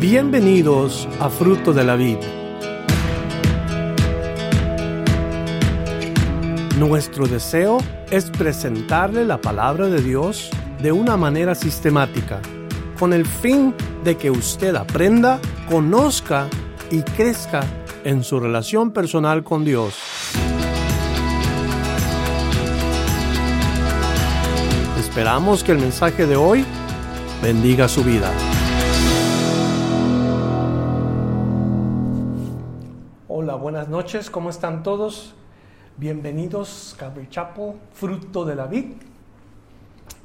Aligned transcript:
Bienvenidos 0.00 1.06
a 1.20 1.28
Fruto 1.28 1.74
de 1.74 1.84
la 1.84 1.94
Vid. 1.94 2.16
Nuestro 6.78 7.26
deseo 7.26 7.76
es 8.10 8.30
presentarle 8.30 9.26
la 9.26 9.42
palabra 9.42 9.88
de 9.88 10.00
Dios 10.00 10.48
de 10.80 10.90
una 10.90 11.18
manera 11.18 11.54
sistemática, 11.54 12.40
con 12.98 13.12
el 13.12 13.26
fin 13.26 13.74
de 14.02 14.16
que 14.16 14.30
usted 14.30 14.74
aprenda, 14.74 15.38
conozca 15.68 16.48
y 16.90 17.02
crezca 17.02 17.60
en 18.02 18.24
su 18.24 18.40
relación 18.40 18.92
personal 18.92 19.44
con 19.44 19.66
Dios. 19.66 19.98
Esperamos 24.98 25.62
que 25.62 25.72
el 25.72 25.78
mensaje 25.78 26.24
de 26.24 26.36
hoy 26.36 26.64
bendiga 27.42 27.86
su 27.86 28.02
vida. 28.02 28.32
Buenas 33.60 33.88
noches, 33.88 34.30
¿cómo 34.30 34.48
están 34.48 34.82
todos? 34.82 35.34
Bienvenidos, 35.98 36.96
Calvary 36.98 37.28
Chapel, 37.28 37.74
fruto 37.92 38.46
de 38.46 38.54
la 38.54 38.66
vid. 38.66 38.86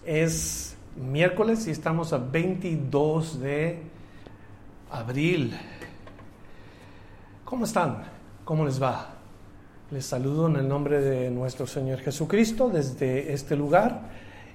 Es 0.05 0.77
miércoles 0.95 1.67
y 1.67 1.71
estamos 1.71 2.13
a 2.13 2.17
22 2.17 3.41
de 3.41 3.83
abril. 4.89 5.53
¿Cómo 7.43 7.65
están? 7.65 8.03
¿Cómo 8.45 8.63
les 8.63 8.81
va? 8.81 9.09
Les 9.91 10.05
saludo 10.05 10.47
en 10.47 10.55
el 10.55 10.69
nombre 10.69 11.01
de 11.01 11.29
nuestro 11.29 11.67
Señor 11.67 11.99
Jesucristo 11.99 12.69
desde 12.69 13.33
este 13.33 13.57
lugar 13.57 14.11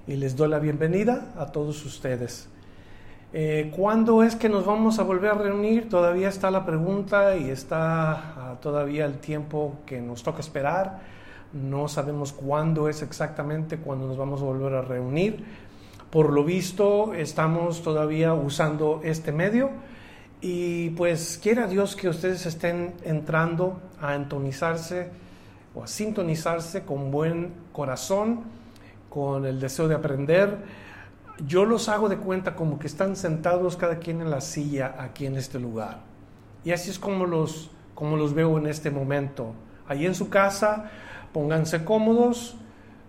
y 0.06 0.16
les 0.16 0.34
doy 0.34 0.48
la 0.48 0.58
bienvenida 0.58 1.34
a 1.36 1.52
todos 1.52 1.84
ustedes. 1.84 2.48
Eh, 3.32 3.72
¿Cuándo 3.76 4.24
es 4.24 4.34
que 4.34 4.48
nos 4.48 4.66
vamos 4.66 4.98
a 4.98 5.04
volver 5.04 5.30
a 5.30 5.34
reunir? 5.34 5.88
Todavía 5.88 6.28
está 6.28 6.50
la 6.50 6.66
pregunta 6.66 7.36
y 7.36 7.48
está 7.48 8.12
ah, 8.12 8.56
todavía 8.60 9.04
el 9.04 9.18
tiempo 9.18 9.78
que 9.86 10.00
nos 10.00 10.24
toca 10.24 10.40
esperar. 10.40 10.98
No 11.52 11.86
sabemos 11.86 12.32
cuándo 12.32 12.88
es 12.88 13.02
exactamente 13.02 13.78
cuando 13.78 14.08
nos 14.08 14.16
vamos 14.16 14.42
a 14.42 14.44
volver 14.44 14.74
a 14.74 14.82
reunir. 14.82 15.44
Por 16.10 16.32
lo 16.32 16.42
visto, 16.42 17.14
estamos 17.14 17.82
todavía 17.82 18.34
usando 18.34 19.00
este 19.04 19.30
medio 19.30 19.70
y 20.40 20.90
pues 20.90 21.38
quiera 21.40 21.68
Dios 21.68 21.94
que 21.94 22.08
ustedes 22.08 22.46
estén 22.46 22.94
entrando 23.04 23.80
a 24.00 24.16
entonizarse 24.16 25.08
o 25.76 25.84
a 25.84 25.86
sintonizarse 25.86 26.82
con 26.82 27.12
buen 27.12 27.52
corazón 27.72 28.40
con 29.08 29.46
el 29.46 29.60
deseo 29.60 29.86
de 29.86 29.94
aprender. 29.94 30.58
Yo 31.46 31.64
los 31.64 31.88
hago 31.88 32.08
de 32.08 32.18
cuenta 32.18 32.54
como 32.54 32.78
que 32.78 32.86
están 32.86 33.16
sentados 33.16 33.76
cada 33.76 33.98
quien 33.98 34.20
en 34.20 34.30
la 34.30 34.40
silla 34.40 34.96
aquí 34.98 35.26
en 35.26 35.36
este 35.36 35.58
lugar. 35.58 36.00
Y 36.64 36.72
así 36.72 36.90
es 36.90 36.98
como 36.98 37.24
los, 37.24 37.70
como 37.94 38.16
los 38.16 38.34
veo 38.34 38.58
en 38.58 38.66
este 38.66 38.90
momento. 38.90 39.54
Allí 39.88 40.06
en 40.06 40.14
su 40.14 40.28
casa, 40.28 40.90
pónganse 41.32 41.84
cómodos, 41.84 42.56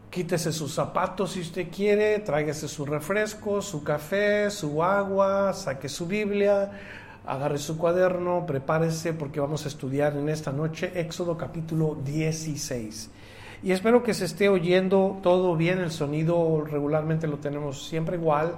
quítese 0.09 0.51
sus 0.51 0.73
zapatos 0.73 1.31
si 1.31 1.41
usted 1.41 1.67
quiere, 1.69 2.19
tráigase 2.19 2.67
su 2.67 2.85
refresco, 2.85 3.61
su 3.61 3.83
café, 3.83 4.49
su 4.49 4.81
agua, 4.81 5.53
saque 5.53 5.89
su 5.89 6.07
Biblia, 6.07 6.71
agarre 7.25 7.57
su 7.57 7.77
cuaderno, 7.77 8.45
prepárese 8.45 9.13
porque 9.13 9.39
vamos 9.39 9.66
a 9.66 9.67
estudiar 9.67 10.16
en 10.16 10.29
esta 10.29 10.51
noche 10.51 10.91
Éxodo 10.95 11.38
capítulo 11.38 11.97
16. 12.03 13.09
Y 13.63 13.71
espero 13.71 14.01
que 14.01 14.15
se 14.15 14.25
esté 14.25 14.49
oyendo 14.49 15.19
todo 15.21 15.55
bien, 15.55 15.79
el 15.79 15.91
sonido 15.91 16.63
regularmente 16.65 17.27
lo 17.27 17.37
tenemos 17.37 17.87
siempre 17.87 18.17
igual. 18.17 18.55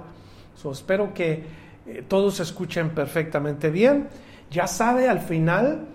espero 0.72 1.12
que 1.12 1.44
eh, 1.86 2.04
todos 2.08 2.40
escuchen 2.40 2.90
perfectamente 2.90 3.70
bien. 3.70 4.08
Ya 4.50 4.66
sabe, 4.66 5.08
al 5.08 5.20
final 5.20 5.86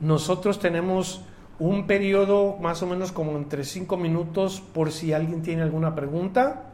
nosotros 0.00 0.58
tenemos 0.58 1.22
un 1.58 1.86
periodo 1.86 2.56
más 2.60 2.82
o 2.82 2.86
menos 2.86 3.10
como 3.10 3.36
entre 3.36 3.64
cinco 3.64 3.96
minutos 3.96 4.60
por 4.60 4.92
si 4.92 5.14
alguien 5.14 5.42
tiene 5.42 5.62
alguna 5.62 5.94
pregunta. 5.94 6.64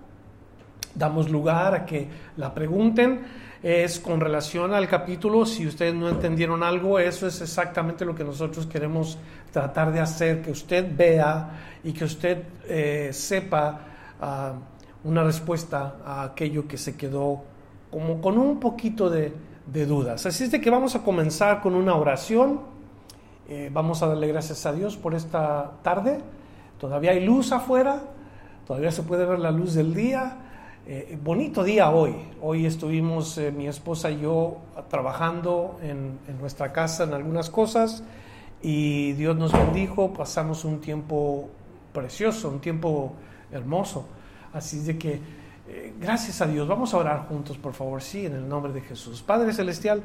Damos 0.96 1.30
lugar 1.30 1.74
a 1.74 1.86
que 1.86 2.08
la 2.36 2.54
pregunten 2.54 3.20
es 3.64 3.98
con 3.98 4.20
relación 4.20 4.74
al 4.74 4.86
capítulo. 4.86 5.46
Si 5.46 5.66
ustedes 5.66 5.94
no 5.94 6.10
entendieron 6.10 6.62
algo, 6.62 6.98
eso 6.98 7.26
es 7.26 7.40
exactamente 7.40 8.04
lo 8.04 8.14
que 8.14 8.22
nosotros 8.22 8.66
queremos 8.66 9.16
tratar 9.50 9.90
de 9.90 10.00
hacer, 10.00 10.42
que 10.42 10.50
usted 10.50 10.94
vea 10.94 11.78
y 11.82 11.94
que 11.94 12.04
usted 12.04 12.42
eh, 12.68 13.08
sepa 13.14 13.80
ah, 14.20 14.52
una 15.02 15.24
respuesta 15.24 15.96
a 16.04 16.24
aquello 16.24 16.68
que 16.68 16.76
se 16.76 16.94
quedó 16.94 17.42
como 17.90 18.20
con 18.20 18.36
un 18.36 18.60
poquito 18.60 19.08
de, 19.08 19.32
dudas. 19.86 20.26
Así 20.26 20.44
es 20.44 20.50
de 20.50 20.60
que 20.60 20.68
vamos 20.68 20.94
a 20.94 21.02
comenzar 21.02 21.62
con 21.62 21.74
una 21.74 21.94
oración. 21.94 22.60
Eh, 23.48 23.70
vamos 23.72 24.02
a 24.02 24.08
darle 24.08 24.28
gracias 24.28 24.66
a 24.66 24.74
Dios 24.74 24.98
por 24.98 25.14
esta 25.14 25.72
tarde. 25.82 26.18
Todavía 26.78 27.12
hay 27.12 27.24
luz 27.24 27.50
afuera, 27.50 28.02
todavía 28.66 28.90
se 28.90 29.02
puede 29.04 29.24
ver 29.24 29.38
la 29.38 29.50
luz 29.50 29.72
del 29.72 29.94
día. 29.94 30.36
Eh, 30.86 31.18
bonito 31.22 31.64
día 31.64 31.88
hoy. 31.88 32.14
Hoy 32.42 32.66
estuvimos 32.66 33.38
eh, 33.38 33.50
mi 33.50 33.66
esposa 33.66 34.10
y 34.10 34.20
yo 34.20 34.58
trabajando 34.90 35.78
en, 35.82 36.18
nuestra 36.38 36.74
casa 36.74 37.04
en 37.04 37.14
algunas 37.14 37.48
cosas 37.48 38.02
y 38.60 39.14
Dios 39.14 39.34
nos 39.34 39.52
bendijo. 39.52 40.12
Pasamos 40.12 40.62
un 40.66 40.82
tiempo 40.82 41.48
precioso, 41.94 42.50
un 42.50 42.60
tiempo 42.60 43.14
hermoso. 43.50 44.06
Así 44.52 44.80
de 44.80 44.98
que 44.98 45.20
eh, 45.68 45.94
gracias 45.98 46.42
a 46.42 46.46
Dios. 46.46 46.68
Vamos 46.68 46.92
a 46.92 46.98
orar 46.98 47.28
juntos, 47.28 47.56
por 47.56 47.72
favor, 47.72 48.02
sí, 48.02 48.26
en 48.26 48.34
el 48.34 48.46
nombre 48.46 48.74
de 48.74 48.82
Jesús. 48.82 49.22
Padre 49.22 49.54
Celestial, 49.54 50.02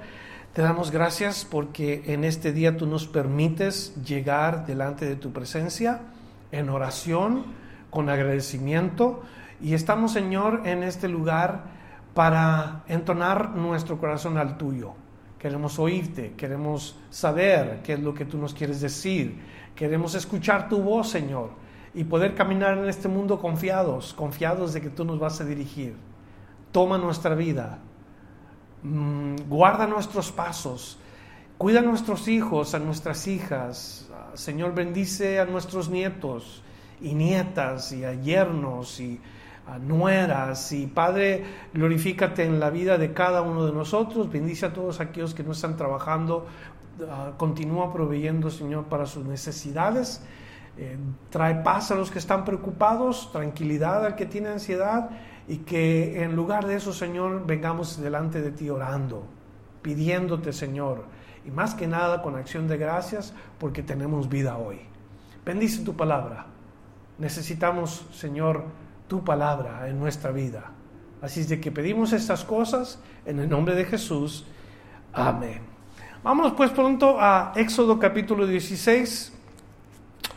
te 0.53 0.61
damos 0.61 0.91
gracias 0.91 1.43
porque 1.43 2.03
en 2.05 2.23
este 2.23 2.53
día 2.53 2.77
tú 2.77 2.85
nos 2.85 3.05
permites 3.05 4.01
llegar 4.05 4.65
delante 4.65 5.05
de 5.05 5.17
tu 5.17 5.33
presencia 5.33 5.99
en 6.53 6.69
oración, 6.69 7.47
con 7.89 8.07
agradecimiento 8.07 9.23
y 9.61 9.73
estamos, 9.73 10.13
Señor, 10.13 10.61
en 10.65 10.83
este 10.83 11.07
lugar 11.07 11.63
para 12.13 12.83
entonar 12.87 13.51
nuestro 13.51 13.97
corazón 13.97 14.37
al 14.37 14.57
tuyo. 14.57 14.93
Queremos 15.37 15.79
oírte, 15.79 16.33
queremos 16.35 16.97
saber 17.09 17.81
qué 17.83 17.93
es 17.93 17.99
lo 17.99 18.13
que 18.13 18.25
tú 18.25 18.37
nos 18.37 18.53
quieres 18.53 18.81
decir. 18.81 19.39
Queremos 19.75 20.15
escuchar 20.15 20.67
tu 20.67 20.81
voz, 20.81 21.09
Señor, 21.09 21.51
y 21.93 22.03
poder 22.03 22.35
caminar 22.35 22.77
en 22.77 22.89
este 22.89 23.07
mundo 23.07 23.39
confiados, 23.39 24.13
confiados 24.13 24.73
de 24.73 24.81
que 24.81 24.89
tú 24.89 25.05
nos 25.05 25.19
vas 25.19 25.39
a 25.39 25.45
dirigir. 25.45 25.95
Toma 26.71 26.97
nuestra 26.97 27.35
vida, 27.35 27.79
mm, 28.83 29.35
guarda 29.47 29.87
nuestros 29.87 30.31
pasos, 30.31 30.99
cuida 31.57 31.79
a 31.79 31.83
nuestros 31.83 32.27
hijos, 32.27 32.75
a 32.75 32.79
nuestras 32.79 33.27
hijas. 33.27 34.09
Señor, 34.33 34.75
bendice 34.75 35.39
a 35.39 35.45
nuestros 35.45 35.89
nietos 35.89 36.63
y 37.01 37.13
nietas 37.13 37.91
y 37.93 38.03
a 38.03 38.13
yernos 38.13 38.99
y 38.99 39.19
nueras 39.77 40.71
y 40.71 40.87
Padre, 40.87 41.43
glorifícate 41.73 42.43
en 42.43 42.59
la 42.59 42.69
vida 42.69 42.97
de 42.97 43.13
cada 43.13 43.41
uno 43.41 43.65
de 43.65 43.73
nosotros, 43.73 44.31
bendice 44.31 44.65
a 44.65 44.73
todos 44.73 44.99
aquellos 44.99 45.33
que 45.35 45.43
no 45.43 45.51
están 45.51 45.77
trabajando, 45.77 46.47
ah, 47.07 47.33
continúa 47.37 47.93
proveyendo, 47.93 48.49
Señor, 48.49 48.85
para 48.85 49.05
sus 49.05 49.25
necesidades, 49.25 50.23
eh, 50.77 50.97
trae 51.29 51.55
paz 51.55 51.91
a 51.91 51.95
los 51.95 52.09
que 52.09 52.19
están 52.19 52.45
preocupados, 52.45 53.31
tranquilidad 53.31 54.05
al 54.05 54.15
que 54.15 54.25
tiene 54.25 54.49
ansiedad 54.49 55.09
y 55.47 55.57
que 55.57 56.23
en 56.23 56.35
lugar 56.35 56.65
de 56.65 56.75
eso, 56.75 56.93
Señor, 56.93 57.45
vengamos 57.45 58.01
delante 58.01 58.41
de 58.41 58.51
ti 58.51 58.69
orando, 58.69 59.25
pidiéndote, 59.81 60.53
Señor, 60.53 61.03
y 61.45 61.51
más 61.51 61.75
que 61.75 61.87
nada 61.87 62.21
con 62.21 62.35
acción 62.35 62.67
de 62.67 62.77
gracias 62.77 63.33
porque 63.59 63.83
tenemos 63.83 64.29
vida 64.29 64.57
hoy. 64.57 64.79
Bendice 65.45 65.83
tu 65.83 65.95
palabra. 65.95 66.45
Necesitamos, 67.17 68.05
Señor, 68.13 68.63
tu 69.09 69.23
palabra 69.23 69.89
en 69.89 69.99
nuestra 69.99 70.31
vida. 70.31 70.71
Así 71.21 71.41
es 71.41 71.49
de 71.49 71.59
que 71.59 71.71
pedimos 71.71 72.13
estas 72.13 72.45
cosas 72.45 72.99
en 73.25 73.39
el 73.39 73.49
nombre 73.49 73.75
de 73.75 73.83
Jesús. 73.83 74.45
Amén. 75.11 75.61
Vamos 76.23 76.53
pues 76.55 76.69
pronto 76.69 77.17
a 77.19 77.51
Éxodo 77.55 77.97
capítulo 77.97 78.45
16. 78.45 79.33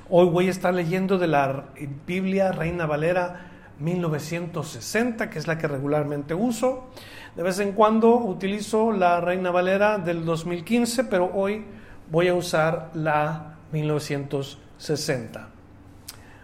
Hoy 0.09 0.27
voy 0.27 0.49
a 0.49 0.51
estar 0.51 0.73
leyendo 0.73 1.19
de 1.19 1.27
la 1.27 1.67
Biblia 2.07 2.51
Reina 2.51 2.87
Valera 2.87 3.51
1960, 3.79 5.29
que 5.29 5.39
es 5.39 5.47
la 5.47 5.59
que 5.59 5.69
regularmente 5.69 6.33
uso. 6.33 6.89
De 7.37 7.43
vez 7.43 7.59
en 7.59 7.73
cuando 7.73 8.17
utilizo 8.17 8.91
la 8.91 9.21
Reina 9.21 9.51
Valera 9.51 9.99
del 9.99 10.25
2015, 10.25 11.05
pero 11.05 11.31
hoy 11.35 11.67
voy 12.11 12.29
a 12.29 12.35
usar 12.35 12.91
la 12.95 13.57
1960. 13.71 15.49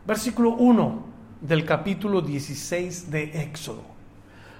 Versículo 0.07 0.51
1 0.51 1.18
del 1.41 1.65
capítulo 1.65 2.21
16 2.21 3.11
de 3.11 3.43
Éxodo. 3.43 3.83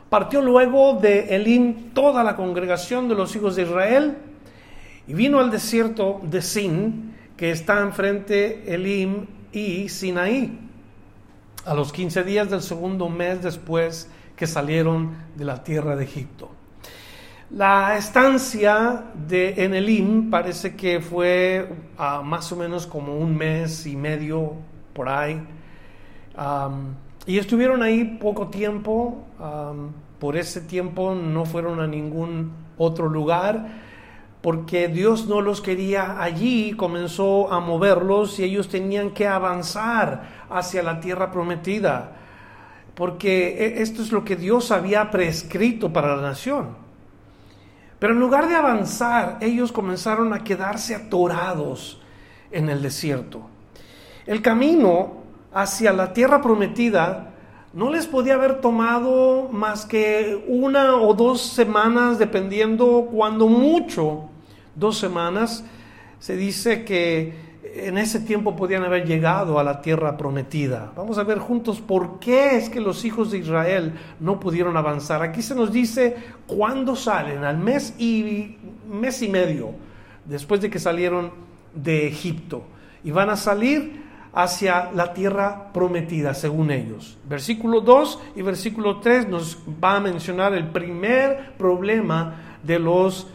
Partió 0.09 0.41
luego 0.41 0.95
de 0.95 1.35
Elim 1.35 1.91
toda 1.93 2.25
la 2.25 2.35
congregación 2.35 3.09
de 3.09 3.15
los 3.15 3.35
hijos 3.37 3.57
de 3.57 3.63
Israel 3.63 4.17
y 5.07 5.15
vino 5.15 5.39
al 5.39 5.51
desierto 5.51 6.21
de 6.23 6.41
Sin, 6.41 7.15
que 7.37 7.51
está 7.51 7.81
enfrente 7.81 8.75
Elim 8.75 9.27
y 9.53 9.89
Sinaí, 9.89 10.59
a 11.65 11.75
los 11.75 11.93
15 11.93 12.25
días 12.25 12.51
del 12.51 12.63
segundo 12.63 13.09
mes 13.09 13.43
después 13.43 14.09
que 14.37 14.47
salieron 14.47 15.17
de 15.37 15.45
la 15.45 15.63
tierra 15.63 15.97
de 15.97 16.05
Egipto. 16.05 16.51
La 17.51 17.97
estancia 17.97 19.05
de 19.27 19.65
en 19.65 19.75
Elim 19.75 20.31
parece 20.31 20.77
que 20.77 21.01
fue 21.01 21.69
ah, 21.97 22.23
más 22.23 22.53
o 22.53 22.57
menos 22.57 22.87
como 22.87 23.17
un 23.17 23.37
mes 23.37 23.87
y 23.87 23.97
medio 23.97 24.53
por 24.93 25.09
ahí. 25.09 25.41
Y 27.27 27.39
estuvieron 27.39 27.83
ahí 27.83 28.05
poco 28.21 28.49
tiempo. 28.49 29.25
por 30.19 30.37
ese 30.37 30.61
tiempo 30.61 31.15
no 31.15 31.45
fueron 31.45 31.81
a 31.81 31.87
ningún 31.87 32.53
otro 32.77 33.09
lugar 33.09 33.89
porque 34.41 34.89
Dios 34.89 35.27
no 35.27 35.41
los 35.41 35.61
quería 35.61 36.23
allí, 36.23 36.73
comenzó 36.73 37.53
a 37.53 37.61
moverlos 37.61 38.39
y 38.39 38.45
ellos 38.45 38.69
tenían 38.69 39.11
que 39.11 39.27
avanzar 39.27 40.47
hacia 40.49 40.83
la 40.83 41.01
tierra 41.01 41.31
prometida, 41.31 42.13
porque 42.95 43.49
e, 43.59 43.83
esto 43.83 44.01
es 44.03 44.13
lo 44.13 44.25
que 44.25 44.37
Dios 44.37 44.71
había 44.71 45.11
prescrito 45.11 45.93
para 45.93 46.17
la 46.17 46.23
nación. 46.23 46.77
Pero 47.99 48.13
en 48.13 48.21
lugar 48.21 48.49
de 48.49 48.55
avanzar, 48.55 49.39
ellos 49.41 49.73
comenzaron 49.73 50.33
a 50.33 50.45
quedarse 50.45 50.95
atorados 50.95 52.01
en 52.53 52.69
el 52.69 52.81
desierto. 52.81 53.43
El 54.25 54.41
camino 54.41 55.18
hacia 55.53 55.93
la 55.93 56.13
tierra 56.13 56.41
prometida 56.41 57.35
no 57.73 57.91
les 57.91 58.07
podía 58.07 58.35
haber 58.35 58.61
tomado 58.61 59.49
más 59.53 59.85
que 59.85 60.43
una 60.49 60.97
o 60.97 61.15
dos 61.15 61.43
semanas, 61.43 62.19
dependiendo 62.19 63.09
cuando 63.13 63.47
mucho, 63.47 64.31
dos 64.75 64.99
semanas. 64.99 65.65
Se 66.19 66.35
dice 66.35 66.85
que 66.85 67.49
en 67.75 67.99
ese 67.99 68.21
tiempo 68.21 68.57
podían 68.57 68.85
haber 68.85 69.07
llegado 69.07 69.59
a 69.59 69.65
la 69.65 69.83
tierra 69.83 70.17
prometida. 70.17 70.93
Vamos 70.97 71.19
a 71.19 71.25
ver 71.25 71.39
juntos 71.39 71.81
por 71.81 72.19
qué 72.19 72.57
es 72.57 72.71
que 72.71 72.81
los 72.81 73.05
hijos 73.05 73.31
de 73.31 73.39
Israel 73.39 73.93
no 74.19 74.41
pudieron 74.41 74.77
avanzar. 74.77 75.23
Aquí 75.23 75.43
se 75.43 75.55
nos 75.55 75.71
dice 75.71 76.17
cuándo 76.47 76.97
salen, 76.97 77.45
al 77.45 77.59
mes 77.59 77.95
y 77.99 78.57
mes 78.91 79.23
y 79.23 79.29
medio 79.29 79.73
después 80.25 80.61
de 80.61 80.71
que 80.71 80.79
salieron 80.79 81.33
de 81.75 82.07
Egipto 82.07 82.63
y 83.05 83.11
van 83.11 83.31
a 83.31 83.37
salir 83.37 84.08
hacia 84.33 84.91
la 84.93 85.13
tierra 85.13 85.73
prometida, 85.73 86.35
según 86.35 86.71
ellos. 86.71 87.19
Versículo 87.29 87.81
2 87.81 88.21
y 88.37 88.43
versículo 88.43 89.01
3 89.01 89.29
nos 89.29 89.59
va 89.83 89.97
a 89.97 90.01
mencionar 90.01 90.55
el 90.55 90.69
primer 90.69 91.55
problema 91.57 92.59
de 92.63 92.79
los 92.79 93.27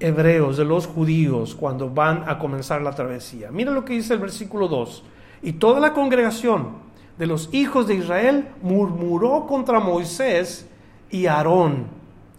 hebreos, 0.00 0.56
de 0.56 0.64
los 0.64 0.86
judíos, 0.86 1.54
cuando 1.54 1.88
van 1.90 2.24
a 2.28 2.38
comenzar 2.38 2.82
la 2.82 2.92
travesía. 2.92 3.50
Mira 3.50 3.72
lo 3.72 3.84
que 3.84 3.94
dice 3.94 4.14
el 4.14 4.20
versículo 4.20 4.68
2. 4.68 5.04
Y 5.42 5.54
toda 5.54 5.80
la 5.80 5.92
congregación 5.92 6.86
de 7.18 7.26
los 7.26 7.48
hijos 7.52 7.86
de 7.86 7.94
Israel 7.94 8.48
murmuró 8.62 9.46
contra 9.46 9.80
Moisés 9.80 10.68
y 11.10 11.26
Aarón 11.26 11.86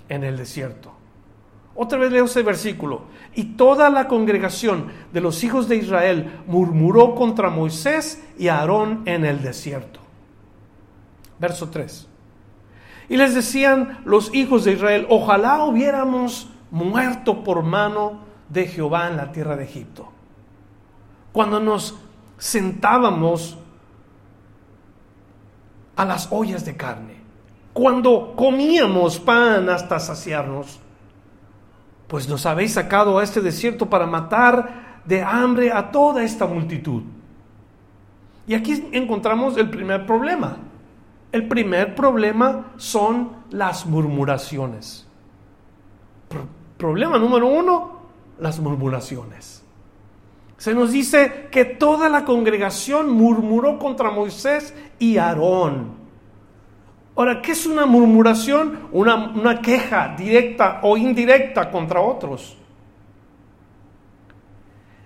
en 0.10 0.24
el 0.24 0.38
desierto. 0.38 0.97
Otra 1.80 2.00
vez 2.00 2.12
leo 2.12 2.26
ese 2.26 2.42
versículo. 2.42 3.04
Y 3.36 3.56
toda 3.56 3.92
la 3.92 4.08
congregación 4.08 4.88
de 5.14 5.22
los 5.22 5.44
hijos 5.44 5.70
de 5.70 5.76
Israel 5.76 6.42
murmuró 6.48 7.14
contra 7.14 7.52
Moisés 7.52 8.24
y 8.36 8.48
Aarón 8.48 9.04
en 9.06 9.24
el 9.24 9.44
desierto. 9.44 10.00
Verso 11.40 11.70
3. 11.70 12.08
Y 13.10 13.18
les 13.18 13.36
decían 13.36 14.00
los 14.06 14.34
hijos 14.34 14.64
de 14.64 14.74
Israel, 14.74 15.06
ojalá 15.10 15.64
hubiéramos 15.66 16.50
muerto 16.72 17.44
por 17.44 17.62
mano 17.62 18.22
de 18.50 18.66
Jehová 18.66 19.08
en 19.08 19.18
la 19.18 19.32
tierra 19.32 19.56
de 19.56 19.66
Egipto. 19.66 20.10
Cuando 21.32 21.60
nos 21.60 21.94
sentábamos 22.40 23.56
a 25.96 26.06
las 26.06 26.28
ollas 26.32 26.66
de 26.66 26.76
carne, 26.76 27.22
cuando 27.72 28.34
comíamos 28.36 29.20
pan 29.20 29.70
hasta 29.70 30.00
saciarnos, 30.00 30.80
pues 32.08 32.28
nos 32.28 32.46
habéis 32.46 32.74
sacado 32.74 33.20
a 33.20 33.24
este 33.24 33.42
desierto 33.42 33.90
para 33.90 34.06
matar 34.06 35.02
de 35.06 35.22
hambre 35.22 35.72
a 35.72 35.92
toda 35.92 36.24
esta 36.24 36.46
multitud. 36.46 37.04
Y 38.48 38.54
aquí 38.54 38.88
encontramos 38.94 39.58
el 39.58 39.70
primer 39.70 40.06
problema. 40.06 40.58
El 41.32 41.48
primer 41.48 41.96
problema 41.96 42.72
son 42.78 43.32
las 43.50 43.86
murmuraciones. 43.86 45.06
Problema 46.78 47.18
número 47.18 47.48
uno, 47.48 48.00
las 48.40 48.60
murmuraciones. 48.60 49.64
Se 50.58 50.74
nos 50.74 50.92
dice 50.92 51.50
que 51.52 51.66
toda 51.66 52.10
la 52.10 52.24
congregación 52.24 53.10
murmuró 53.12 53.78
contra 53.78 54.12
Moisés 54.12 54.74
y 54.98 55.18
Aarón. 55.18 55.97
Ahora, 57.18 57.42
¿qué 57.42 57.54
es 57.54 57.66
una 57.66 57.88
murmuración? 57.88 58.90
Una, 58.92 59.60
queja 59.60 60.14
directa 60.16 60.82
o 60.84 60.96
indirecta 60.96 61.72
contra 61.72 62.00
otros. 62.00 62.56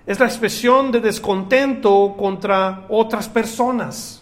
Es 0.06 0.20
la 0.20 0.26
expresión 0.26 0.92
de 0.92 1.00
descontento 1.00 2.14
contra 2.18 2.86
otras 2.90 3.30
personas. 3.30 4.22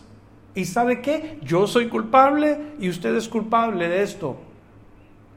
¿Y 0.54 0.66
sabe 0.66 1.02
qué? 1.02 1.40
Yo 1.42 1.66
soy 1.66 1.90
culpable 1.90 2.76
y 2.80 2.90
usted 2.90 3.16
es 3.16 3.28
culpable 3.28 3.90
de 3.90 4.04
esto. 4.04 4.38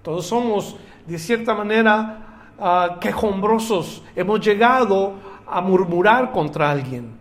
Todos 0.03 0.27
somos 0.27 0.77
de 1.07 1.19
cierta 1.19 1.55
manera 1.55 2.51
uh, 2.59 2.99
quejumbrosos, 3.01 4.03
hemos 4.15 4.41
llegado 4.41 5.15
a 5.47 5.63
murmurar 5.63 6.33
contra 6.33 6.71
alguien. 6.71 7.13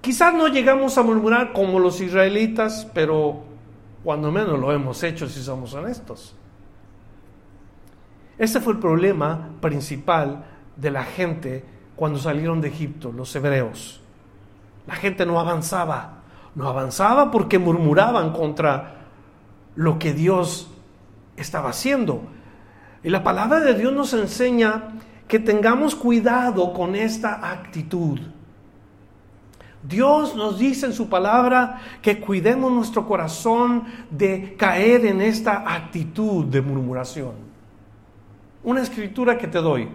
Quizás 0.00 0.32
no 0.32 0.48
llegamos 0.48 0.96
a 0.96 1.02
murmurar 1.02 1.52
como 1.52 1.78
los 1.78 2.00
israelitas, 2.00 2.88
pero 2.94 3.53
cuando 4.04 4.30
menos 4.30 4.60
lo 4.60 4.70
hemos 4.70 5.02
hecho 5.02 5.26
si 5.28 5.42
somos 5.42 5.72
honestos. 5.72 6.36
Ese 8.36 8.60
fue 8.60 8.74
el 8.74 8.78
problema 8.78 9.48
principal 9.60 10.44
de 10.76 10.90
la 10.90 11.04
gente 11.04 11.64
cuando 11.96 12.18
salieron 12.18 12.60
de 12.60 12.68
Egipto, 12.68 13.10
los 13.12 13.34
hebreos. 13.34 14.02
La 14.86 14.94
gente 14.94 15.24
no 15.24 15.40
avanzaba, 15.40 16.22
no 16.54 16.68
avanzaba 16.68 17.30
porque 17.30 17.58
murmuraban 17.58 18.32
contra 18.32 19.06
lo 19.74 19.98
que 19.98 20.12
Dios 20.12 20.70
estaba 21.36 21.70
haciendo. 21.70 22.22
Y 23.02 23.08
la 23.10 23.22
palabra 23.22 23.60
de 23.60 23.74
Dios 23.74 23.92
nos 23.92 24.12
enseña 24.12 24.98
que 25.28 25.38
tengamos 25.38 25.94
cuidado 25.94 26.74
con 26.74 26.94
esta 26.94 27.50
actitud. 27.50 28.20
Dios 29.86 30.34
nos 30.34 30.58
dice 30.58 30.86
en 30.86 30.94
su 30.94 31.10
palabra 31.10 31.78
que 32.00 32.18
cuidemos 32.18 32.72
nuestro 32.72 33.06
corazón 33.06 33.84
de 34.10 34.56
caer 34.56 35.04
en 35.04 35.20
esta 35.20 35.62
actitud 35.74 36.46
de 36.46 36.62
murmuración. 36.62 37.32
Una 38.62 38.80
escritura 38.80 39.36
que 39.36 39.46
te 39.46 39.58
doy 39.58 39.86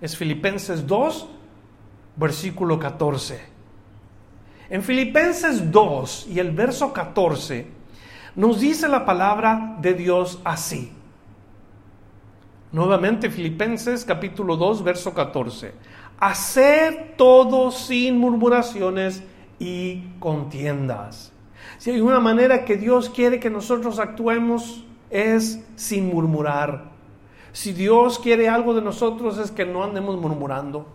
es 0.00 0.16
Filipenses 0.16 0.86
2, 0.86 1.28
versículo 2.14 2.78
14. 2.78 3.40
En 4.70 4.82
Filipenses 4.82 5.72
2 5.72 6.28
y 6.30 6.38
el 6.38 6.52
verso 6.52 6.92
14 6.92 7.66
nos 8.36 8.60
dice 8.60 8.86
la 8.86 9.04
palabra 9.04 9.76
de 9.80 9.94
Dios 9.94 10.38
así. 10.44 10.92
Nuevamente 12.70 13.28
Filipenses 13.28 14.04
capítulo 14.04 14.56
2, 14.56 14.84
verso 14.84 15.12
14. 15.12 15.74
Hacer 16.20 17.14
todo 17.18 17.72
sin 17.72 18.18
murmuraciones 18.18 19.24
y 19.62 20.02
contiendas. 20.18 21.32
Si 21.78 21.90
hay 21.90 22.00
una 22.00 22.18
manera 22.18 22.64
que 22.64 22.76
Dios 22.76 23.08
quiere 23.08 23.38
que 23.38 23.48
nosotros 23.48 24.00
actuemos 24.00 24.84
es 25.08 25.64
sin 25.76 26.08
murmurar. 26.08 26.90
Si 27.52 27.72
Dios 27.72 28.18
quiere 28.18 28.48
algo 28.48 28.74
de 28.74 28.82
nosotros 28.82 29.38
es 29.38 29.52
que 29.52 29.64
no 29.64 29.84
andemos 29.84 30.18
murmurando. 30.18 30.88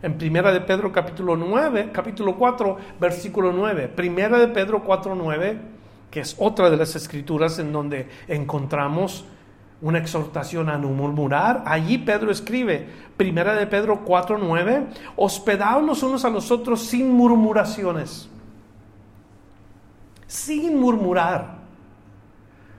En 0.00 0.16
Primera 0.16 0.52
de 0.52 0.62
Pedro 0.62 0.90
capítulo 0.90 1.36
9, 1.36 1.90
capítulo 1.92 2.36
4, 2.36 2.76
versículo 2.98 3.52
9. 3.52 3.88
Primera 3.88 4.38
de 4.38 4.48
Pedro 4.48 4.82
4, 4.82 5.14
9 5.14 5.76
que 6.10 6.20
es 6.20 6.36
otra 6.38 6.70
de 6.70 6.78
las 6.78 6.96
escrituras 6.96 7.58
en 7.58 7.72
donde 7.72 8.08
encontramos 8.26 9.26
una 9.80 9.98
exhortación 9.98 10.68
a 10.68 10.78
no 10.78 10.88
murmurar. 10.88 11.62
Allí 11.66 11.98
Pedro 11.98 12.30
escribe, 12.30 12.86
primera 13.16 13.54
de 13.54 13.66
Pedro 13.66 14.04
4:9, 14.04 14.86
hospedaos 15.16 15.84
los 15.84 16.02
unos 16.02 16.24
a 16.24 16.30
los 16.30 16.50
otros 16.50 16.82
sin 16.82 17.10
murmuraciones. 17.10 18.28
Sin 20.26 20.80
murmurar. 20.80 21.56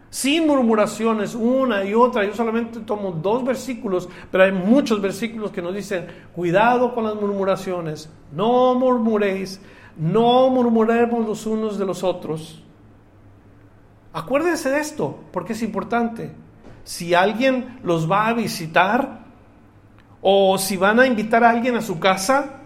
Sin 0.09 0.47
murmuraciones, 0.47 1.35
una 1.35 1.83
y 1.83 1.93
otra. 1.93 2.23
Yo 2.25 2.33
solamente 2.33 2.79
tomo 2.79 3.11
dos 3.11 3.43
versículos, 3.45 4.09
pero 4.31 4.45
hay 4.45 4.51
muchos 4.51 5.01
versículos 5.01 5.51
que 5.51 5.61
nos 5.61 5.75
dicen, 5.75 6.07
cuidado 6.33 6.95
con 6.95 7.03
las 7.03 7.15
murmuraciones, 7.15 8.09
no 8.31 8.73
murmuréis, 8.75 9.61
no 9.97 10.49
murmuremos 10.49 11.27
los 11.27 11.45
unos 11.45 11.77
de 11.77 11.85
los 11.85 12.03
otros. 12.03 12.63
Acuérdense 14.13 14.69
de 14.69 14.79
esto, 14.79 15.19
porque 15.31 15.53
es 15.53 15.61
importante. 15.61 16.31
Si 16.87 17.13
alguien 17.13 17.79
los 17.83 18.09
va 18.09 18.27
a 18.27 18.33
visitar 18.33 19.19
o 20.21 20.57
si 20.57 20.77
van 20.77 21.01
a 21.01 21.05
invitar 21.05 21.43
a 21.43 21.49
alguien 21.49 21.75
a 21.75 21.81
su 21.81 21.99
casa, 21.99 22.61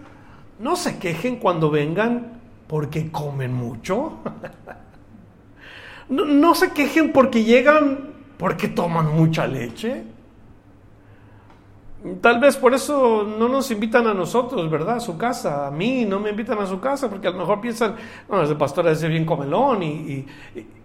no 0.60 0.76
se 0.76 0.96
quejen 1.00 1.40
cuando 1.40 1.72
vengan 1.72 2.40
porque 2.68 3.10
comen 3.10 3.52
mucho. 3.52 4.20
no, 6.08 6.54
se 6.54 6.70
quejen 6.70 7.10
porque 7.10 7.42
llegan 7.42 8.12
porque 8.38 8.68
toman 8.68 9.12
mucha 9.12 9.44
leche. 9.48 10.04
Tal 12.20 12.38
vez 12.38 12.56
por 12.56 12.74
eso 12.74 13.24
no 13.24 13.48
nos 13.48 13.72
invitan 13.72 14.06
a 14.06 14.14
nosotros, 14.14 14.70
¿verdad? 14.70 14.98
A 14.98 15.00
su 15.00 15.18
casa. 15.18 15.66
A 15.66 15.72
mí 15.72 16.04
no 16.04 16.20
me 16.20 16.30
invitan 16.30 16.60
a 16.60 16.66
su 16.66 16.78
casa 16.78 17.10
porque 17.10 17.26
a 17.26 17.32
lo 17.32 17.38
mejor 17.38 17.60
piensan, 17.60 17.96
no, 18.28 18.40
ese 18.40 18.54
pastor 18.54 18.86
es 18.86 19.02
bien 19.02 19.24
comelón. 19.24 19.82
y, 19.82 20.26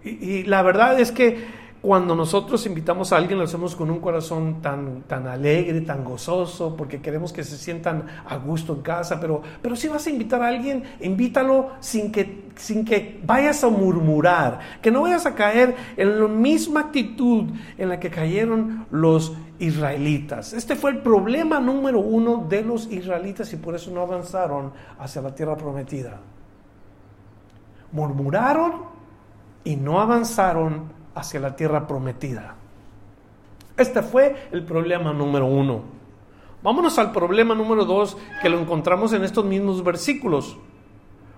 y 0.02 0.42
la 0.42 0.62
verdad 0.62 0.98
es 0.98 1.12
que 1.12 1.67
cuando 1.80 2.16
nosotros 2.16 2.66
invitamos 2.66 3.12
a 3.12 3.16
alguien, 3.18 3.38
lo 3.38 3.44
hacemos 3.44 3.76
con 3.76 3.88
un 3.90 4.00
corazón 4.00 4.60
tan, 4.60 5.02
tan 5.02 5.28
alegre, 5.28 5.80
tan 5.82 6.02
gozoso, 6.02 6.76
porque 6.76 7.00
queremos 7.00 7.32
que 7.32 7.44
se 7.44 7.56
sientan 7.56 8.04
a 8.26 8.36
gusto 8.36 8.74
en 8.74 8.82
casa. 8.82 9.20
Pero, 9.20 9.42
pero 9.62 9.76
si 9.76 9.86
vas 9.86 10.04
a 10.06 10.10
invitar 10.10 10.42
a 10.42 10.48
alguien, 10.48 10.82
invítalo 11.00 11.70
sin 11.78 12.10
que, 12.10 12.48
sin 12.56 12.84
que 12.84 13.20
vayas 13.24 13.62
a 13.62 13.68
murmurar, 13.68 14.58
que 14.82 14.90
no 14.90 15.02
vayas 15.02 15.24
a 15.26 15.36
caer 15.36 15.76
en 15.96 16.20
la 16.20 16.26
misma 16.26 16.80
actitud 16.80 17.44
en 17.76 17.88
la 17.88 18.00
que 18.00 18.10
cayeron 18.10 18.86
los 18.90 19.32
israelitas. 19.60 20.52
Este 20.54 20.74
fue 20.74 20.90
el 20.90 20.98
problema 20.98 21.60
número 21.60 22.00
uno 22.00 22.44
de 22.48 22.62
los 22.62 22.90
israelitas 22.90 23.52
y 23.52 23.56
por 23.56 23.76
eso 23.76 23.92
no 23.92 24.00
avanzaron 24.00 24.72
hacia 24.98 25.22
la 25.22 25.32
tierra 25.32 25.56
prometida. 25.56 26.18
Murmuraron 27.92 28.82
y 29.62 29.76
no 29.76 30.00
avanzaron 30.00 30.97
hacia 31.18 31.40
la 31.40 31.56
tierra 31.56 31.86
prometida. 31.86 32.54
Este 33.76 34.02
fue 34.02 34.48
el 34.50 34.64
problema 34.64 35.12
número 35.12 35.46
uno. 35.46 35.82
Vámonos 36.62 36.98
al 36.98 37.12
problema 37.12 37.54
número 37.54 37.84
dos 37.84 38.16
que 38.42 38.48
lo 38.48 38.58
encontramos 38.58 39.12
en 39.12 39.24
estos 39.24 39.44
mismos 39.44 39.84
versículos. 39.84 40.58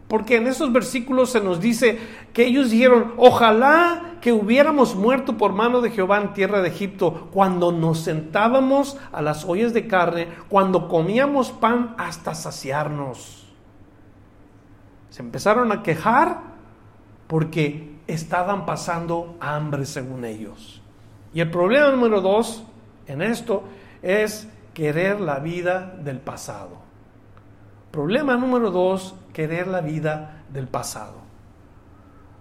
Porque 0.09 0.37
en 0.37 0.49
estos 0.49 0.73
versículos 0.73 1.31
se 1.31 1.41
nos 1.41 1.61
dice 1.61 1.99
que 2.33 2.47
ellos 2.47 2.71
dijeron, 2.71 3.15
ojalá 3.17 4.17
que 4.21 4.33
hubiéramos 4.33 4.97
muerto 4.97 5.37
por 5.37 5.53
mano 5.53 5.81
de 5.81 5.91
Jehová 5.91 6.21
en 6.21 6.33
tierra 6.33 6.63
de 6.63 6.69
Egipto, 6.69 7.29
cuando 7.31 7.71
nos 7.71 8.01
sentábamos 8.01 8.99
a 9.13 9.23
las 9.23 9.45
ollas 9.45 9.73
de 9.73 9.87
carne, 9.87 10.27
cuando 10.49 10.89
comíamos 10.89 11.53
pan 11.53 11.95
hasta 11.97 12.35
saciarnos. 12.35 13.47
Se 15.11 15.23
empezaron 15.23 15.71
a 15.71 15.83
quejar 15.83 16.41
porque 17.29 18.00
estaban 18.11 18.67
pasando 18.67 19.37
hambre 19.41 19.87
según 19.87 20.25
ellos. 20.25 20.83
Y 21.33 21.41
el 21.41 21.51
problema 21.51 21.91
número 21.91 22.21
dos 22.21 22.65
en 23.07 23.23
esto 23.23 23.65
es 24.03 24.49
querer 24.75 25.21
la 25.21 25.39
vida 25.39 25.97
del 26.03 26.19
pasado. 26.19 26.79
Problema 27.91 28.37
número 28.37 28.71
dos, 28.71 29.15
querer 29.33 29.67
la 29.67 29.81
vida 29.81 30.45
del 30.53 30.69
pasado. 30.69 31.21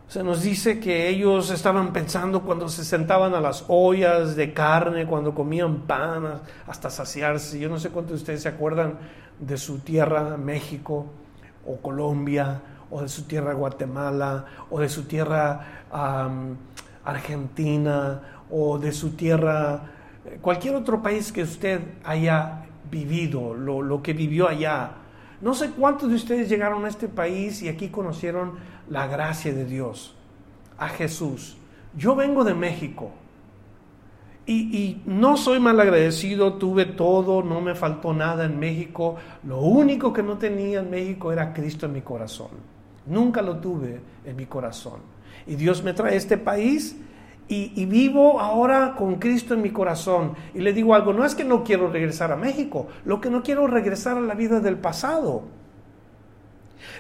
Se 0.07 0.23
nos 0.23 0.41
dice 0.41 0.79
que 0.79 1.07
ellos 1.07 1.51
estaban 1.51 1.93
pensando 1.93 2.41
cuando 2.41 2.67
se 2.67 2.83
sentaban 2.83 3.35
a 3.35 3.41
las 3.41 3.65
ollas 3.67 4.35
de 4.35 4.53
carne, 4.53 5.05
cuando 5.05 5.35
comían 5.35 5.81
pan 5.81 6.41
hasta 6.65 6.89
saciarse. 6.89 7.59
Yo 7.59 7.69
no 7.69 7.77
sé 7.77 7.89
cuántos 7.89 8.13
de 8.13 8.17
ustedes 8.17 8.41
se 8.41 8.49
acuerdan 8.49 8.97
de 9.39 9.57
su 9.57 9.79
tierra, 9.79 10.35
México 10.35 11.05
o 11.65 11.77
Colombia 11.77 12.59
o 12.91 13.01
de 13.01 13.09
su 13.09 13.23
tierra 13.23 13.53
Guatemala, 13.53 14.45
o 14.69 14.79
de 14.79 14.89
su 14.89 15.03
tierra 15.03 15.83
Argentina, 17.03 18.21
o 18.51 18.77
de 18.77 18.91
su 18.91 19.11
tierra, 19.11 19.81
cualquier 20.41 20.75
otro 20.75 21.01
país 21.01 21.31
que 21.31 21.43
usted 21.43 21.81
haya 22.03 22.65
vivido, 22.89 23.53
lo, 23.53 23.81
lo 23.81 24.01
que 24.01 24.13
vivió 24.13 24.47
allá. 24.47 24.91
No 25.41 25.53
sé 25.53 25.71
cuántos 25.71 26.09
de 26.09 26.15
ustedes 26.15 26.49
llegaron 26.49 26.85
a 26.85 26.89
este 26.89 27.07
país 27.07 27.61
y 27.61 27.69
aquí 27.69 27.89
conocieron 27.89 28.53
la 28.89 29.07
gracia 29.07 29.53
de 29.53 29.65
Dios, 29.65 30.15
a 30.77 30.89
Jesús. 30.89 31.57
Yo 31.95 32.15
vengo 32.15 32.43
de 32.43 32.53
México. 32.53 33.11
Y, 34.45 35.03
no 35.05 35.37
soy 35.37 35.59
mal 35.59 35.79
agradecido, 35.79 36.53
tuve 36.53 36.85
todo, 36.85 37.43
no 37.43 37.61
me 37.61 37.75
faltó 37.75 38.13
nada 38.13 38.45
en 38.45 38.57
México. 38.57 39.15
Lo 39.43 39.59
único 39.59 40.11
que 40.11 40.23
no 40.23 40.39
tenía 40.39 40.79
en 40.79 40.89
México 40.89 41.31
era 41.31 41.53
Cristo 41.53 41.85
en 41.85 41.93
mi 41.93 42.01
corazón. 42.01 42.47
Nunca 43.09 43.41
lo 43.41 43.57
tuve 43.57 43.99
en 44.23 44.35
mi 44.35 44.45
corazón. 44.45 45.01
Y 45.47 45.55
Dios 45.55 45.83
me 45.83 45.93
trae 45.93 46.15
este 46.15 46.37
país 46.37 46.95
y, 47.47 47.85
vivo 47.85 48.39
ahora 48.39 48.93
con 48.95 49.15
Cristo 49.15 49.55
en 49.55 49.63
mi 49.63 49.71
corazón. 49.71 50.35
Y 50.53 50.59
le 50.59 50.71
digo 50.71 50.93
algo, 50.93 51.13
no 51.13 51.25
es 51.25 51.33
que 51.33 51.43
no 51.43 51.63
quiero 51.63 51.89
regresar 51.89 52.31
a 52.31 52.35
México, 52.35 52.87
lo 53.05 53.19
que 53.19 53.31
no 53.31 53.41
quiero 53.41 53.65
es 53.65 53.71
regresar 53.73 54.17
a 54.17 54.21
la 54.21 54.35
vida 54.35 54.59
del 54.59 54.77
pasado. 54.77 55.43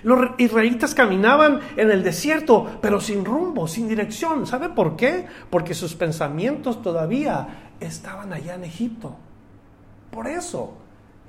Los 0.03 0.31
israelitas 0.39 0.95
caminaban 0.95 1.59
en 1.77 1.91
el 1.91 2.03
desierto, 2.03 2.79
pero 2.81 2.99
sin 2.99 3.23
rumbo, 3.23 3.67
sin 3.67 3.87
dirección. 3.87 4.47
¿Sabe 4.47 4.69
por 4.69 4.95
qué? 4.95 5.27
Porque 5.49 5.75
sus 5.75 5.93
pensamientos 5.93 6.81
todavía 6.81 7.71
estaban 7.79 8.33
allá 8.33 8.55
en 8.55 8.63
Egipto. 8.63 9.15
Por 10.11 10.27
eso 10.27 10.73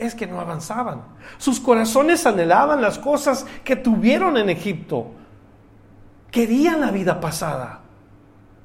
es 0.00 0.14
que 0.14 0.26
no 0.26 0.40
avanzaban. 0.40 1.02
Sus 1.36 1.60
corazones 1.60 2.26
anhelaban 2.26 2.80
las 2.80 2.98
cosas 2.98 3.46
que 3.62 3.76
tuvieron 3.76 4.36
en 4.38 4.48
Egipto. 4.48 5.12
Querían 6.30 6.80
la 6.80 6.90
vida 6.90 7.20
pasada. 7.20 7.80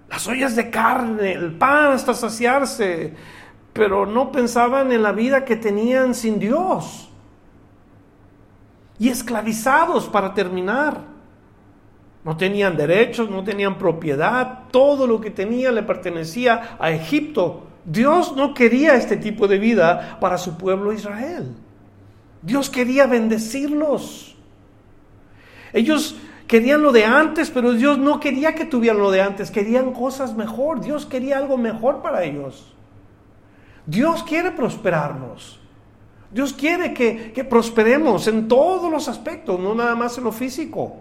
Las 0.09 0.25
ollas 0.27 0.55
de 0.55 0.69
carne, 0.69 1.33
el 1.33 1.57
pan 1.57 1.91
hasta 1.91 2.13
saciarse, 2.13 3.13
pero 3.73 4.05
no 4.05 4.31
pensaban 4.31 4.91
en 4.91 5.03
la 5.03 5.11
vida 5.11 5.43
que 5.43 5.57
tenían 5.57 6.15
sin 6.15 6.39
Dios. 6.39 7.09
Y 8.97 9.09
esclavizados 9.09 10.07
para 10.07 10.33
terminar. 10.33 11.01
No 12.23 12.37
tenían 12.37 12.77
derechos, 12.77 13.29
no 13.29 13.43
tenían 13.43 13.77
propiedad, 13.77 14.63
todo 14.71 15.05
lo 15.05 15.21
que 15.21 15.29
tenían 15.29 15.75
le 15.75 15.83
pertenecía 15.83 16.77
a 16.79 16.89
Egipto 16.91 17.65
Dios 17.85 18.35
no 18.35 18.53
quería 18.53 18.95
este 18.95 19.15
tipo 19.15 19.47
de 19.47 19.59
vida 19.59 20.17
para 20.19 20.37
su 20.37 20.57
pueblo 20.57 20.91
Israel. 20.91 21.55
Dios 22.41 22.69
quería 22.69 23.05
bendecirlos. 23.05 24.35
Ellos 25.71 26.15
querían 26.47 26.81
lo 26.81 26.91
de 26.91 27.05
antes, 27.05 27.51
pero 27.51 27.73
Dios 27.73 27.97
no 27.97 28.19
quería 28.19 28.55
que 28.55 28.65
tuvieran 28.65 29.01
lo 29.01 29.11
de 29.11 29.21
antes, 29.21 29.51
querían 29.51 29.93
cosas 29.93 30.35
mejor. 30.35 30.81
Dios 30.81 31.05
quería 31.05 31.37
algo 31.37 31.57
mejor 31.57 32.01
para 32.01 32.23
ellos. 32.23 32.73
Dios 33.85 34.23
quiere 34.23 34.51
prosperarnos. 34.51 35.59
Dios 36.31 36.53
quiere 36.53 36.93
que, 36.93 37.31
que 37.33 37.43
prosperemos 37.43 38.27
en 38.27 38.47
todos 38.47 38.91
los 38.91 39.07
aspectos, 39.07 39.59
no 39.59 39.75
nada 39.75 39.95
más 39.95 40.17
en 40.17 40.23
lo 40.23 40.31
físico. 40.31 40.97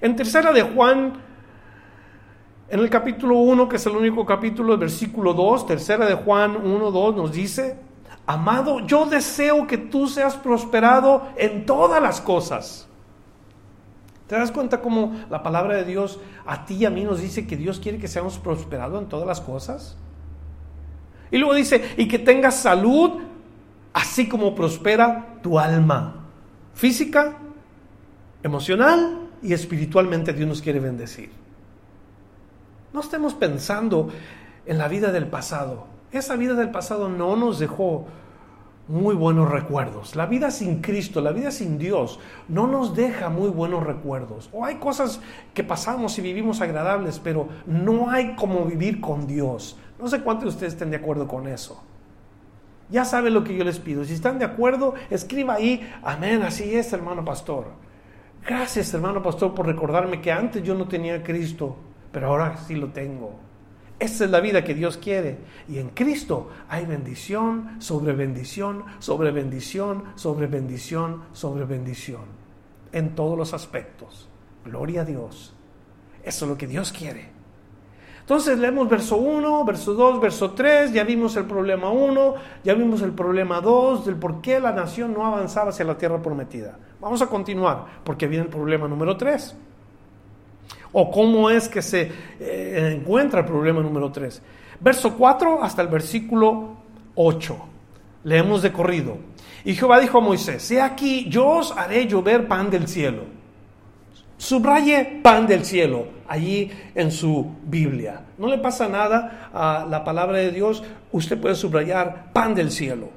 En 0.00 0.16
tercera 0.16 0.52
de 0.52 0.62
Juan 0.62 1.25
en 2.68 2.80
el 2.80 2.90
capítulo 2.90 3.36
1, 3.38 3.68
que 3.68 3.76
es 3.76 3.86
el 3.86 3.96
único 3.96 4.26
capítulo, 4.26 4.72
el 4.72 4.80
versículo 4.80 5.34
2, 5.34 5.66
tercera 5.66 6.06
de 6.06 6.14
Juan 6.14 6.56
1, 6.56 6.90
2, 6.90 7.16
nos 7.16 7.32
dice, 7.32 7.78
amado, 8.26 8.80
yo 8.80 9.06
deseo 9.06 9.66
que 9.66 9.78
tú 9.78 10.08
seas 10.08 10.36
prosperado 10.36 11.28
en 11.36 11.64
todas 11.64 12.02
las 12.02 12.20
cosas. 12.20 12.88
¿Te 14.26 14.34
das 14.34 14.50
cuenta 14.50 14.80
cómo 14.80 15.14
la 15.30 15.44
palabra 15.44 15.76
de 15.76 15.84
Dios 15.84 16.18
a 16.44 16.64
ti 16.64 16.74
y 16.74 16.84
a 16.84 16.90
mí 16.90 17.04
nos 17.04 17.20
dice 17.20 17.46
que 17.46 17.56
Dios 17.56 17.78
quiere 17.78 17.98
que 17.98 18.08
seamos 18.08 18.38
prosperados 18.38 19.00
en 19.00 19.08
todas 19.08 19.26
las 19.26 19.40
cosas? 19.40 19.96
Y 21.30 21.38
luego 21.38 21.54
dice, 21.54 21.94
y 21.96 22.08
que 22.08 22.18
tengas 22.18 22.56
salud, 22.56 23.20
así 23.92 24.28
como 24.28 24.56
prospera 24.56 25.38
tu 25.42 25.60
alma, 25.60 26.26
física, 26.74 27.36
emocional 28.42 29.28
y 29.42 29.52
espiritualmente 29.52 30.32
Dios 30.32 30.48
nos 30.48 30.60
quiere 30.60 30.80
bendecir. 30.80 31.45
No 32.92 33.00
estemos 33.00 33.34
pensando 33.34 34.08
en 34.64 34.78
la 34.78 34.88
vida 34.88 35.12
del 35.12 35.26
pasado. 35.26 35.86
Esa 36.12 36.36
vida 36.36 36.54
del 36.54 36.70
pasado 36.70 37.08
no 37.08 37.36
nos 37.36 37.58
dejó 37.58 38.06
muy 38.88 39.14
buenos 39.14 39.50
recuerdos. 39.50 40.14
La 40.14 40.26
vida 40.26 40.50
sin 40.50 40.80
Cristo, 40.80 41.20
la 41.20 41.32
vida 41.32 41.50
sin 41.50 41.78
Dios, 41.78 42.20
no 42.48 42.66
nos 42.66 42.94
deja 42.94 43.28
muy 43.28 43.48
buenos 43.48 43.82
recuerdos. 43.82 44.48
O 44.52 44.64
hay 44.64 44.76
cosas 44.76 45.20
que 45.54 45.64
pasamos 45.64 46.18
y 46.18 46.22
vivimos 46.22 46.60
agradables, 46.60 47.18
pero 47.18 47.48
no 47.66 48.10
hay 48.10 48.34
como 48.36 48.64
vivir 48.64 49.00
con 49.00 49.26
Dios. 49.26 49.78
No 49.98 50.08
sé 50.08 50.22
cuántos 50.22 50.44
de 50.44 50.50
ustedes 50.50 50.72
estén 50.74 50.90
de 50.90 50.96
acuerdo 50.96 51.26
con 51.26 51.48
eso. 51.48 51.82
Ya 52.88 53.04
saben 53.04 53.34
lo 53.34 53.42
que 53.42 53.56
yo 53.56 53.64
les 53.64 53.80
pido. 53.80 54.04
Si 54.04 54.14
están 54.14 54.38
de 54.38 54.44
acuerdo, 54.44 54.94
escriba 55.10 55.54
ahí, 55.54 55.92
amén, 56.04 56.42
así 56.42 56.76
es, 56.76 56.92
hermano 56.92 57.24
pastor. 57.24 57.66
Gracias, 58.46 58.94
hermano 58.94 59.22
pastor, 59.22 59.54
por 59.54 59.66
recordarme 59.66 60.20
que 60.20 60.30
antes 60.30 60.62
yo 60.62 60.76
no 60.76 60.86
tenía 60.86 61.24
Cristo 61.24 61.76
pero 62.16 62.28
ahora 62.28 62.56
sí 62.56 62.74
lo 62.76 62.86
tengo. 62.92 63.34
Esa 63.98 64.24
es 64.24 64.30
la 64.30 64.40
vida 64.40 64.64
que 64.64 64.72
Dios 64.72 64.96
quiere. 64.96 65.36
Y 65.68 65.76
en 65.76 65.90
Cristo 65.90 66.48
hay 66.66 66.86
bendición 66.86 67.76
sobre 67.78 68.14
bendición, 68.14 68.84
sobre 69.00 69.32
bendición, 69.32 70.02
sobre 70.14 70.46
bendición, 70.46 71.24
sobre 71.32 71.66
bendición. 71.66 72.22
En 72.90 73.14
todos 73.14 73.36
los 73.36 73.52
aspectos. 73.52 74.30
Gloria 74.64 75.02
a 75.02 75.04
Dios. 75.04 75.54
Eso 76.24 76.46
es 76.46 76.50
lo 76.50 76.56
que 76.56 76.66
Dios 76.66 76.90
quiere. 76.90 77.28
Entonces 78.20 78.58
leemos 78.58 78.88
verso 78.88 79.18
1, 79.18 79.66
verso 79.66 79.92
2, 79.92 80.18
verso 80.18 80.52
3, 80.52 80.94
ya 80.94 81.04
vimos 81.04 81.36
el 81.36 81.44
problema 81.44 81.90
1, 81.90 82.34
ya 82.64 82.72
vimos 82.72 83.02
el 83.02 83.12
problema 83.12 83.60
2, 83.60 84.06
del 84.06 84.16
por 84.16 84.40
qué 84.40 84.58
la 84.58 84.72
nación 84.72 85.12
no 85.12 85.26
avanzaba 85.26 85.68
hacia 85.68 85.84
la 85.84 85.98
tierra 85.98 86.22
prometida. 86.22 86.78
Vamos 86.98 87.20
a 87.20 87.26
continuar, 87.26 87.84
porque 88.04 88.26
viene 88.26 88.46
el 88.46 88.50
problema 88.50 88.88
número 88.88 89.18
3. 89.18 89.65
¿O 90.98 91.10
cómo 91.10 91.50
es 91.50 91.68
que 91.68 91.82
se 91.82 92.10
eh, 92.40 92.96
encuentra 92.96 93.40
el 93.40 93.46
problema 93.46 93.82
número 93.82 94.10
3? 94.10 94.40
Verso 94.80 95.14
4 95.14 95.62
hasta 95.62 95.82
el 95.82 95.88
versículo 95.88 96.70
8. 97.14 97.56
Leemos 98.24 98.62
de 98.62 98.72
corrido. 98.72 99.18
Y 99.62 99.74
Jehová 99.74 100.00
dijo 100.00 100.16
a 100.16 100.20
Moisés, 100.22 100.70
he 100.70 100.80
aquí, 100.80 101.28
yo 101.28 101.46
os 101.46 101.76
haré 101.76 102.06
llover 102.06 102.48
pan 102.48 102.70
del 102.70 102.88
cielo. 102.88 103.24
Subraye 104.38 105.20
pan 105.22 105.46
del 105.46 105.66
cielo 105.66 106.06
allí 106.26 106.70
en 106.94 107.10
su 107.10 107.46
Biblia. 107.64 108.22
No 108.38 108.46
le 108.46 108.56
pasa 108.56 108.88
nada 108.88 109.50
a 109.52 109.84
la 109.84 110.02
palabra 110.02 110.38
de 110.38 110.50
Dios, 110.50 110.82
usted 111.12 111.38
puede 111.38 111.56
subrayar 111.56 112.32
pan 112.32 112.54
del 112.54 112.70
cielo. 112.70 113.10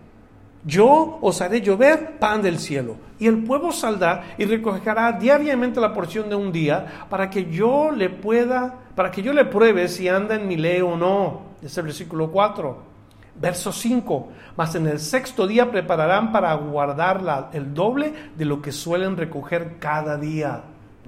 Yo 0.66 1.20
os 1.22 1.42
haré 1.42 1.62
llover 1.62 2.20
pan 2.20 2.42
del 2.42 2.60
cielo, 2.60 2.98
y 3.18 3.28
el 3.28 3.44
pueblo 3.44 3.72
saldrá 3.72 4.36
y 4.38 4.46
recogerá 4.46 5.12
diariamente 5.14 5.80
la 5.80 5.94
porción 5.94 6.30
de 6.30 6.36
un 6.36 6.52
día 6.52 7.06
para 7.10 7.30
que 7.30 7.50
yo 7.50 7.92
le 7.92 8.10
pueda, 8.10 8.76
para 8.96 9.10
que 9.10 9.22
yo 9.22 9.32
le 9.32 9.46
pruebe 9.46 9.88
si 9.88 10.08
anda 10.10 10.36
en 10.36 10.48
mi 10.48 10.58
ley 10.58 10.82
o 10.82 10.98
no. 10.98 11.42
Es 11.62 11.78
el 11.78 11.86
versículo 11.86 12.30
4. 12.32 12.90
Verso 13.36 13.72
5. 13.72 14.30
Mas 14.58 14.76
en 14.76 14.88
el 14.88 15.00
sexto 15.00 15.48
día 15.48 15.72
prepararán 15.72 16.32
para 16.34 16.54
guardar 16.56 17.50
el 17.54 17.74
doble 17.74 18.14
de 18.36 18.46
lo 18.46 18.62
que 18.62 18.74
suelen 18.74 19.16
recoger 19.16 19.78
cada 19.80 20.18
día. 20.18 20.62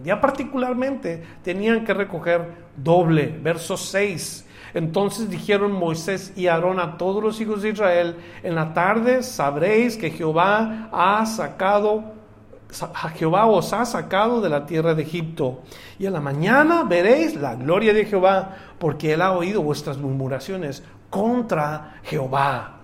Ya 0.03 0.19
particularmente 0.19 1.23
tenían 1.43 1.85
que 1.85 1.93
recoger 1.93 2.45
doble. 2.75 3.39
Verso 3.41 3.77
6. 3.77 4.47
Entonces 4.73 5.29
dijeron 5.29 5.71
Moisés 5.71 6.33
y 6.35 6.47
Aarón 6.47 6.79
a 6.79 6.97
todos 6.97 7.21
los 7.21 7.41
hijos 7.41 7.61
de 7.61 7.69
Israel, 7.69 8.15
en 8.41 8.55
la 8.55 8.73
tarde 8.73 9.21
sabréis 9.21 9.97
que 9.97 10.11
Jehová 10.11 10.89
ha 10.91 11.25
sacado, 11.25 12.03
Jehová 13.15 13.47
os 13.47 13.73
ha 13.73 13.83
sacado 13.85 14.39
de 14.39 14.49
la 14.49 14.65
tierra 14.65 14.95
de 14.95 15.03
Egipto. 15.03 15.61
Y 15.99 16.05
en 16.05 16.13
la 16.13 16.21
mañana 16.21 16.83
veréis 16.83 17.35
la 17.35 17.55
gloria 17.55 17.93
de 17.93 18.05
Jehová, 18.05 18.55
porque 18.79 19.13
él 19.13 19.21
ha 19.21 19.33
oído 19.33 19.61
vuestras 19.61 19.97
murmuraciones 19.97 20.83
contra 21.09 21.99
Jehová. 22.03 22.77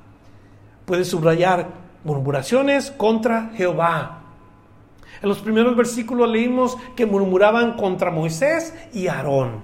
Puede 0.85 1.05
subrayar 1.05 1.67
murmuraciones 2.03 2.91
contra 2.91 3.51
Jehová. 3.55 4.23
En 5.21 5.29
los 5.29 5.39
primeros 5.39 5.75
versículos 5.75 6.29
leímos 6.29 6.77
que 6.95 7.05
murmuraban 7.05 7.73
contra 7.73 8.11
Moisés 8.11 8.73
y 8.93 9.07
Aarón. 9.07 9.61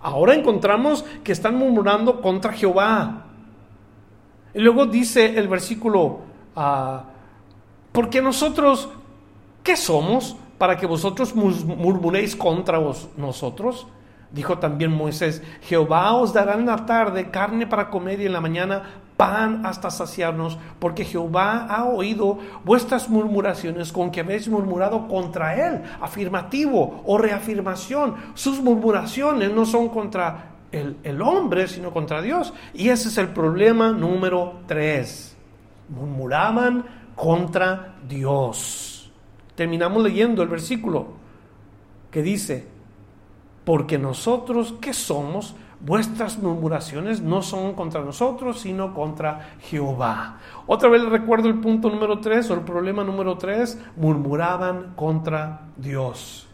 Ahora 0.00 0.34
encontramos 0.34 1.04
que 1.24 1.32
están 1.32 1.56
murmurando 1.56 2.20
contra 2.20 2.52
Jehová. 2.52 3.26
Y 4.54 4.60
luego 4.60 4.86
dice 4.86 5.38
el 5.38 5.48
versículo, 5.48 6.20
ah, 6.56 7.04
porque 7.92 8.22
nosotros, 8.22 8.88
¿qué 9.62 9.76
somos 9.76 10.36
para 10.56 10.76
que 10.76 10.86
vosotros 10.86 11.34
murmuréis 11.34 12.36
contra 12.36 12.80
nosotros? 13.16 13.86
Dijo 14.30 14.58
también 14.58 14.92
Moisés, 14.92 15.42
Jehová 15.62 16.14
os 16.14 16.32
dará 16.32 16.54
en 16.54 16.66
la 16.66 16.84
tarde 16.84 17.30
carne 17.30 17.66
para 17.66 17.88
comer 17.88 18.20
y 18.20 18.26
en 18.26 18.32
la 18.32 18.40
mañana 18.40 18.82
pan 19.18 19.66
hasta 19.66 19.90
saciarnos, 19.90 20.56
porque 20.78 21.04
Jehová 21.04 21.66
ha 21.66 21.84
oído 21.86 22.38
vuestras 22.64 23.08
murmuraciones 23.10 23.92
con 23.92 24.12
que 24.12 24.20
habéis 24.20 24.48
murmurado 24.48 25.08
contra 25.08 25.56
Él, 25.56 25.82
afirmativo 26.00 27.02
o 27.04 27.18
reafirmación. 27.18 28.14
Sus 28.34 28.60
murmuraciones 28.62 29.52
no 29.52 29.66
son 29.66 29.88
contra 29.88 30.52
el, 30.70 30.96
el 31.02 31.20
hombre, 31.20 31.66
sino 31.66 31.92
contra 31.92 32.22
Dios. 32.22 32.54
Y 32.72 32.90
ese 32.90 33.08
es 33.08 33.18
el 33.18 33.30
problema 33.30 33.90
número 33.90 34.60
tres. 34.68 35.36
Murmuraban 35.88 36.84
contra 37.16 37.96
Dios. 38.08 39.10
Terminamos 39.56 40.00
leyendo 40.00 40.44
el 40.44 40.48
versículo 40.48 41.08
que 42.12 42.22
dice, 42.22 42.68
porque 43.64 43.98
nosotros, 43.98 44.76
¿qué 44.80 44.94
somos? 44.94 45.56
Vuestras 45.80 46.38
murmuraciones 46.38 47.20
no 47.20 47.40
son 47.40 47.74
contra 47.74 48.00
nosotros, 48.00 48.60
sino 48.60 48.92
contra 48.92 49.50
Jehová. 49.60 50.38
Otra 50.66 50.88
vez 50.88 51.02
les 51.02 51.10
recuerdo 51.10 51.48
el 51.48 51.60
punto 51.60 51.88
número 51.88 52.18
3 52.18 52.50
o 52.50 52.54
el 52.54 52.60
problema 52.62 53.04
número 53.04 53.38
3, 53.38 53.80
murmuraban 53.96 54.94
contra 54.96 55.68
Dios. 55.76 56.48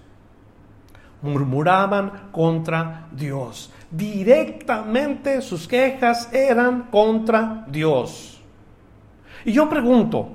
Murmuraban 1.22 2.28
contra 2.32 3.08
Dios. 3.12 3.72
Directamente 3.90 5.40
sus 5.40 5.66
quejas 5.66 6.30
eran 6.30 6.88
contra 6.90 7.64
Dios. 7.68 8.42
Y 9.46 9.52
yo 9.52 9.70
pregunto, 9.70 10.28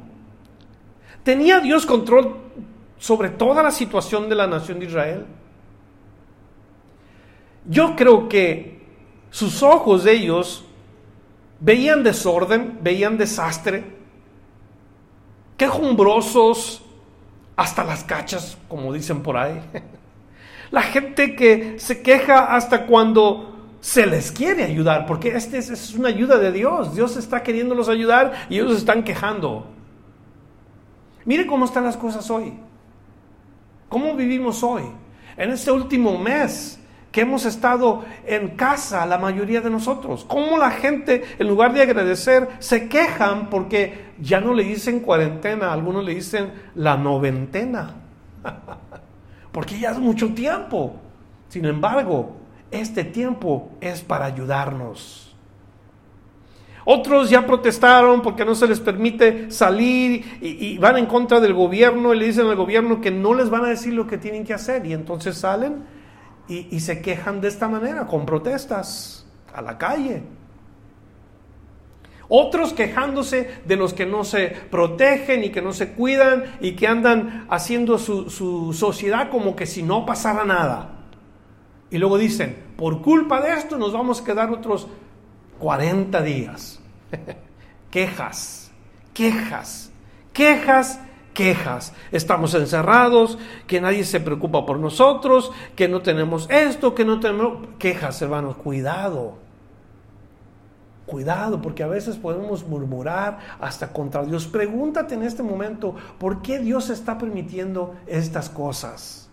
¿tenía 1.22 1.60
Dios 1.60 1.86
control 1.86 2.38
sobre 2.98 3.30
toda 3.30 3.62
la 3.62 3.70
situación 3.70 4.28
de 4.30 4.36
la 4.36 4.48
nación 4.48 4.80
de 4.80 4.86
Israel? 4.88 5.26
Yo 7.66 7.96
creo 7.96 8.28
que 8.28 8.79
sus 9.30 9.64
ojos 9.64 10.04
de 10.04 10.14
ellos 10.14 10.64
veían 11.60 12.04
desorden, 12.04 12.80
veían 12.82 13.18
desastre, 13.18 13.84
quejumbrosos 15.58 16.82
hasta 17.56 17.84
las 17.84 18.04
cachas, 18.04 18.58
como 18.68 18.94
dicen 18.94 19.22
por 19.22 19.38
ahí. 19.38 19.62
La 20.72 20.84
gente 20.84 21.36
que 21.36 21.80
se 21.80 22.02
queja 22.02 22.56
hasta 22.56 22.86
cuando 22.86 23.56
se 23.82 24.06
les 24.06 24.32
quiere 24.32 24.64
ayudar, 24.64 25.06
porque 25.06 25.30
esta 25.36 25.58
es 25.58 25.94
una 25.96 26.10
ayuda 26.10 26.38
de 26.38 26.52
Dios. 26.52 26.96
Dios 26.96 27.18
está 27.18 27.44
queriéndolos 27.44 27.90
ayudar 27.90 28.48
y 28.50 28.56
ellos 28.56 28.78
están 28.78 29.04
quejando. 29.04 29.66
Mire 31.26 31.46
cómo 31.48 31.66
están 31.66 31.84
las 31.84 31.98
cosas 31.98 32.30
hoy. 32.30 32.54
¿Cómo 33.88 34.16
vivimos 34.16 34.64
hoy? 34.64 34.84
En 35.36 35.52
este 35.52 35.72
último 35.72 36.18
mes, 36.18 36.79
hemos 37.20 37.46
estado 37.46 38.04
en 38.26 38.50
casa 38.50 39.06
la 39.06 39.18
mayoría 39.18 39.62
de 39.62 39.70
nosotros. 39.70 40.26
¿Cómo 40.28 40.58
la 40.58 40.72
gente, 40.72 41.24
en 41.38 41.48
lugar 41.48 41.74
de 41.74 41.82
agradecer, 41.82 42.48
se 42.60 42.90
quejan 42.90 43.50
porque 43.50 44.12
ya 44.20 44.40
no 44.40 44.54
le 44.54 44.64
dicen 44.64 45.00
cuarentena, 45.00 45.72
algunos 45.74 46.04
le 46.04 46.16
dicen 46.16 46.52
la 46.76 46.98
noventena? 46.98 47.96
porque 49.52 49.80
ya 49.80 49.92
es 49.92 50.00
mucho 50.00 50.34
tiempo. 50.34 50.96
Sin 51.48 51.66
embargo, 51.66 52.38
este 52.72 53.04
tiempo 53.04 53.72
es 53.82 54.02
para 54.02 54.26
ayudarnos. 54.26 55.30
Otros 56.86 57.30
ya 57.30 57.46
protestaron 57.46 58.22
porque 58.22 58.46
no 58.46 58.56
se 58.56 58.68
les 58.68 58.80
permite 58.80 59.52
salir 59.52 60.40
y, 60.42 60.78
van 60.78 60.98
en 60.98 61.06
contra 61.06 61.40
del 61.40 61.54
gobierno 61.54 62.14
y 62.14 62.20
le 62.20 62.26
dicen 62.26 62.48
al 62.48 62.56
gobierno 62.56 63.02
que 63.02 63.12
no 63.12 63.34
les 63.34 63.50
van 63.50 63.66
a 63.66 63.70
decir 63.70 63.94
lo 63.94 64.08
que 64.08 64.18
tienen 64.18 64.44
que 64.44 64.54
hacer 64.54 64.86
y 64.86 64.94
entonces 64.94 65.38
salen 65.38 65.84
y, 66.50 66.80
se 66.80 67.02
quejan 67.02 67.42
de 67.42 67.48
esta 67.48 67.68
manera, 67.68 68.08
con 68.08 68.26
protestas 68.26 69.26
a 69.54 69.62
la 69.62 69.78
calle. 69.78 70.24
Otros 72.28 72.74
quejándose 72.74 73.62
de 73.66 73.76
los 73.76 73.94
que 73.94 74.06
no 74.06 74.24
se 74.24 74.48
protegen 74.48 75.44
y 75.44 75.52
que 75.52 75.62
no 75.62 75.74
se 75.74 75.94
cuidan 75.94 76.58
y 76.60 76.74
que 76.74 76.88
andan 76.88 77.46
haciendo 77.50 78.00
su, 78.00 78.30
su, 78.30 78.74
sociedad 78.74 79.30
como 79.30 79.56
que 79.56 79.66
si 79.66 79.84
no 79.84 80.06
pasara 80.06 80.44
nada. 80.44 80.96
Y 81.92 81.98
luego 81.98 82.18
dicen, 82.18 82.58
por 82.78 83.02
culpa 83.02 83.42
de 83.42 83.54
esto 83.54 83.78
nos 83.78 83.94
vamos 83.94 84.22
a 84.22 84.26
quedar 84.26 84.52
otros 84.52 84.88
40 85.60 86.22
días. 86.22 86.80
quejas, 87.92 88.72
quejas, 89.14 89.92
quejas 90.34 91.00
quejas. 91.40 91.94
Estamos 92.12 92.54
encerrados, 92.54 93.38
que 93.66 93.80
nadie 93.80 94.04
se 94.04 94.20
preocupa 94.20 94.66
por 94.66 94.78
nosotros, 94.78 95.54
que 95.74 95.88
no 95.88 96.02
tenemos 96.02 96.50
esto, 96.50 96.94
que 96.94 97.06
no 97.06 97.22
tenemos 97.22 97.66
quejas, 97.78 98.22
hermanos. 98.22 98.58
Cuidado. 98.58 99.36
Cuidado, 101.06 101.62
porque 101.62 101.82
a 101.82 101.88
veces 101.88 102.18
podemos 102.18 102.68
murmurar 102.68 103.40
hasta 103.62 103.94
contra 103.94 104.26
Dios. 104.26 104.48
Pregúntate 104.48 105.16
en 105.16 105.24
este 105.24 105.42
momento, 105.42 105.96
¿por 106.18 106.42
qué 106.42 106.60
Dios 106.60 106.90
está 106.90 107.18
permitiendo 107.18 107.96
estas 108.06 108.50
cosas? 108.50 109.30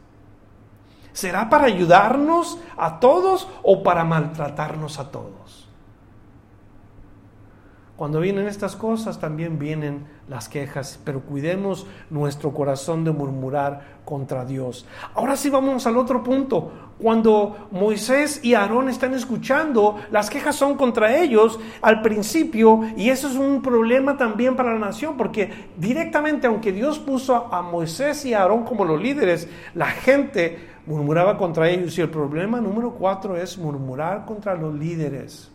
¿Será 1.13 1.51
para 1.51 1.65
ayudarnos 1.65 2.57
a 2.77 3.01
todos 3.01 3.49
o 3.65 3.83
para 3.83 4.05
maltratarnos 4.05 5.01
a 5.01 5.11
todos? 5.11 5.66
Cuando 7.97 8.21
vienen 8.21 8.47
estas 8.47 8.77
cosas 8.77 9.19
también 9.19 9.59
vienen 9.59 10.05
las 10.29 10.51
quejas, 10.51 11.01
pero 11.03 11.21
cuidemos 11.21 11.87
nuestro 12.11 12.53
corazón 12.53 13.05
de 13.05 13.11
murmurar 13.11 13.97
contra 14.05 14.45
Dios. 14.45 14.87
Ahora 15.15 15.35
sí 15.35 15.49
vamos 15.49 15.87
al 15.87 15.97
otro 15.97 16.23
punto. 16.23 16.71
Cuando 16.99 17.69
Moisés 17.71 18.41
y 18.45 18.53
Aarón 18.53 18.91
están 18.91 19.15
escuchando, 19.15 19.97
las 20.11 20.29
quejas 20.29 20.57
son 20.57 20.77
contra 20.77 21.17
ellos 21.17 21.59
al 21.81 22.03
principio 22.03 22.83
y 22.99 23.09
eso 23.09 23.29
es 23.29 23.37
un 23.37 23.63
problema 23.63 24.19
también 24.19 24.57
para 24.57 24.75
la 24.75 24.79
nación 24.79 25.17
porque 25.17 25.51
directamente, 25.79 26.47
aunque 26.47 26.73
Dios 26.73 26.99
puso 26.99 27.49
a 27.51 27.63
Moisés 27.63 28.27
y 28.27 28.35
a 28.35 28.43
Aarón 28.43 28.65
como 28.65 28.85
los 28.85 29.01
líderes, 29.01 29.49
la 29.75 29.87
gente 29.87 30.59
murmuraba 30.85 31.39
contra 31.39 31.71
ellos 31.71 31.97
y 31.97 32.03
el 32.03 32.11
problema 32.11 32.61
número 32.61 32.93
cuatro 32.93 33.39
es 33.39 33.57
murmurar 33.57 34.27
contra 34.27 34.55
los 34.55 34.75
líderes 34.75 35.51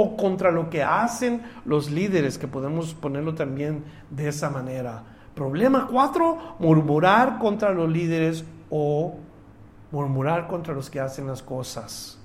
o 0.00 0.16
contra 0.16 0.52
lo 0.52 0.70
que 0.70 0.80
hacen 0.80 1.42
los 1.64 1.90
líderes, 1.90 2.38
que 2.38 2.46
podemos 2.46 2.94
ponerlo 2.94 3.34
también 3.34 3.82
de 4.10 4.28
esa 4.28 4.48
manera. 4.48 5.02
Problema 5.34 5.88
cuatro, 5.90 6.54
murmurar 6.60 7.40
contra 7.40 7.72
los 7.72 7.90
líderes 7.90 8.44
o 8.70 9.16
murmurar 9.90 10.46
contra 10.46 10.72
los 10.72 10.88
que 10.88 11.00
hacen 11.00 11.26
las 11.26 11.42
cosas. 11.42 12.16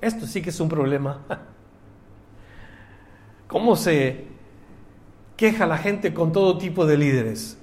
Esto 0.00 0.26
sí 0.26 0.42
que 0.42 0.50
es 0.50 0.58
un 0.58 0.68
problema. 0.68 1.20
¿Cómo 3.46 3.76
se 3.76 4.26
queja 5.36 5.64
la 5.64 5.78
gente 5.78 6.12
con 6.12 6.32
todo 6.32 6.58
tipo 6.58 6.86
de 6.86 6.98
líderes? 6.98 7.56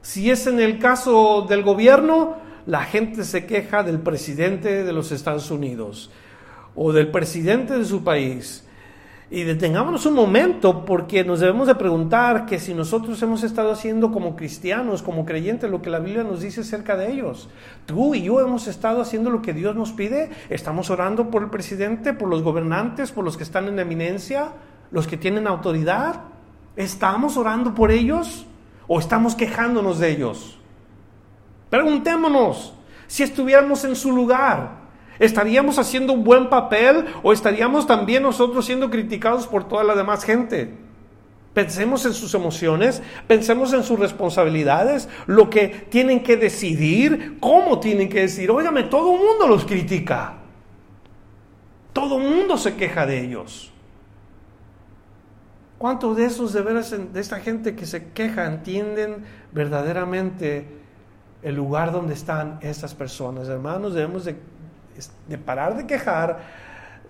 Si 0.00 0.30
es 0.30 0.46
en 0.46 0.58
el 0.58 0.78
caso 0.78 1.44
del 1.46 1.62
gobierno, 1.62 2.36
la 2.64 2.84
gente 2.84 3.24
se 3.24 3.44
queja 3.44 3.82
del 3.82 4.00
presidente 4.00 4.84
de 4.84 4.92
los 4.94 5.12
Estados 5.12 5.50
Unidos 5.50 6.10
o 6.74 6.92
del 6.92 7.10
presidente 7.10 7.78
de 7.78 7.84
su 7.84 8.02
país 8.04 8.64
y 9.30 9.42
detengámonos 9.42 10.06
un 10.06 10.14
momento 10.14 10.86
porque 10.86 11.22
nos 11.22 11.40
debemos 11.40 11.66
de 11.66 11.74
preguntar 11.74 12.46
que 12.46 12.58
si 12.58 12.72
nosotros 12.72 13.20
hemos 13.22 13.42
estado 13.42 13.70
haciendo 13.70 14.10
como 14.10 14.36
cristianos, 14.36 15.02
como 15.02 15.26
creyentes, 15.26 15.70
lo 15.70 15.82
que 15.82 15.90
la 15.90 15.98
Biblia 15.98 16.24
nos 16.24 16.40
dice 16.40 16.62
acerca 16.62 16.96
de 16.96 17.12
ellos. 17.12 17.50
Tú 17.84 18.14
y 18.14 18.22
yo 18.22 18.40
hemos 18.40 18.66
estado 18.68 19.02
haciendo 19.02 19.28
lo 19.28 19.42
que 19.42 19.52
Dios 19.52 19.76
nos 19.76 19.92
pide. 19.92 20.30
Estamos 20.48 20.88
orando 20.88 21.30
por 21.30 21.42
el 21.42 21.50
presidente, 21.50 22.14
por 22.14 22.30
los 22.30 22.42
gobernantes, 22.42 23.12
por 23.12 23.22
los 23.22 23.36
que 23.36 23.42
están 23.42 23.68
en 23.68 23.78
eminencia, 23.78 24.52
los 24.90 25.06
que 25.06 25.18
tienen 25.18 25.46
autoridad. 25.46 26.22
¿Estamos 26.74 27.36
orando 27.36 27.74
por 27.74 27.90
ellos 27.90 28.46
o 28.86 28.98
estamos 28.98 29.34
quejándonos 29.34 29.98
de 29.98 30.10
ellos? 30.10 30.58
Preguntémonos 31.68 32.72
si 33.06 33.24
estuviéramos 33.24 33.84
en 33.84 33.94
su 33.94 34.10
lugar. 34.10 34.77
¿Estaríamos 35.18 35.78
haciendo 35.78 36.12
un 36.12 36.24
buen 36.24 36.48
papel 36.48 37.06
o 37.22 37.32
estaríamos 37.32 37.86
también 37.86 38.22
nosotros 38.22 38.64
siendo 38.64 38.90
criticados 38.90 39.46
por 39.46 39.66
toda 39.66 39.84
la 39.84 39.96
demás 39.96 40.24
gente? 40.24 40.72
Pensemos 41.54 42.06
en 42.06 42.14
sus 42.14 42.34
emociones, 42.34 43.02
pensemos 43.26 43.72
en 43.72 43.82
sus 43.82 43.98
responsabilidades, 43.98 45.08
lo 45.26 45.50
que 45.50 45.68
tienen 45.68 46.22
que 46.22 46.36
decidir, 46.36 47.38
cómo 47.40 47.80
tienen 47.80 48.08
que 48.08 48.20
decir. 48.20 48.50
Óigame, 48.50 48.84
todo 48.84 49.14
el 49.14 49.20
mundo 49.20 49.48
los 49.48 49.64
critica. 49.64 50.34
Todo 51.92 52.18
el 52.18 52.30
mundo 52.30 52.56
se 52.56 52.76
queja 52.76 53.06
de 53.06 53.24
ellos. 53.24 53.72
¿Cuántos 55.78 56.16
de 56.16 56.26
esos 56.26 56.52
de 56.52 56.62
veras, 56.62 56.94
de 57.12 57.20
esta 57.20 57.40
gente 57.40 57.74
que 57.74 57.86
se 57.86 58.12
queja, 58.12 58.46
entienden 58.46 59.24
verdaderamente 59.50 60.66
el 61.42 61.56
lugar 61.56 61.90
donde 61.90 62.14
están 62.14 62.58
estas 62.62 62.94
personas? 62.94 63.48
Hermanos, 63.48 63.94
debemos 63.94 64.24
de 64.24 64.36
de 65.26 65.38
parar 65.38 65.76
de 65.76 65.86
quejar, 65.86 66.40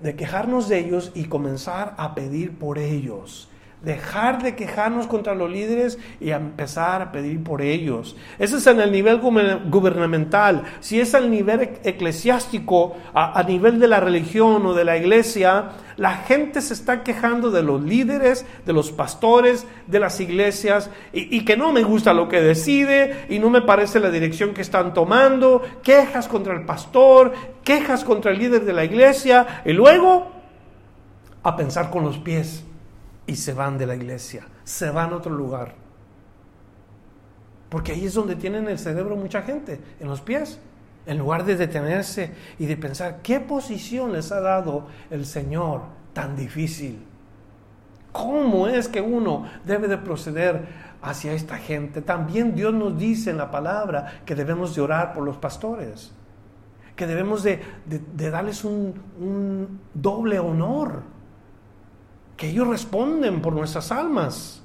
de 0.02 0.14
quejarnos 0.14 0.68
de 0.68 0.78
ellos 0.78 1.12
y 1.14 1.24
comenzar 1.24 1.94
a 1.96 2.14
pedir 2.14 2.58
por 2.58 2.78
ellos. 2.78 3.48
Dejar 3.82 4.42
de 4.42 4.56
quejarnos 4.56 5.06
contra 5.06 5.36
los 5.36 5.48
líderes 5.48 5.98
y 6.20 6.30
empezar 6.30 7.00
a 7.00 7.12
pedir 7.12 7.44
por 7.44 7.62
ellos. 7.62 8.16
Ese 8.40 8.56
es 8.56 8.66
en 8.66 8.80
el 8.80 8.90
nivel 8.90 9.18
gubernamental. 9.18 10.64
Si 10.80 11.00
es 11.00 11.14
al 11.14 11.30
nivel 11.30 11.78
eclesiástico, 11.84 12.96
a, 13.14 13.40
nivel 13.44 13.78
de 13.78 13.86
la 13.86 14.00
religión 14.00 14.66
o 14.66 14.74
de 14.74 14.84
la 14.84 14.96
iglesia, 14.96 15.70
la 15.96 16.16
gente 16.16 16.60
se 16.60 16.74
está 16.74 17.04
quejando 17.04 17.52
de 17.52 17.62
los 17.62 17.80
líderes, 17.80 18.44
de 18.66 18.72
los 18.72 18.90
pastores, 18.90 19.64
de 19.86 20.00
las 20.00 20.18
iglesias, 20.18 20.90
y, 21.12 21.36
y, 21.36 21.44
que 21.44 21.56
no 21.56 21.72
me 21.72 21.84
gusta 21.84 22.12
lo 22.12 22.28
que 22.28 22.40
decide 22.40 23.26
y 23.28 23.38
no 23.38 23.48
me 23.48 23.62
parece 23.62 24.00
la 24.00 24.10
dirección 24.10 24.54
que 24.54 24.62
están 24.62 24.92
tomando, 24.92 25.62
quejas 25.84 26.26
contra 26.26 26.52
el 26.52 26.64
pastor, 26.64 27.32
quejas 27.62 28.02
contra 28.02 28.32
el 28.32 28.38
líder 28.40 28.64
de 28.64 28.72
la 28.72 28.84
iglesia, 28.84 29.62
y 29.64 29.72
luego 29.72 30.32
a 31.44 31.54
pensar 31.54 31.90
con 31.90 32.02
los 32.02 32.18
pies 32.18 32.64
y 33.28 33.36
se 33.36 33.52
van 33.52 33.78
de 33.78 33.86
la 33.86 33.94
iglesia, 33.94 34.42
se 34.64 34.90
van 34.90 35.12
a 35.12 35.16
otro 35.16 35.32
lugar. 35.32 35.74
Porque 37.68 37.92
ahí 37.92 38.06
es 38.06 38.14
donde 38.14 38.34
tienen 38.34 38.66
el 38.66 38.78
cerebro 38.78 39.14
mucha 39.16 39.42
gente, 39.42 39.78
en 40.00 40.08
los 40.08 40.22
pies. 40.22 40.58
En 41.06 41.18
lugar 41.18 41.44
de 41.44 41.56
detenerse 41.56 42.32
y 42.58 42.66
de 42.66 42.76
pensar, 42.76 43.20
¿qué 43.22 43.40
posición 43.40 44.12
les 44.12 44.30
ha 44.32 44.40
dado 44.40 44.88
el 45.10 45.24
Señor 45.24 45.82
tan 46.12 46.36
difícil? 46.36 47.02
¿Cómo 48.12 48.66
es 48.66 48.88
que 48.88 49.00
uno 49.00 49.46
debe 49.64 49.88
de 49.88 49.96
proceder 49.96 50.66
hacia 51.00 51.32
esta 51.32 51.56
gente? 51.56 52.02
También 52.02 52.54
Dios 52.54 52.74
nos 52.74 52.98
dice 52.98 53.30
en 53.30 53.38
la 53.38 53.50
palabra 53.50 54.22
que 54.26 54.34
debemos 54.34 54.74
de 54.74 54.82
orar 54.82 55.14
por 55.14 55.24
los 55.24 55.38
pastores, 55.38 56.12
que 56.94 57.06
debemos 57.06 57.42
de, 57.42 57.62
darles 58.16 58.64
un, 58.64 58.94
un 59.18 59.80
doble 59.94 60.38
honor 60.38 61.17
que 62.38 62.48
ellos 62.48 62.68
responden 62.68 63.42
por 63.42 63.52
nuestras 63.52 63.90
almas. 63.92 64.62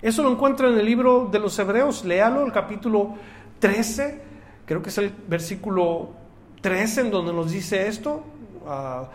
Eso 0.00 0.22
lo 0.22 0.30
encuentra 0.30 0.68
en 0.68 0.78
el 0.78 0.86
libro 0.86 1.28
de 1.30 1.40
los 1.40 1.58
Hebreos, 1.58 2.04
léalo, 2.04 2.46
el 2.46 2.52
capítulo 2.52 3.14
13, 3.58 4.20
creo 4.64 4.80
que 4.80 4.90
es 4.90 4.98
el 4.98 5.12
versículo 5.28 6.10
13 6.60 7.02
en 7.02 7.10
donde 7.10 7.32
nos 7.32 7.50
dice 7.50 7.88
esto. 7.88 8.22
Ah, 8.66 9.08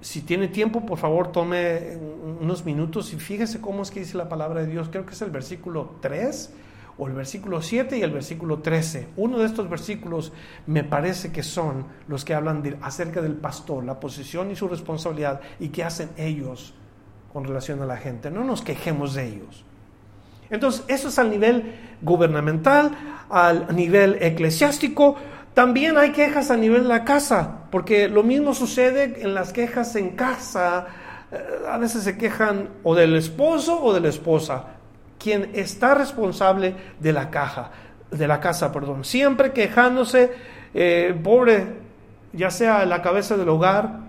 si 0.00 0.22
tiene 0.22 0.48
tiempo, 0.48 0.84
por 0.84 0.98
favor, 0.98 1.30
tome 1.30 1.96
unos 2.40 2.64
minutos 2.64 3.12
y 3.12 3.16
fíjese 3.18 3.60
cómo 3.60 3.82
es 3.82 3.90
que 3.90 4.00
dice 4.00 4.16
la 4.16 4.28
palabra 4.28 4.62
de 4.62 4.66
Dios. 4.66 4.88
Creo 4.90 5.06
que 5.06 5.12
es 5.12 5.22
el 5.22 5.30
versículo 5.30 5.92
3 6.00 6.52
o 6.98 7.06
el 7.06 7.14
versículo 7.14 7.62
7 7.62 7.98
y 7.98 8.02
el 8.02 8.10
versículo 8.10 8.58
13. 8.58 9.08
Uno 9.16 9.38
de 9.38 9.46
estos 9.46 9.68
versículos 9.68 10.32
me 10.66 10.84
parece 10.84 11.32
que 11.32 11.42
son 11.42 11.86
los 12.08 12.24
que 12.24 12.34
hablan 12.34 12.78
acerca 12.82 13.22
del 13.22 13.34
pastor, 13.34 13.84
la 13.84 14.00
posición 14.00 14.50
y 14.50 14.56
su 14.56 14.68
responsabilidad 14.68 15.40
y 15.58 15.68
qué 15.68 15.84
hacen 15.84 16.10
ellos 16.16 16.74
con 17.32 17.44
relación 17.44 17.80
a 17.82 17.86
la 17.86 17.96
gente. 17.96 18.30
No 18.30 18.44
nos 18.44 18.62
quejemos 18.62 19.14
de 19.14 19.28
ellos. 19.28 19.64
Entonces, 20.50 20.84
eso 20.88 21.08
es 21.08 21.18
al 21.18 21.30
nivel 21.30 21.74
gubernamental, 22.02 22.90
al 23.30 23.74
nivel 23.74 24.18
eclesiástico. 24.20 25.16
También 25.54 25.96
hay 25.96 26.12
quejas 26.12 26.50
a 26.50 26.56
nivel 26.56 26.82
de 26.82 26.88
la 26.88 27.04
casa, 27.04 27.66
porque 27.70 28.08
lo 28.08 28.22
mismo 28.22 28.52
sucede 28.52 29.22
en 29.22 29.34
las 29.34 29.52
quejas 29.52 29.94
en 29.96 30.10
casa. 30.10 30.86
Eh, 31.30 31.38
a 31.68 31.78
veces 31.78 32.02
se 32.02 32.18
quejan 32.18 32.68
o 32.82 32.94
del 32.94 33.14
esposo 33.14 33.80
o 33.82 33.94
de 33.94 34.00
la 34.00 34.08
esposa 34.08 34.79
quien 35.20 35.50
está 35.54 35.94
responsable 35.94 36.74
de 36.98 37.12
la 37.12 37.30
caja, 37.30 37.70
de 38.10 38.26
la 38.26 38.40
casa, 38.40 38.72
perdón, 38.72 39.04
siempre 39.04 39.52
quejándose, 39.52 40.32
eh, 40.74 41.14
pobre, 41.22 41.66
ya 42.32 42.50
sea 42.50 42.84
la 42.86 43.02
cabeza 43.02 43.36
del 43.36 43.48
hogar, 43.50 44.00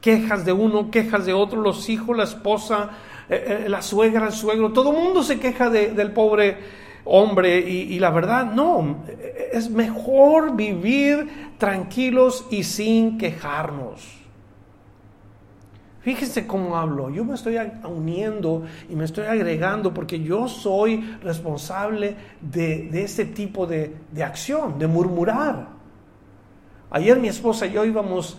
quejas 0.00 0.44
de 0.44 0.52
uno, 0.52 0.90
quejas 0.90 1.24
de 1.24 1.32
otro, 1.32 1.60
los 1.60 1.88
hijos, 1.88 2.16
la 2.16 2.24
esposa, 2.24 2.90
eh, 3.28 3.62
eh, 3.64 3.68
la 3.68 3.82
suegra, 3.82 4.26
el 4.26 4.32
suegro, 4.32 4.72
todo 4.72 4.90
el 4.90 4.98
mundo 5.02 5.22
se 5.22 5.38
queja 5.38 5.70
del 5.70 6.12
pobre 6.12 6.56
hombre 7.04 7.60
y, 7.60 7.98
la 8.00 8.10
verdad, 8.10 8.46
no, 8.46 9.04
es 9.52 9.70
mejor 9.70 10.56
vivir 10.56 11.54
tranquilos 11.56 12.46
y 12.50 12.64
sin 12.64 13.16
quejarnos. 13.16 14.15
Fíjense 16.06 16.46
cómo 16.46 16.76
hablo. 16.76 17.10
Yo 17.10 17.24
me 17.24 17.34
estoy 17.34 17.58
uniendo 17.82 18.62
y 18.88 18.94
me 18.94 19.04
estoy 19.04 19.26
agregando 19.26 19.92
porque 19.92 20.20
yo 20.20 20.46
soy 20.46 21.00
responsable 21.20 22.14
de, 22.40 22.88
ese 23.02 23.24
tipo 23.24 23.66
de, 23.66 23.92
acción, 24.24 24.78
de 24.78 24.86
murmurar. 24.86 25.66
Ayer 26.90 27.18
mi 27.18 27.26
esposa 27.26 27.66
y 27.66 27.72
yo 27.72 27.84
íbamos 27.84 28.38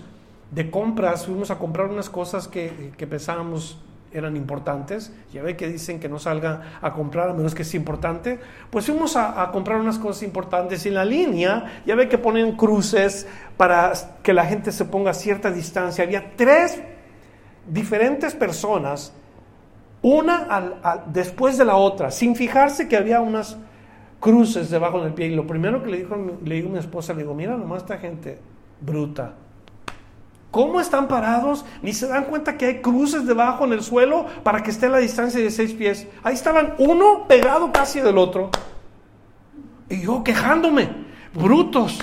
de 0.49 0.71
compras, 0.71 1.25
fuimos 1.25 1.51
a 1.51 1.57
comprar 1.59 1.89
unas 1.89 2.09
cosas 2.09 2.47
que, 2.47 2.93
pensábamos 2.97 3.77
eran 4.13 4.37
importantes. 4.37 5.11
Ya 5.33 5.43
ve 5.43 5.57
que 5.57 5.67
dicen 5.67 5.99
que 5.99 6.07
no 6.07 6.19
salga 6.19 6.79
a 6.81 6.93
comprar 6.93 7.31
a 7.31 7.33
menos 7.33 7.53
que 7.53 7.63
es 7.63 7.75
importante. 7.75 8.39
Pues 8.69 8.85
fuimos 8.85 9.17
a, 9.17 9.43
a, 9.43 9.51
comprar 9.51 9.77
unas 9.81 9.99
cosas 9.99 10.23
importantes 10.23 10.85
en 10.85 10.93
la 10.93 11.03
línea 11.03 11.81
ya 11.85 11.95
ve 11.95 12.07
que 12.07 12.17
ponen 12.17 12.55
cruces 12.55 13.27
para 13.57 13.91
que 14.23 14.31
la 14.31 14.45
gente 14.45 14.71
se 14.71 14.85
ponga 14.85 15.11
a 15.11 15.13
cierta 15.13 15.51
distancia. 15.51 16.05
Había 16.05 16.31
tres 16.37 16.81
diferentes 17.67 18.33
personas, 18.33 19.13
una 20.01 21.03
después 21.07 21.57
de 21.57 21.65
la 21.65 21.75
otra, 21.75 22.11
sin 22.11 22.35
fijarse 22.35 22.87
que 22.87 22.97
había 22.97 23.21
unas 23.21 23.57
cruces 24.19 24.69
debajo 24.69 25.03
del 25.03 25.13
pie. 25.13 25.27
Y 25.27 25.35
lo 25.35 25.45
primero 25.45 25.83
que 25.83 25.89
le 25.89 25.97
dijo, 25.97 26.15
le 26.43 26.55
dijo 26.55 26.69
a 26.69 26.71
mi 26.71 26.79
esposa, 26.79 27.13
le 27.13 27.19
digo, 27.19 27.33
mira 27.33 27.55
nomás 27.57 27.83
esta 27.83 27.97
gente 27.97 28.39
bruta. 28.81 29.33
¿Cómo 30.51 30.79
están 30.79 31.07
parados? 31.07 31.65
Ni 31.81 31.93
se 31.93 32.07
dan 32.07 32.23
cuenta 32.23 32.57
que 32.57 32.65
hay 32.65 32.81
cruces 32.81 33.27
debajo 33.27 33.65
en 33.65 33.73
el 33.73 33.83
suelo 33.83 34.25
para 34.43 34.63
que 34.63 34.71
esté 34.71 34.85
a 34.87 34.89
la 34.89 34.97
distancia 34.97 35.41
de 35.41 35.51
seis 35.51 35.73
pies. 35.73 36.07
Ahí 36.23 36.33
estaban 36.33 36.73
uno 36.79 37.27
pegado 37.27 37.71
casi 37.71 37.99
del 37.99 38.17
otro. 38.17 38.49
Y 39.89 40.01
yo 40.01 40.23
quejándome, 40.23 40.89
brutos, 41.33 41.99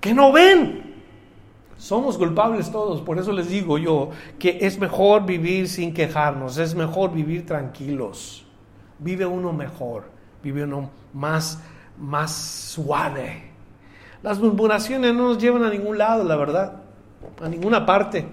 que 0.00 0.14
no 0.14 0.32
ven. 0.32 0.85
Somos 1.78 2.16
culpables 2.16 2.70
todos, 2.72 3.02
por 3.02 3.18
eso 3.18 3.32
les 3.32 3.50
digo 3.50 3.76
yo 3.76 4.10
que 4.38 4.58
es 4.62 4.78
mejor 4.78 5.26
vivir 5.26 5.68
sin 5.68 5.92
quejarnos, 5.92 6.56
es 6.56 6.74
mejor 6.74 7.12
vivir 7.12 7.44
tranquilos. 7.44 8.46
Vive 8.98 9.26
uno 9.26 9.52
mejor, 9.52 10.04
vive 10.42 10.64
uno 10.64 10.90
más, 11.12 11.60
más 11.98 12.32
suave. 12.32 13.50
Las 14.22 14.38
murmuraciones 14.38 15.14
no 15.14 15.28
nos 15.28 15.38
llevan 15.38 15.64
a 15.64 15.70
ningún 15.70 15.98
lado, 15.98 16.24
la 16.24 16.36
verdad, 16.36 16.80
a 17.42 17.48
ninguna 17.48 17.84
parte. 17.84 18.26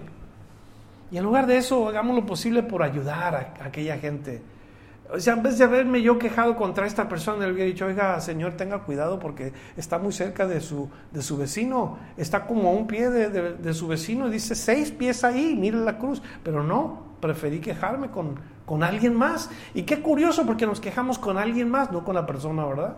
Y 1.10 1.18
en 1.18 1.24
lugar 1.24 1.46
de 1.46 1.58
eso, 1.58 1.86
hagamos 1.86 2.16
lo 2.16 2.24
posible 2.24 2.62
por 2.62 2.82
ayudar 2.82 3.34
a, 3.34 3.64
aquella 3.64 3.98
gente 3.98 4.42
O 5.14 5.20
sea, 5.20 5.34
en 5.34 5.42
vez 5.44 5.58
de 5.58 5.64
haberme 5.64 6.02
yo 6.02 6.18
quejado 6.18 6.56
contra 6.56 6.86
esta 6.86 7.08
persona, 7.08 7.46
le 7.46 7.52
hubiera 7.52 7.66
dicho, 7.66 7.86
oiga, 7.86 8.20
señor, 8.20 8.54
tenga 8.54 8.80
cuidado 8.80 9.20
porque 9.20 9.52
está 9.76 9.98
muy 9.98 10.12
cerca 10.12 10.46
de 10.46 10.60
su, 10.60 10.90
de 11.12 11.22
su 11.22 11.36
vecino, 11.36 11.98
está 12.16 12.46
como 12.46 12.68
a 12.68 12.72
un 12.72 12.88
pie 12.88 13.10
de, 13.10 13.30
de, 13.54 13.74
su 13.74 13.86
vecino, 13.86 14.28
dice 14.28 14.56
seis 14.56 14.90
pies 14.90 15.22
ahí, 15.22 15.54
mire 15.54 15.76
la 15.78 15.98
cruz, 15.98 16.20
pero 16.42 16.64
no, 16.64 17.16
preferí 17.20 17.60
quejarme 17.60 18.10
con, 18.10 18.40
con 18.66 18.82
alguien 18.82 19.14
más. 19.14 19.50
Y 19.72 19.84
qué 19.84 20.00
curioso 20.02 20.44
porque 20.46 20.66
nos 20.66 20.80
quejamos 20.80 21.18
con 21.18 21.38
alguien 21.38 21.68
más, 21.68 21.92
no 21.92 22.04
con 22.04 22.16
la 22.16 22.26
persona, 22.26 22.64
¿verdad? 22.64 22.96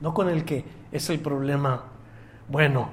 No 0.00 0.14
con 0.14 0.30
el 0.30 0.44
que 0.46 0.64
es 0.92 1.10
el 1.10 1.20
problema. 1.20 1.84
Bueno, 2.48 2.88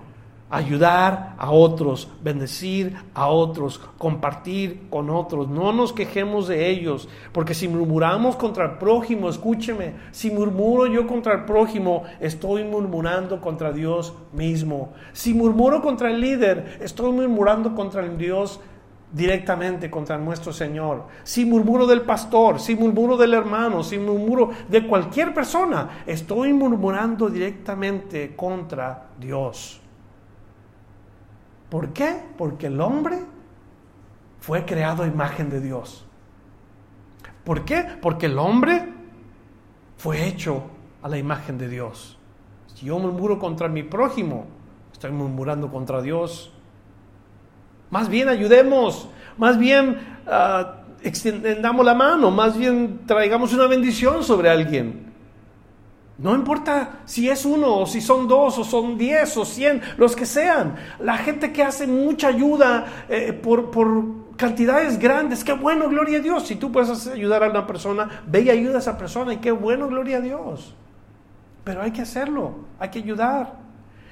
ayudar 0.53 1.33
a 1.39 1.49
otros, 1.49 2.07
bendecir 2.21 2.95
a 3.15 3.27
otros, 3.27 3.79
compartir 3.97 4.83
con 4.91 5.09
otros. 5.09 5.49
No 5.49 5.73
nos 5.73 5.93
quejemos 5.93 6.47
de 6.47 6.69
ellos, 6.69 7.09
porque 7.31 7.55
si 7.55 7.67
murmuramos 7.67 8.35
contra 8.35 8.65
el 8.65 8.71
prójimo, 8.77 9.29
escúcheme, 9.29 9.95
si 10.11 10.29
murmuro 10.29 10.85
yo 10.85 11.07
contra 11.07 11.33
el 11.33 11.45
prójimo, 11.45 12.03
estoy 12.19 12.63
murmurando 12.65 13.41
contra 13.41 13.71
Dios 13.71 14.13
mismo. 14.31 14.93
Si 15.11 15.33
murmuro 15.33 15.81
contra 15.81 16.11
el 16.11 16.21
líder, 16.21 16.77
estoy 16.81 17.11
murmurando 17.11 17.73
contra 17.73 18.05
el 18.05 18.15
Dios 18.15 18.59
directamente 19.11 19.89
contra 19.89 20.19
nuestro 20.19 20.53
Señor. 20.53 21.05
Si 21.23 21.45
murmuro 21.45 21.87
del 21.87 22.01
pastor, 22.01 22.59
si 22.59 22.75
murmuro 22.75 23.17
del 23.17 23.33
hermano, 23.33 23.83
si 23.83 23.97
murmuro 23.97 24.51
de 24.67 24.85
cualquier 24.85 25.33
persona, 25.33 26.03
estoy 26.05 26.53
murmurando 26.53 27.27
directamente 27.27 28.35
contra 28.35 29.07
Dios. 29.19 29.82
¿Por 31.73 31.91
qué? 31.91 32.21
Porque 32.37 32.67
el 32.67 32.79
hombre 32.79 33.17
fue 34.41 34.63
creado 34.63 35.01
a 35.01 35.07
imagen 35.07 35.49
de 35.49 35.59
Dios. 35.59 36.05
¿Por 37.43 37.65
qué? 37.65 37.83
Porque 37.99 38.27
el 38.27 38.37
hombre 38.37 38.93
fue 39.97 40.27
hecho 40.27 40.65
a 41.01 41.09
la 41.09 41.17
imagen 41.17 41.57
de 41.57 41.67
Dios. 41.67 42.19
Si 42.75 42.85
yo 42.85 42.99
murmuro 42.99 43.39
contra 43.39 43.69
mi 43.69 43.81
prójimo, 43.81 44.45
estoy 44.91 45.09
murmurando 45.13 45.71
contra 45.71 46.03
Dios. 46.03 46.53
Más 47.89 48.07
bien 48.07 48.29
ayudemos, 48.29 49.09
más 49.39 49.57
bien 49.57 49.97
uh, 50.27 50.65
extendamos 51.01 51.83
la 51.83 51.95
mano, 51.95 52.29
más 52.29 52.55
bien 52.55 52.99
traigamos 53.07 53.51
una 53.51 53.65
bendición 53.65 54.23
sobre 54.23 54.51
alguien. 54.51 55.11
No 56.17 56.35
importa 56.35 56.99
si 57.05 57.27
es 57.27 57.43
uno, 57.43 57.75
o 57.79 57.85
si 57.87 57.99
son 57.99 58.27
dos, 58.27 58.57
o 58.59 58.63
son 58.63 58.97
diez, 58.97 59.35
o 59.35 59.45
cien, 59.45 59.81
los 59.97 60.15
que 60.15 60.25
sean. 60.25 60.75
La 60.99 61.17
gente 61.17 61.51
que 61.51 61.63
hace 61.63 61.87
mucha 61.87 62.27
ayuda 62.27 63.05
eh, 63.09 63.33
por, 63.33 63.71
cantidades 64.37 64.99
grandes, 64.99 65.43
qué 65.43 65.53
bueno, 65.53 65.89
gloria 65.89 66.19
a 66.19 66.21
Dios. 66.21 66.47
Si 66.47 66.55
tú 66.55 66.71
puedes 66.71 67.07
ayudar 67.07 67.43
a 67.43 67.49
una 67.49 67.65
persona, 67.65 68.23
ve 68.27 68.41
y 68.41 68.49
ayuda 68.51 68.75
a 68.75 68.79
esa 68.79 68.97
persona 68.97 69.33
y 69.33 69.37
qué 69.37 69.51
bueno, 69.51 69.87
gloria 69.87 70.17
a 70.17 70.21
Dios. 70.21 70.75
Pero 71.63 71.81
hay 71.81 71.91
que 71.91 72.01
hacerlo, 72.01 72.55
hay 72.79 72.89
que 72.89 72.99
ayudar. 72.99 73.55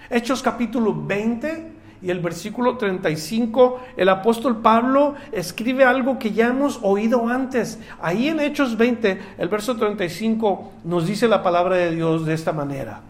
Hechos 0.09 0.41
capítulo 0.41 0.95
20, 0.95 1.70
y 2.01 2.09
el 2.09 2.19
versículo 2.19 2.77
35, 2.77 3.79
el 3.95 4.09
apóstol 4.09 4.61
Pablo 4.61 5.15
escribe 5.31 5.83
algo 5.83 6.17
que 6.17 6.31
ya 6.31 6.47
hemos 6.47 6.79
oído 6.81 7.27
antes. 7.27 7.79
Ahí 8.01 8.27
en 8.27 8.39
Hechos 8.39 8.75
20, 8.75 9.21
el 9.37 9.49
verso 9.49 9.75
35 9.75 10.71
nos 10.83 11.05
dice 11.05 11.27
la 11.27 11.43
palabra 11.43 11.75
de 11.75 11.95
Dios 11.95 12.25
de 12.25 12.33
esta 12.33 12.53
manera. 12.53 13.01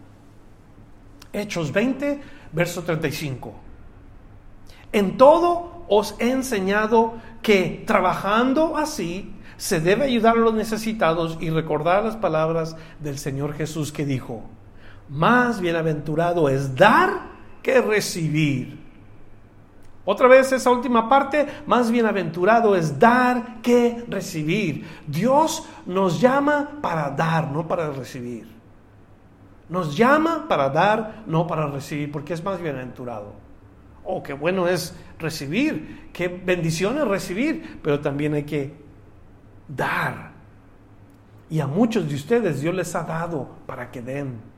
Hechos 1.32 1.72
20, 1.72 2.20
verso 2.52 2.82
35. 2.82 3.54
En 4.92 5.16
todo 5.16 5.84
os 5.88 6.14
he 6.18 6.30
enseñado 6.30 7.14
que 7.40 7.82
trabajando 7.86 8.76
así 8.76 9.32
se 9.56 9.80
debe 9.80 10.04
ayudar 10.04 10.36
a 10.36 10.40
los 10.40 10.54
necesitados 10.54 11.38
y 11.40 11.48
recordar 11.48 12.04
las 12.04 12.16
palabras 12.16 12.76
del 13.00 13.18
Señor 13.18 13.54
Jesús 13.54 13.90
que 13.90 14.04
dijo, 14.04 14.42
más 15.08 15.60
bienaventurado 15.60 16.48
es 16.48 16.74
dar 16.74 17.32
que 17.62 17.80
recibir. 17.80 18.81
Otra 20.04 20.26
vez 20.26 20.50
esa 20.50 20.70
última 20.70 21.08
parte, 21.08 21.46
más 21.66 21.90
bienaventurado 21.90 22.74
es 22.74 22.98
dar 22.98 23.60
que 23.62 24.04
recibir. 24.08 24.84
Dios 25.06 25.68
nos 25.86 26.20
llama 26.20 26.78
para 26.82 27.10
dar, 27.10 27.50
no 27.52 27.68
para 27.68 27.90
recibir. 27.90 28.48
Nos 29.68 29.96
llama 29.96 30.48
para 30.48 30.68
dar, 30.70 31.22
no 31.26 31.46
para 31.46 31.68
recibir, 31.68 32.10
porque 32.10 32.34
es 32.34 32.42
más 32.42 32.60
bienaventurado. 32.60 33.32
Oh, 34.04 34.22
qué 34.22 34.32
bueno 34.32 34.66
es 34.66 34.94
recibir, 35.20 36.10
qué 36.12 36.26
bendición 36.26 36.98
es 36.98 37.06
recibir, 37.06 37.78
pero 37.82 38.00
también 38.00 38.34
hay 38.34 38.42
que 38.42 38.74
dar. 39.68 40.32
Y 41.48 41.60
a 41.60 41.66
muchos 41.68 42.08
de 42.08 42.16
ustedes 42.16 42.60
Dios 42.60 42.74
les 42.74 42.92
ha 42.96 43.04
dado 43.04 43.48
para 43.66 43.90
que 43.90 44.02
den. 44.02 44.51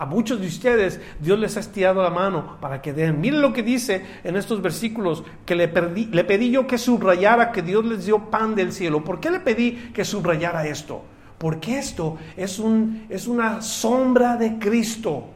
A 0.00 0.06
muchos 0.06 0.40
de 0.40 0.46
ustedes 0.46 0.98
Dios 1.20 1.38
les 1.38 1.58
ha 1.58 1.60
estirado 1.60 2.02
la 2.02 2.08
mano 2.08 2.56
para 2.58 2.80
que 2.80 2.94
den. 2.94 3.20
Miren 3.20 3.42
lo 3.42 3.52
que 3.52 3.62
dice 3.62 4.02
en 4.24 4.34
estos 4.34 4.62
versículos 4.62 5.22
que 5.44 5.54
le, 5.54 5.66
le 5.66 6.24
pedí 6.24 6.50
yo 6.50 6.66
que 6.66 6.78
subrayara 6.78 7.52
que 7.52 7.60
Dios 7.60 7.84
les 7.84 8.06
dio 8.06 8.30
pan 8.30 8.54
del 8.54 8.72
cielo. 8.72 9.04
¿Por 9.04 9.20
qué 9.20 9.30
le 9.30 9.40
pedí 9.40 9.72
que 9.92 10.06
subrayara 10.06 10.66
esto? 10.66 11.02
Porque 11.36 11.78
esto 11.78 12.16
es, 12.34 12.58
un, 12.58 13.04
es 13.10 13.26
una 13.26 13.60
sombra 13.60 14.38
de 14.38 14.58
Cristo. 14.58 15.26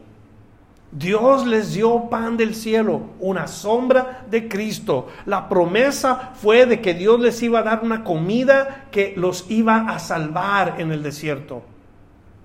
Dios 0.90 1.46
les 1.46 1.74
dio 1.74 2.08
pan 2.08 2.38
del 2.38 2.54
cielo, 2.54 3.02
una 3.20 3.46
sombra 3.48 4.24
de 4.30 4.48
Cristo. 4.48 5.08
La 5.26 5.46
promesa 5.46 6.30
fue 6.36 6.64
de 6.64 6.80
que 6.80 6.94
Dios 6.94 7.20
les 7.20 7.42
iba 7.42 7.58
a 7.58 7.64
dar 7.64 7.80
una 7.82 8.02
comida 8.02 8.86
que 8.90 9.12
los 9.14 9.44
iba 9.50 9.90
a 9.90 9.98
salvar 9.98 10.76
en 10.78 10.90
el 10.90 11.02
desierto, 11.02 11.64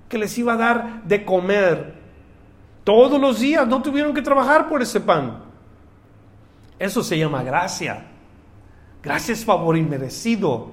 que 0.10 0.18
les 0.18 0.38
iba 0.38 0.56
a 0.56 0.58
dar 0.58 1.04
de 1.06 1.24
comer. 1.24 1.99
Todos 2.84 3.20
los 3.20 3.40
días 3.40 3.68
no 3.68 3.82
tuvieron 3.82 4.14
que 4.14 4.22
trabajar 4.22 4.68
por 4.68 4.82
ese 4.82 5.00
pan. 5.00 5.44
Eso 6.78 7.04
se 7.04 7.18
llama 7.18 7.44
gracia. 7.44 8.06
Gracia 9.04 9.34
es 9.34 9.46
favor 9.46 9.78
inmerecido. 9.78 10.72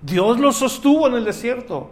Dios 0.00 0.38
lo 0.38 0.52
sostuvo 0.52 1.06
en 1.06 1.14
el 1.14 1.24
desierto. 1.24 1.90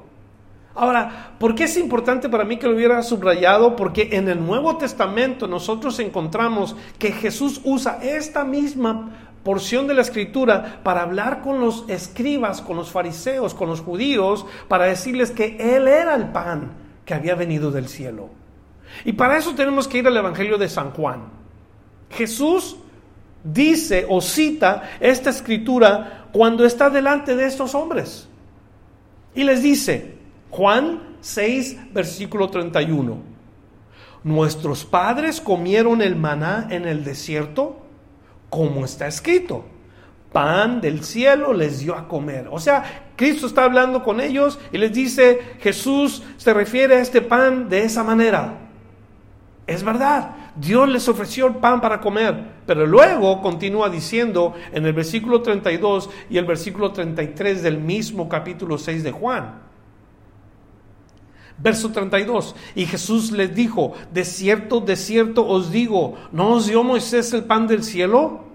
Ahora, 0.75 1.35
¿por 1.39 1.55
qué 1.55 1.65
es 1.65 1.77
importante 1.77 2.29
para 2.29 2.45
mí 2.45 2.59
que 2.59 2.67
lo 2.67 2.75
hubiera 2.75 3.03
subrayado? 3.03 3.77
Porque 3.77 4.09
en 4.13 4.29
el 4.29 4.45
Nuevo 4.45 4.79
Testamento 4.79 5.47
nosotros 5.47 5.99
encontramos 5.99 6.75
que 6.99 7.13
Jesús 7.13 7.61
usa 7.65 7.99
esta 8.03 8.45
misma 8.45 9.11
porción 9.45 9.87
de 9.87 9.95
la 9.95 10.03
escritura 10.03 10.81
para 10.83 11.03
hablar 11.03 11.43
con 11.43 11.61
los 11.61 11.85
escribas, 11.89 12.63
con 12.63 12.77
los 12.77 12.91
fariseos, 12.91 13.55
con 13.55 13.69
los 13.69 13.81
judíos, 13.81 14.47
para 14.69 14.87
decirles 14.87 15.31
que 15.31 15.57
Él 15.59 15.89
era 15.89 16.15
el 16.15 16.29
pan 16.29 16.73
que 17.05 17.15
había 17.15 17.35
venido 17.35 17.71
del 17.71 17.89
cielo. 17.89 18.42
Y 19.05 19.13
para 19.13 19.39
eso 19.39 19.55
tenemos 19.55 19.89
que 19.89 19.99
ir 19.99 20.07
al 20.07 20.17
Evangelio 20.17 20.59
de 20.59 20.69
San 20.69 20.91
Juan. 20.93 21.25
Jesús 22.11 22.77
dice 23.45 24.07
o 24.09 24.21
cita 24.21 24.91
esta 25.01 25.31
escritura 25.31 26.29
cuando 26.33 26.65
está 26.65 26.91
delante 26.91 27.35
de 27.35 27.47
estos 27.47 27.75
hombres. 27.75 28.29
Y 29.35 29.45
les 29.45 29.63
dice, 29.63 30.17
Juan 30.51 31.17
6, 31.21 31.93
versículo 31.93 32.51
31, 32.51 33.19
nuestros 34.25 34.85
padres 34.85 35.41
comieron 35.41 36.03
el 36.03 36.17
maná 36.17 36.69
en 36.71 36.87
el 36.87 37.05
desierto, 37.05 37.79
como 38.51 38.85
está 38.85 39.07
escrito, 39.07 39.65
pan 40.33 40.81
del 40.81 41.05
cielo 41.05 41.53
les 41.53 41.81
dio 41.81 41.95
a 41.95 42.09
comer. 42.09 42.49
O 42.51 42.59
sea, 42.59 43.07
Cristo 43.17 43.47
está 43.47 43.65
hablando 43.65 44.03
con 44.03 44.21
ellos 44.21 44.59
y 44.73 44.79
les 44.79 44.93
dice, 44.93 45.41
Jesús 45.61 46.23
se 46.37 46.53
refiere 46.53 46.97
a 46.97 47.01
este 47.01 47.23
pan 47.23 47.69
de 47.69 47.85
esa 47.85 48.03
manera. 48.05 48.59
Es 49.67 49.85
verdad, 49.85 50.35
Dios 50.57 50.89
les 50.89 51.09
ofreció 51.09 51.47
el 51.47 51.57
pan 51.57 51.81
para 51.81 52.01
comer, 52.01 52.63
pero 52.67 52.85
luego 52.85 53.41
continúa 53.41 53.89
diciendo 53.89 54.55
en 54.73 54.85
el 54.85 54.93
versículo 54.93 55.41
32 55.41 56.11
y 56.31 56.39
el 56.39 56.45
versículo 56.45 56.93
33 56.93 57.63
del 57.63 57.79
mismo 57.79 58.29
capítulo 58.29 58.77
6 58.77 59.05
de 59.05 59.13
Juan. 59.13 59.61
Verso 61.59 61.93
32, 61.93 62.57
y 62.75 62.87
Jesús 62.87 63.31
les 63.31 63.55
dijo, 63.55 63.93
de 64.13 64.25
cierto, 64.25 64.81
de 64.81 64.97
cierto 64.97 65.47
os 65.47 65.71
digo, 65.71 66.17
¿no 66.33 66.55
os 66.55 66.67
dio 66.67 66.83
Moisés 66.83 67.33
el 67.33 67.45
pan 67.45 67.69
del 67.69 67.85
cielo? 67.85 68.52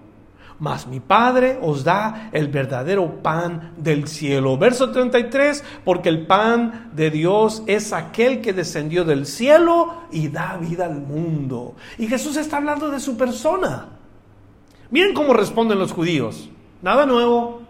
Mas 0.58 0.86
mi 0.86 0.98
Padre 0.98 1.58
os 1.62 1.84
da 1.84 2.30
el 2.32 2.48
verdadero 2.48 3.22
pan 3.22 3.72
del 3.76 4.08
cielo. 4.08 4.58
Verso 4.58 4.90
33, 4.90 5.62
porque 5.84 6.08
el 6.08 6.26
pan 6.26 6.90
de 6.94 7.10
Dios 7.10 7.62
es 7.66 7.92
aquel 7.92 8.40
que 8.40 8.52
descendió 8.52 9.04
del 9.04 9.26
cielo 9.26 10.02
y 10.10 10.28
da 10.28 10.56
vida 10.56 10.86
al 10.86 11.00
mundo. 11.00 11.76
Y 11.96 12.06
Jesús 12.08 12.36
está 12.36 12.56
hablando 12.56 12.90
de 12.90 12.98
su 12.98 13.16
persona. 13.16 13.86
Miren 14.90 15.14
cómo 15.14 15.32
responden 15.32 15.78
los 15.78 15.92
judíos. 15.92 16.48
Nada 16.82 17.06
nuevo, 17.06 17.62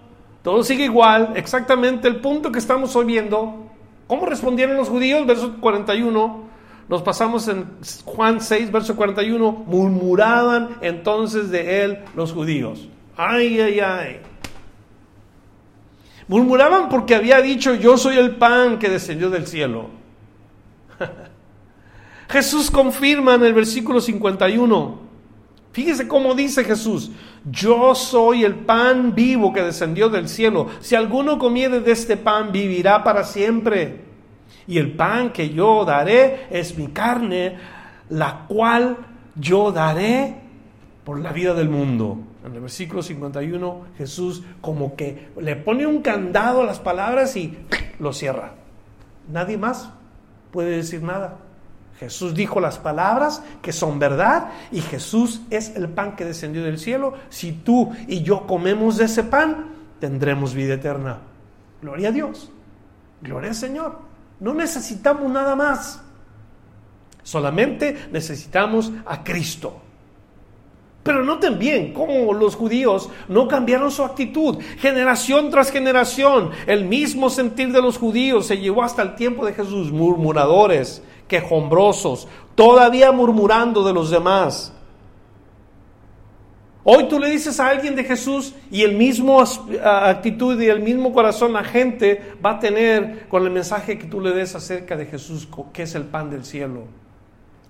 todo 0.43 0.63
sigue 0.63 0.85
igual, 0.85 1.33
exactamente 1.37 2.09
el 2.09 2.21
punto 2.21 2.51
que 2.51 2.59
estamos 2.59 2.95
hoy 2.97 3.05
viendo. 3.05 3.67
¿Cómo 4.07 4.25
respondieron 4.25 4.77
los 4.77 4.89
judíos? 4.89 5.27
Verso 5.27 5.57
41. 5.61 6.48
Nos 6.89 7.03
pasamos 7.03 7.47
en 7.49 7.67
Juan 8.05 8.41
6, 8.41 8.73
verso 8.73 8.97
41, 8.97 9.65
murmuraban 9.67 10.79
entonces 10.81 11.51
de 11.51 11.85
él 11.85 11.99
los 12.17 12.33
judíos. 12.33 12.89
Ay, 13.17 13.61
ay, 13.61 13.81
ay. 13.81 14.21
Murmuraban 16.29 16.89
porque 16.89 17.15
había 17.15 17.43
dicho, 17.43 17.75
yo 17.75 17.99
soy 17.99 18.17
el 18.17 18.37
pan 18.37 18.79
que 18.79 18.89
descendió 18.89 19.29
del 19.29 19.47
cielo. 19.47 19.91
Jesús 22.29 22.71
confirma 22.71 23.35
en 23.35 23.45
el 23.45 23.55
versículo 23.55 24.01
51. 24.01 25.09
Fíjese 25.73 26.09
cómo 26.09 26.35
dice 26.35 26.65
Jesús, 26.65 27.11
yo 27.51 27.95
soy 27.95 28.45
el 28.45 28.55
pan 28.55 29.15
vivo 29.15 29.53
que 29.53 29.63
descendió 29.63 30.09
del 30.09 30.29
cielo. 30.29 30.69
Si 30.81 30.95
alguno 30.95 31.39
comiere 31.39 31.81
de 31.81 31.93
este 31.93 32.17
pan, 32.17 32.51
vivirá 32.51 33.05
para 33.05 33.25
siempre. 33.25 34.08
Y 34.69 34.79
el 34.79 34.93
pan 34.93 35.33
que 35.33 35.51
yo 35.51 35.85
daré 35.85 36.47
es 36.51 36.77
mi 36.77 36.89
carne, 36.89 37.57
la 38.11 38.45
cual 38.47 38.99
yo 39.35 39.73
daré 39.73 40.37
por 41.05 41.19
la 41.19 41.33
vida 41.33 41.55
del 41.55 41.71
mundo. 41.71 42.19
En 42.45 42.55
el 42.55 42.61
versículo 42.61 43.03
51 43.03 43.81
Jesús 43.97 44.43
como 44.61 44.95
que 44.95 45.31
le 45.41 45.57
pone 45.57 45.87
un 45.87 46.03
candado 46.03 46.61
a 46.61 46.67
las 46.67 46.79
palabras 46.79 47.35
y 47.37 47.59
lo 47.99 48.13
cierra. 48.13 48.53
Nadie 49.33 49.57
más 49.57 49.91
puede 50.53 50.77
decir 50.77 51.03
nada. 51.03 51.39
Jesús 51.99 52.35
dijo 52.35 52.61
las 52.61 52.79
palabras 52.79 53.43
que 53.61 53.73
son 53.73 53.99
verdad 53.99 54.51
y 54.71 54.83
Jesús 54.83 55.41
es 55.51 55.75
el 55.77 55.89
pan 55.89 56.15
que 56.15 56.25
descendió 56.25 56.63
del 56.63 56.79
cielo. 56.79 57.15
Si 57.29 57.53
tú 57.53 57.93
y 58.07 58.23
yo 58.23 58.47
comemos 58.47 58.99
de 58.99 59.07
ese 59.07 59.25
pan, 59.25 59.67
tendremos 59.99 60.55
vida 60.55 60.75
eterna. 60.75 61.19
Gloria 61.83 62.09
a 62.09 62.13
Dios. 62.13 62.51
Gloria 63.21 63.51
al 63.51 63.57
Señor. 63.57 64.08
No 64.41 64.55
necesitamos 64.55 65.31
nada 65.31 65.55
más. 65.57 66.01
Solamente 67.23 68.09
necesitamos 68.11 68.93
a 69.05 69.23
Cristo. 69.23 69.83
Pero 71.03 71.25
noten 71.25 71.59
bien 71.59 71.93
cómo 71.93 72.35
los 72.35 72.55
judíos 72.55 73.09
no 73.29 73.49
cambiaron 73.49 73.91
su 73.91 74.05
actitud. 74.05 74.59
Generación 74.79 75.51
tras 75.51 75.71
generación, 75.71 76.51
el 76.67 76.85
mismo 76.85 77.31
sentir 77.31 77.73
de 77.73 77.81
los 77.81 77.99
judíos 77.99 78.47
se 78.47 78.59
llevó 78.59 78.83
hasta 78.83 79.03
el 79.03 79.15
tiempo 79.15 79.47
de 79.47 79.55
Jesús. 79.55 79.91
Murmuradores, 79.91 81.03
quejombrosos, 81.27 82.29
todavía 82.55 83.13
murmurando 83.13 83.85
de 83.85 83.93
los 83.95 84.11
demás. 84.11 84.75
Hoy 86.85 87.09
tú 87.09 87.19
le 87.19 87.29
dices 87.29 87.61
a 87.61 87.69
alguien 87.69 87.97
de 87.97 88.05
Jesús 88.05 88.55
y 88.71 88.83
el 88.83 88.97
mismo 88.97 89.43
actitud 89.83 90.61
y 90.61 90.69
el 90.69 90.81
mismo 90.81 91.13
corazón 91.13 91.53
la 91.53 91.65
gente 91.65 92.35
va 92.45 92.53
a 92.53 92.59
tener 92.59 93.27
con 93.29 93.45
el 93.45 93.51
mensaje 93.51 93.99
que 93.99 94.07
tú 94.07 94.21
le 94.21 94.33
des 94.33 94.55
acerca 94.55 94.97
de 94.97 95.07
Jesús, 95.07 95.49
que 95.73 95.83
es 95.83 95.95
el 95.95 96.05
pan 96.05 96.31
del 96.31 96.45
cielo. 96.45 96.85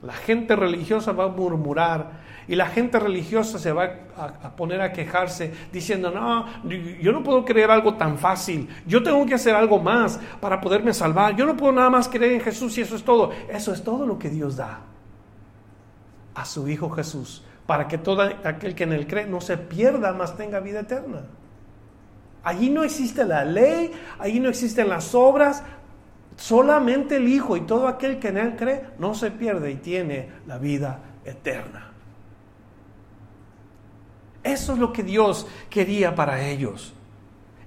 La 0.03 0.12
gente 0.12 0.55
religiosa 0.55 1.12
va 1.12 1.25
a 1.25 1.29
murmurar 1.29 2.29
y 2.47 2.55
la 2.55 2.66
gente 2.66 2.99
religiosa 2.99 3.59
se 3.59 3.73
va 3.73 3.90
a, 4.16 4.57
poner 4.57 4.81
a 4.81 4.92
quejarse 4.92 5.53
diciendo, 5.73 6.11
no, 6.11 6.47
yo 7.01 7.12
no 7.12 7.23
puedo 7.23 7.44
creer 7.44 7.71
algo 7.71 7.94
tan 7.94 8.16
fácil, 8.16 8.68
yo 8.87 9.03
tengo 9.03 9.27
que 9.27 9.35
hacer 9.35 9.55
algo 9.55 9.79
más 9.81 10.21
para 10.40 10.61
poderme 10.61 10.94
salvar, 10.94 11.35
yo 11.35 11.44
no 11.44 11.57
puedo 11.57 11.73
nada 11.73 11.90
más 11.90 12.09
creer 12.09 12.33
en 12.33 12.40
Jesús 12.40 12.79
y 12.79 12.83
eso 12.83 12.97
es 12.97 13.05
todo. 13.05 13.33
Eso 13.49 13.73
es 13.73 13.83
todo 13.83 14.07
lo 14.07 14.18
que 14.18 14.31
Dios 14.31 14.57
da 14.57 14.81
a 16.35 16.44
su 16.44 16.68
Hijo 16.68 16.88
Jesús, 16.90 17.44
para 17.69 17.87
que 17.87 17.99
todo 17.99 18.23
aquel 18.23 18.75
que 18.75 18.85
en 18.85 18.95
él 18.95 19.07
cree 19.07 19.27
no 19.27 19.43
se 19.43 19.59
pierda, 19.59 20.15
más 20.15 20.39
tenga 20.39 20.59
vida 20.59 20.81
eterna. 20.81 21.27
Allí 22.43 22.71
no 22.71 22.83
existe 22.83 23.27
la 23.27 23.45
ley, 23.45 23.93
allí 24.19 24.41
no 24.41 24.49
existen 24.49 24.89
las 24.89 25.15
obras, 25.15 25.63
solamente 26.35 27.17
el 27.17 27.29
Hijo 27.29 27.59
y 27.59 27.67
todo 27.67 27.87
aquel 27.87 28.19
que 28.19 28.29
en 28.29 28.39
Él 28.39 28.57
cree 28.57 28.85
no 28.99 29.13
se 29.13 29.31
pierde 29.31 29.71
y 29.71 29.75
tiene 29.75 30.31
la 30.47 30.57
vida 30.57 30.99
eterna. 31.27 31.93
Eso 34.43 34.73
es 34.73 34.79
lo 34.79 34.91
que 34.91 35.03
Dios 35.03 35.47
quería 35.69 36.15
para 36.15 36.41
ellos. 36.41 36.95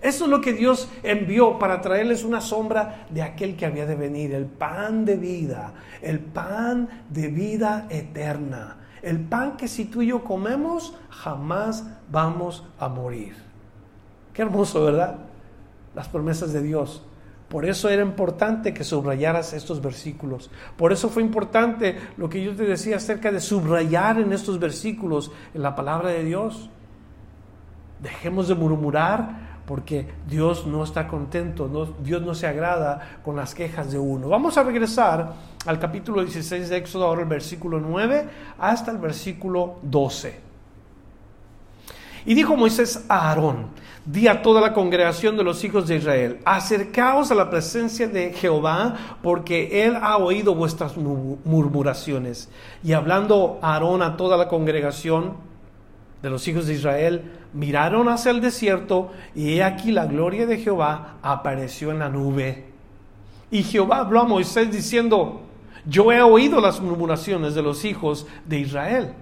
Eso 0.02 0.24
es 0.24 0.32
lo 0.32 0.42
que 0.42 0.54
Dios 0.54 0.90
envió 1.04 1.60
para 1.60 1.80
traerles 1.80 2.24
una 2.24 2.42
sombra 2.42 3.06
de 3.12 3.22
aquel 3.22 3.56
que 3.56 3.68
había 3.68 3.86
de 3.86 3.94
venir, 3.94 4.34
el 4.34 4.48
pan 4.48 5.06
de 5.06 5.16
vida, 5.16 5.74
el 6.02 6.20
pan 6.20 7.06
de 7.08 7.28
vida 7.28 7.86
eterna, 7.88 8.78
el 9.02 9.20
pan 9.20 9.58
que 9.58 9.68
si 9.68 9.86
tú 9.86 10.02
y 10.02 10.08
yo 10.08 10.24
comemos 10.24 10.94
jamás 11.10 11.86
vamos 12.12 12.64
a 12.80 12.88
morir. 12.88 13.36
Qué 14.34 14.42
hermoso, 14.42 14.84
¿verdad? 14.84 15.18
Las 15.96 16.08
promesas 16.08 16.54
de 16.54 16.62
Dios. 16.62 17.04
Por 17.50 17.66
eso 17.66 17.90
era 17.90 18.02
importante 18.02 18.74
que 18.74 18.86
subrayaras 18.86 19.52
estos 19.52 19.82
versículos. 19.82 20.50
Por 20.78 20.94
eso 20.94 21.10
fue 21.10 21.22
importante 21.22 21.98
lo 22.16 22.30
que 22.30 22.42
yo 22.42 22.56
te 22.56 22.64
decía 22.64 22.96
acerca 22.96 23.30
de 23.30 23.42
subrayar 23.42 24.20
en 24.20 24.32
estos 24.32 24.58
versículos 24.58 25.32
en 25.54 25.62
la 25.62 25.76
palabra 25.76 26.10
de 26.10 26.24
Dios. 26.24 26.70
Dejemos 28.02 28.48
de 28.48 28.56
murmurar 28.56 29.51
porque 29.72 30.06
Dios 30.28 30.68
no 30.68 30.84
está 30.84 31.08
contento, 31.08 31.96
Dios 32.04 32.22
no 32.24 32.36
se 32.36 32.46
agrada 32.46 33.20
con 33.24 33.38
las 33.38 33.56
quejas 33.56 33.90
de 33.90 33.98
uno. 33.98 34.28
Vamos 34.28 34.58
a 34.58 34.64
regresar 34.64 35.34
al 35.66 35.80
capítulo 35.80 36.22
16 36.24 36.68
de 36.68 36.76
Éxodo, 36.76 37.06
ahora 37.06 37.22
el 37.22 37.30
versículo 37.30 37.80
9 37.80 38.28
hasta 38.60 38.92
el 38.92 38.98
versículo 38.98 39.76
12. 39.84 40.38
Y 42.26 42.34
dijo 42.34 42.58
Moisés 42.58 43.06
a 43.08 43.30
Aarón, 43.30 43.68
di 44.04 44.28
a 44.28 44.42
toda 44.42 44.60
la 44.60 44.74
congregación 44.74 45.38
de 45.38 45.46
los 45.46 45.64
hijos 45.64 45.88
de 45.88 45.96
Israel, 45.96 46.40
acercaos 46.44 47.32
a 47.32 47.36
la 47.36 47.50
presencia 47.50 48.10
de 48.10 48.34
Jehová, 48.34 49.18
porque 49.24 49.86
él 49.86 49.96
ha 50.02 50.18
oído 50.18 50.54
vuestras 50.54 50.98
murmuraciones. 50.98 52.50
Y 52.84 52.92
hablando 52.92 53.58
Aarón 53.62 54.02
a 54.02 54.18
toda 54.18 54.36
la 54.36 54.50
congregación 54.50 55.50
de 56.22 56.30
los 56.30 56.48
hijos 56.48 56.68
de 56.68 56.74
Israel, 56.74 57.32
miraron 57.54 58.10
hacia 58.10 58.32
el 58.32 58.42
desierto, 58.42 59.12
y 59.36 59.54
he 59.54 59.64
aquí 59.64 59.92
la 59.92 60.06
gloria 60.06 60.46
de 60.46 60.58
Jehová 60.58 61.18
apareció 61.22 61.92
en 61.92 62.00
la 62.00 62.10
nube. 62.10 62.66
Y 63.50 63.64
Jehová 63.64 64.00
habló 64.00 64.22
a 64.22 64.26
Moisés 64.26 64.72
diciendo, 64.72 65.42
yo 65.86 66.12
he 66.12 66.22
oído 66.22 66.62
las 66.62 66.80
murmuraciones 66.80 67.56
de 67.56 67.64
los 67.64 67.86
hijos 67.86 68.28
de 68.46 68.60
Israel 68.60 69.14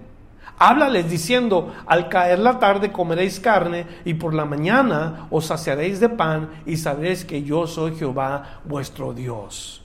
Háblales 0.62 1.08
diciendo, 1.08 1.72
al 1.86 2.10
caer 2.10 2.38
la 2.38 2.58
tarde 2.58 2.92
comeréis 2.92 3.40
carne 3.40 3.86
y 4.04 4.12
por 4.12 4.34
la 4.34 4.44
mañana 4.44 5.26
os 5.30 5.46
saciaréis 5.46 6.00
de 6.00 6.10
pan 6.10 6.50
y 6.66 6.76
sabréis 6.76 7.24
que 7.24 7.42
yo 7.42 7.66
soy 7.66 7.96
Jehová 7.96 8.60
vuestro 8.66 9.14
Dios. 9.14 9.82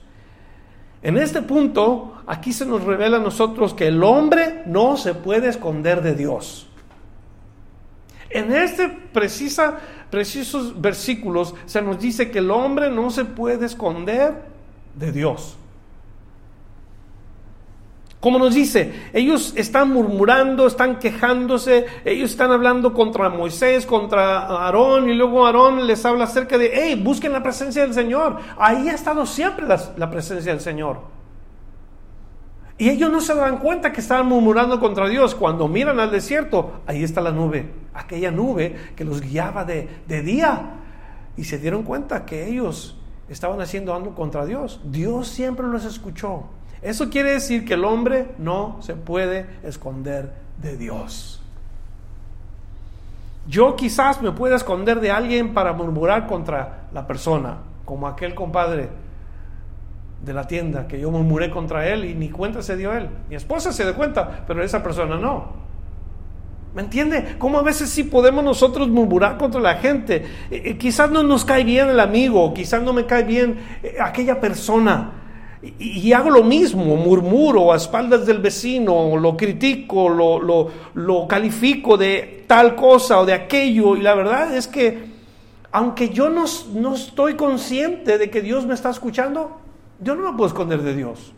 En 1.01 1.17
este 1.17 1.41
punto, 1.41 2.15
aquí 2.27 2.51
se 2.51 2.65
nos 2.65 2.83
revela 2.83 3.17
a 3.17 3.21
nosotros 3.21 3.73
que 3.73 3.87
el 3.87 4.03
hombre 4.03 4.63
no 4.65 4.97
se 4.97 5.13
puede 5.13 5.47
esconder 5.47 6.01
de 6.01 6.13
Dios. 6.13 6.67
En 8.35 8.51
este 8.51 8.89
precisa, 8.89 9.79
precisos 10.11 10.81
versículos 10.81 11.55
se 11.65 11.81
nos 11.81 11.97
dice 12.01 12.29
que 12.29 12.39
el 12.39 12.51
hombre 12.51 12.91
no 12.91 13.09
se 13.09 13.23
puede 13.23 13.65
esconder 13.65 14.43
de 14.93 15.13
Dios. 15.13 15.55
Como 18.19 18.37
nos 18.37 18.53
dice, 18.53 18.91
ellos 19.13 19.53
están 19.55 19.93
murmurando, 19.93 20.67
están 20.67 20.99
quejándose, 20.99 21.85
ellos 22.03 22.31
están 22.31 22.51
hablando 22.51 22.93
contra 22.93 23.29
Moisés, 23.29 23.85
contra 23.85 24.39
Aarón, 24.39 25.09
y 25.09 25.13
luego 25.13 25.45
Aarón 25.45 25.87
les 25.87 26.05
habla 26.05 26.25
acerca 26.25 26.57
de, 26.57 26.71
hey, 26.73 27.01
busquen 27.01 27.31
la 27.31 27.41
presencia 27.41 27.83
del 27.83 27.93
Señor. 27.93 28.39
Ahí 28.57 28.89
ha 28.89 28.95
estado 28.95 29.25
siempre 29.25 29.65
la, 29.65 30.09
presencia 30.11 30.51
del 30.51 30.59
Señor. 30.59 31.14
Y 32.77 32.89
ellos 32.89 33.09
no 33.09 33.21
se 33.21 33.33
dan 33.33 33.59
cuenta 33.59 33.93
que 33.93 34.01
estaban 34.01 34.27
murmurando 34.27 34.79
contra 34.79 35.07
Dios. 35.07 35.33
Cuando 35.33 35.67
miran 35.67 35.99
al 35.99 36.11
desierto, 36.11 36.81
ahí 36.85 37.03
está 37.03 37.21
la 37.21 37.31
nube, 37.31 37.71
aquella 37.93 38.31
nube 38.31 38.75
que 38.95 39.05
los 39.05 39.21
guiaba 39.21 39.63
de, 39.63 39.87
de 40.07 40.21
día. 40.21 40.71
Y 41.37 41.45
se 41.45 41.57
dieron 41.57 41.83
cuenta 41.83 42.25
que 42.25 42.47
ellos 42.47 42.97
estaban 43.29 43.61
haciendo 43.61 43.93
algo 43.93 44.13
contra 44.13 44.45
Dios. 44.45 44.81
Dios 44.83 45.29
siempre 45.29 45.67
los 45.67 45.85
escuchó. 45.85 46.43
Eso 46.81 47.09
quiere 47.09 47.31
decir 47.31 47.65
que 47.65 47.75
el 47.75 47.85
hombre 47.85 48.27
no 48.37 48.77
se 48.81 48.93
puede 48.93 49.45
esconder 49.63 50.33
de 50.61 50.75
Dios. 50.75 51.41
Yo 53.47 53.75
quizás 53.75 54.21
me 54.21 54.31
pueda 54.31 54.55
esconder 54.55 54.99
de 54.99 55.11
alguien 55.11 55.53
para 55.53 55.71
murmurar 55.71 56.27
contra 56.27 56.87
la 56.93 57.07
persona, 57.07 57.59
como 57.85 58.07
aquel 58.07 58.35
compadre 58.35 58.89
de 60.25 60.33
la 60.33 60.47
tienda 60.47 60.87
que 60.87 60.99
yo 60.99 61.11
murmuré 61.11 61.51
contra 61.51 61.87
él 61.87 62.03
y 62.05 62.15
ni 62.15 62.29
cuenta 62.29 62.61
se 62.61 62.75
dio 62.75 62.91
él. 62.93 63.07
Mi 63.29 63.35
esposa 63.35 63.71
se 63.71 63.83
dio 63.83 63.95
cuenta, 63.95 64.43
pero 64.47 64.63
esa 64.63 64.81
persona 64.81 65.17
no. 65.17 65.65
¿Me 66.73 66.81
entiende? 66.81 67.35
Como 67.37 67.59
a 67.59 67.61
veces 67.61 67.89
sí 67.89 68.03
podemos 68.03 68.43
nosotros 68.43 68.89
murmurar 68.89 69.37
contra 69.37 69.61
la 69.61 69.75
gente. 69.75 70.15
Eh, 70.51 70.61
eh, 70.65 70.77
quizás 70.77 71.09
no 71.09 71.23
nos 71.23 71.45
cae 71.45 71.63
bien 71.63 71.87
el 71.87 71.99
amigo, 72.01 72.53
quizás 72.53 72.81
no 72.81 72.91
me 72.91 73.05
cae 73.05 73.23
bien 73.23 73.57
eh, 73.81 73.95
aquella 74.01 74.41
persona. 74.41 75.21
Y, 75.79 76.11
hago 76.13 76.29
lo 76.29 76.43
mismo, 76.43 76.95
murmuro 76.95 77.73
a 77.73 77.77
espaldas 77.77 78.25
del 78.27 78.37
vecino, 78.37 79.17
lo 79.17 79.35
critico, 79.35 80.09
lo, 80.09 80.69
lo, 80.93 81.27
califico 81.27 81.97
de 81.97 82.43
tal 82.45 82.75
cosa 82.75 83.19
o 83.19 83.25
de 83.25 83.33
aquello. 83.33 83.95
Y 83.95 84.01
la 84.01 84.13
verdad 84.13 84.55
es 84.55 84.67
que, 84.67 85.05
aunque 85.71 86.09
yo 86.09 86.29
no, 86.29 86.45
no 86.75 86.93
estoy 86.93 87.33
consciente 87.33 88.19
de 88.19 88.29
que 88.29 88.41
Dios 88.41 88.67
me 88.67 88.75
está 88.75 88.91
escuchando, 88.91 89.59
yo 89.99 90.15
no 90.15 90.31
me 90.31 90.37
puedo 90.37 90.47
esconder 90.47 90.81
de 90.81 90.95
Dios. 90.95 91.33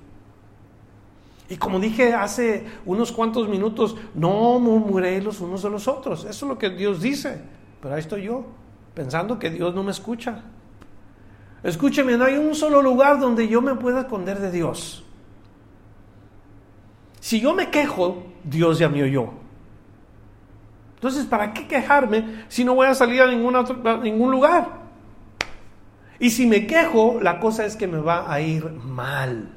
Y 1.49 1.55
como 1.55 1.79
dije 1.79 2.13
hace 2.13 2.65
unos 2.85 3.11
cuantos 3.11 3.47
minutos, 3.47 3.95
no 4.13 4.59
murmuré 4.59 5.21
los 5.21 5.39
unos 5.39 5.63
de 5.63 5.69
los 5.69 5.87
otros. 5.87 6.25
Eso 6.25 6.45
es 6.45 6.49
lo 6.49 6.57
que 6.57 6.69
Dios 6.69 7.01
dice. 7.01 7.41
Pero 7.81 7.93
ahí 7.93 8.01
estoy 8.01 8.23
yo, 8.23 8.45
pensando 8.93 9.39
que 9.39 9.49
Dios 9.49 9.73
no 9.73 9.83
me 9.83 9.91
escucha. 9.91 10.41
Escúcheme, 11.63 12.17
no 12.17 12.25
hay 12.25 12.35
un 12.37 12.53
solo 12.53 12.81
lugar 12.81 13.19
donde 13.19 13.47
yo 13.47 13.61
me 13.61 13.75
pueda 13.75 14.01
esconder 14.01 14.39
de 14.39 14.51
Dios. 14.51 15.03
Si 17.19 17.39
yo 17.39 17.53
me 17.53 17.69
quejo, 17.69 18.23
Dios 18.43 18.79
ya 18.79 18.89
me 18.89 19.03
oyó. 19.03 19.29
Entonces, 20.95 21.25
¿para 21.25 21.53
qué 21.53 21.67
quejarme 21.67 22.45
si 22.47 22.63
no 22.63 22.75
voy 22.75 22.87
a 22.87 22.95
salir 22.95 23.21
a 23.21 23.27
ningún, 23.27 23.55
a 23.55 23.97
ningún 23.97 24.31
lugar? 24.31 24.86
Y 26.19 26.31
si 26.31 26.45
me 26.45 26.65
quejo, 26.65 27.19
la 27.21 27.39
cosa 27.39 27.65
es 27.65 27.75
que 27.75 27.87
me 27.87 27.99
va 27.99 28.31
a 28.31 28.41
ir 28.41 28.71
mal. 28.71 29.53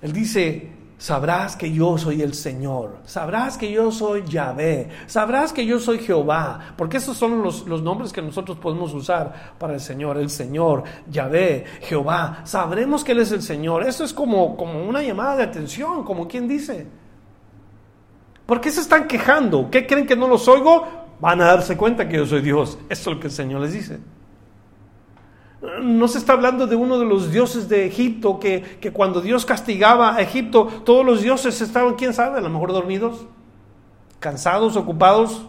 Él 0.00 0.12
dice, 0.12 0.70
sabrás 0.96 1.56
que 1.56 1.72
yo 1.72 1.98
soy 1.98 2.22
el 2.22 2.34
Señor, 2.34 2.98
sabrás 3.04 3.58
que 3.58 3.70
yo 3.70 3.90
soy 3.90 4.24
Yahvé, 4.24 4.88
sabrás 5.06 5.52
que 5.52 5.66
yo 5.66 5.80
soy 5.80 5.98
Jehová, 5.98 6.74
porque 6.76 6.98
esos 6.98 7.16
son 7.16 7.42
los, 7.42 7.66
los, 7.66 7.82
nombres 7.82 8.12
que 8.12 8.22
nosotros 8.22 8.58
podemos 8.58 8.94
usar 8.94 9.54
para 9.58 9.74
el 9.74 9.80
Señor, 9.80 10.18
el 10.18 10.30
Señor, 10.30 10.84
Yahvé, 11.10 11.64
Jehová, 11.82 12.42
sabremos 12.44 13.02
que 13.02 13.12
Él 13.12 13.20
es 13.20 13.32
el 13.32 13.42
Señor. 13.42 13.84
Eso 13.84 14.04
es 14.04 14.12
como, 14.12 14.56
como 14.56 14.84
una 14.84 15.02
llamada 15.02 15.36
de 15.36 15.42
atención, 15.44 16.04
como 16.04 16.28
quien 16.28 16.46
dice. 16.46 16.86
¿Por 18.46 18.60
qué 18.60 18.70
se 18.70 18.80
están 18.80 19.06
quejando? 19.06 19.68
¿Qué 19.70 19.86
creen 19.86 20.06
que 20.06 20.16
no 20.16 20.26
los 20.26 20.48
oigo? 20.48 20.97
Van 21.20 21.40
a 21.40 21.46
darse 21.46 21.76
cuenta 21.76 22.08
que 22.08 22.16
yo 22.16 22.26
soy 22.26 22.40
Dios. 22.40 22.78
Eso 22.88 23.10
es 23.10 23.16
lo 23.16 23.20
que 23.20 23.26
el 23.28 23.32
Señor 23.32 23.60
les 23.60 23.72
dice. 23.72 24.00
No 25.82 26.06
se 26.06 26.18
está 26.18 26.34
hablando 26.34 26.66
de 26.66 26.76
uno 26.76 26.98
de 26.98 27.04
los 27.04 27.32
dioses 27.32 27.68
de 27.68 27.86
Egipto, 27.86 28.38
que, 28.38 28.62
que, 28.80 28.92
cuando 28.92 29.20
Dios 29.20 29.44
castigaba 29.44 30.14
a 30.14 30.20
Egipto, 30.20 30.66
todos 30.84 31.04
los 31.04 31.20
dioses 31.20 31.60
estaban, 31.60 31.94
quién 31.94 32.14
sabe, 32.14 32.38
a 32.38 32.40
lo 32.40 32.48
mejor 32.48 32.72
dormidos, 32.72 33.26
cansados, 34.20 34.76
ocupados. 34.76 35.46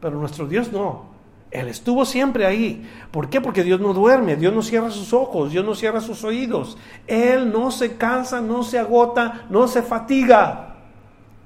Pero 0.00 0.18
nuestro 0.18 0.46
Dios 0.46 0.70
no. 0.70 1.14
Él 1.50 1.68
estuvo 1.68 2.04
siempre 2.04 2.46
ahí. 2.46 2.88
¿Por 3.10 3.30
qué? 3.30 3.40
Porque 3.40 3.62
Dios 3.64 3.80
no 3.80 3.94
duerme, 3.94 4.36
Dios 4.36 4.52
no 4.52 4.60
cierra 4.60 4.90
sus 4.90 5.12
ojos, 5.12 5.52
Dios 5.52 5.64
no 5.64 5.74
cierra 5.74 6.00
sus 6.00 6.22
oídos. 6.24 6.76
Él 7.06 7.52
no 7.52 7.70
se 7.70 7.96
cansa, 7.96 8.40
no 8.40 8.64
se 8.64 8.78
agota, 8.78 9.46
no 9.50 9.66
se 9.66 9.82
fatiga. 9.82 10.73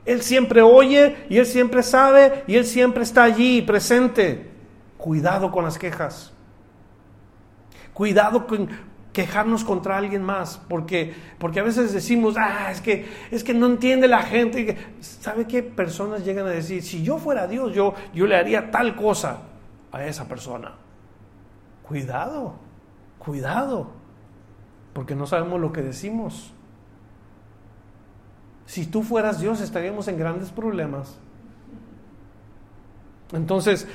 Él 0.08 0.22
siempre 0.22 0.62
oye 0.62 1.26
y 1.28 1.36
Él 1.36 1.44
siempre 1.44 1.82
sabe 1.82 2.44
y 2.46 2.56
Él 2.56 2.64
siempre 2.64 3.02
está 3.02 3.24
allí 3.24 3.60
presente. 3.60 4.50
Cuidado 4.96 5.52
con 5.52 5.64
las 5.64 5.78
quejas. 5.78 6.32
Cuidado 7.92 8.46
con 8.46 8.70
quejarnos 9.12 9.64
contra 9.64 9.98
alguien 9.98 10.22
más, 10.22 10.62
porque, 10.68 11.14
porque 11.38 11.60
a 11.60 11.62
veces 11.62 11.92
decimos, 11.92 12.36
ah, 12.38 12.70
es 12.70 12.80
que, 12.80 13.06
es 13.30 13.44
que 13.44 13.52
no 13.52 13.66
entiende 13.66 14.08
la 14.08 14.22
gente. 14.22 14.78
¿Sabe 15.00 15.46
qué 15.46 15.62
personas 15.62 16.24
llegan 16.24 16.46
a 16.46 16.50
decir? 16.50 16.82
Si 16.82 17.02
yo 17.02 17.18
fuera 17.18 17.46
Dios, 17.46 17.74
yo, 17.74 17.92
yo 18.14 18.26
le 18.26 18.36
haría 18.36 18.70
tal 18.70 18.96
cosa 18.96 19.42
a 19.92 20.06
esa 20.06 20.26
persona. 20.26 20.72
Cuidado, 21.82 22.54
cuidado, 23.18 23.90
porque 24.94 25.14
no 25.14 25.26
sabemos 25.26 25.60
lo 25.60 25.70
que 25.70 25.82
decimos. 25.82 26.54
Si 28.68 28.84
tú 28.84 29.02
fueras 29.02 29.40
Dios 29.40 29.62
estaríamos 29.62 30.08
en 30.08 30.18
grandes 30.18 30.50
problemas. 30.50 31.16
Entonces, 33.32 33.88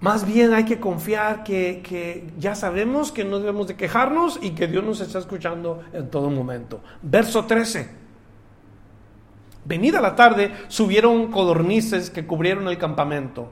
más 0.00 0.26
bien 0.26 0.54
hay 0.54 0.64
que 0.64 0.80
confiar 0.80 1.44
que, 1.44 2.26
ya 2.36 2.56
sabemos 2.56 3.12
que 3.12 3.24
no 3.24 3.38
debemos 3.38 3.68
de 3.68 3.76
quejarnos 3.76 4.40
y 4.42 4.50
que 4.50 4.66
Dios 4.66 4.82
nos 4.82 5.00
está 5.00 5.20
escuchando 5.20 5.84
en 5.92 6.10
todo 6.10 6.30
momento. 6.30 6.80
Verso 7.00 7.44
13. 7.44 7.88
Venida 9.64 10.00
la 10.00 10.16
tarde, 10.16 10.52
subieron 10.66 11.30
codornices 11.30 12.10
que 12.10 12.26
cubrieron 12.26 12.66
el 12.66 12.78
campamento. 12.78 13.50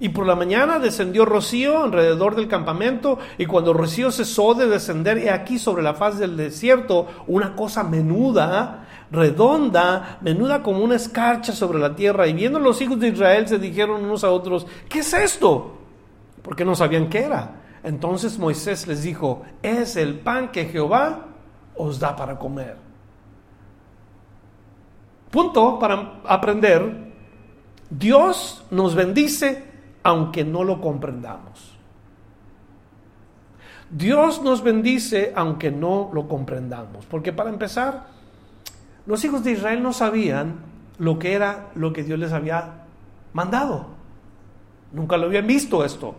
Y 0.00 0.10
por 0.10 0.26
la 0.26 0.34
mañana 0.34 0.78
descendió 0.78 1.24
rocío 1.24 1.82
alrededor 1.82 2.36
del 2.36 2.48
campamento, 2.48 3.18
y 3.38 3.46
cuando 3.46 3.72
rocío 3.72 4.10
cesó 4.10 4.52
de 4.52 4.66
descender, 4.66 5.16
he 5.16 5.30
aquí 5.30 5.58
sobre 5.58 5.82
la 5.82 5.94
faz 5.94 6.18
del 6.18 6.36
desierto 6.36 7.06
una 7.26 7.56
cosa 7.56 7.84
menuda 7.84 8.86
redonda, 9.10 10.18
menuda 10.20 10.62
como 10.62 10.84
una 10.84 10.96
escarcha 10.96 11.52
sobre 11.52 11.78
la 11.78 11.94
tierra. 11.94 12.26
Y 12.26 12.32
viendo 12.32 12.58
los 12.58 12.80
hijos 12.80 12.98
de 13.00 13.08
Israel 13.08 13.48
se 13.48 13.58
dijeron 13.58 14.04
unos 14.04 14.24
a 14.24 14.30
otros, 14.30 14.66
¿qué 14.88 15.00
es 15.00 15.12
esto? 15.12 15.78
Porque 16.42 16.64
no 16.64 16.74
sabían 16.74 17.08
qué 17.08 17.20
era. 17.24 17.56
Entonces 17.82 18.38
Moisés 18.38 18.86
les 18.86 19.02
dijo, 19.02 19.42
es 19.62 19.96
el 19.96 20.18
pan 20.18 20.50
que 20.50 20.66
Jehová 20.66 21.26
os 21.76 21.98
da 21.98 22.14
para 22.14 22.38
comer. 22.38 22.76
Punto 25.30 25.78
para 25.78 26.20
aprender. 26.24 27.10
Dios 27.88 28.64
nos 28.70 28.94
bendice 28.94 29.64
aunque 30.02 30.44
no 30.44 30.64
lo 30.64 30.80
comprendamos. 30.80 31.78
Dios 33.90 34.40
nos 34.42 34.62
bendice 34.62 35.32
aunque 35.34 35.70
no 35.70 36.10
lo 36.12 36.28
comprendamos. 36.28 37.06
Porque 37.06 37.32
para 37.32 37.50
empezar, 37.50 38.06
los 39.10 39.24
hijos 39.24 39.42
de 39.42 39.50
Israel 39.50 39.82
no 39.82 39.92
sabían 39.92 40.60
lo 40.98 41.18
que 41.18 41.32
era 41.32 41.70
lo 41.74 41.92
que 41.92 42.04
Dios 42.04 42.16
les 42.16 42.30
había 42.32 42.84
mandado. 43.32 43.88
Nunca 44.92 45.16
lo 45.16 45.26
habían 45.26 45.48
visto 45.48 45.84
esto. 45.84 46.14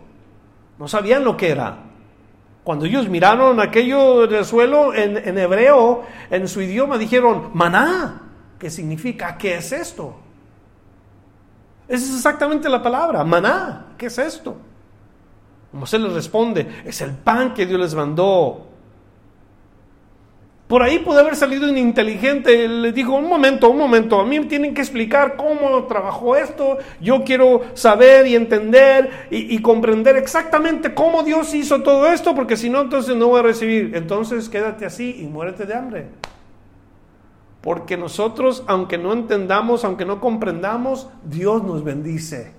No 0.78 0.86
sabían 0.86 1.24
lo 1.24 1.34
que 1.34 1.48
era. 1.48 1.78
Cuando 2.62 2.84
ellos 2.84 3.08
miraron 3.08 3.60
aquello 3.60 4.26
del 4.26 4.44
suelo 4.44 4.92
en, 4.92 5.38
hebreo, 5.38 6.04
en 6.28 6.46
su 6.46 6.60
idioma, 6.60 6.98
dijeron, 6.98 7.52
maná, 7.54 8.24
¿qué 8.58 8.68
significa? 8.68 9.38
¿Qué 9.38 9.56
es 9.56 9.72
esto? 9.72 10.14
Esa 11.88 12.04
es 12.04 12.14
exactamente 12.14 12.68
la 12.68 12.82
palabra, 12.82 13.24
maná, 13.24 13.86
¿qué 13.96 14.06
es 14.06 14.18
esto? 14.18 14.54
se 15.86 15.98
les 15.98 16.12
responde, 16.12 16.82
es 16.84 17.00
el 17.00 17.12
pan 17.12 17.54
que 17.54 17.64
Dios 17.64 17.80
les 17.80 17.94
mandó. 17.94 18.66
Por 20.72 20.82
ahí 20.82 21.00
puede 21.00 21.20
haber 21.20 21.36
salido 21.36 21.68
un 21.68 21.76
inteligente, 21.76 22.66
le 22.66 22.92
dijo, 22.92 23.12
un 23.12 23.28
momento, 23.28 23.68
un 23.68 23.76
momento, 23.76 24.18
a 24.18 24.24
mí 24.24 24.40
me 24.40 24.46
tienen 24.46 24.72
que 24.72 24.80
explicar 24.80 25.36
cómo 25.36 25.84
trabajó 25.84 26.34
esto, 26.34 26.78
yo 26.98 27.24
quiero 27.24 27.60
saber 27.74 28.26
y 28.26 28.36
entender 28.36 29.28
y, 29.30 29.54
y, 29.54 29.60
comprender 29.60 30.16
exactamente 30.16 30.94
cómo 30.94 31.24
Dios 31.24 31.52
hizo 31.52 31.82
todo 31.82 32.06
esto, 32.06 32.34
porque 32.34 32.56
si 32.56 32.70
no, 32.70 32.80
entonces 32.80 33.14
no 33.14 33.28
voy 33.28 33.40
a 33.40 33.42
recibir. 33.42 33.94
Entonces 33.94 34.48
quédate 34.48 34.86
así 34.86 35.20
y 35.20 35.26
muérete 35.26 35.66
de 35.66 35.74
hambre. 35.74 36.06
Porque 37.60 37.98
nosotros, 37.98 38.64
aunque 38.66 38.96
no 38.96 39.12
entendamos, 39.12 39.84
aunque 39.84 40.06
no 40.06 40.22
comprendamos, 40.22 41.10
Dios 41.22 41.62
nos 41.62 41.84
bendice. 41.84 42.54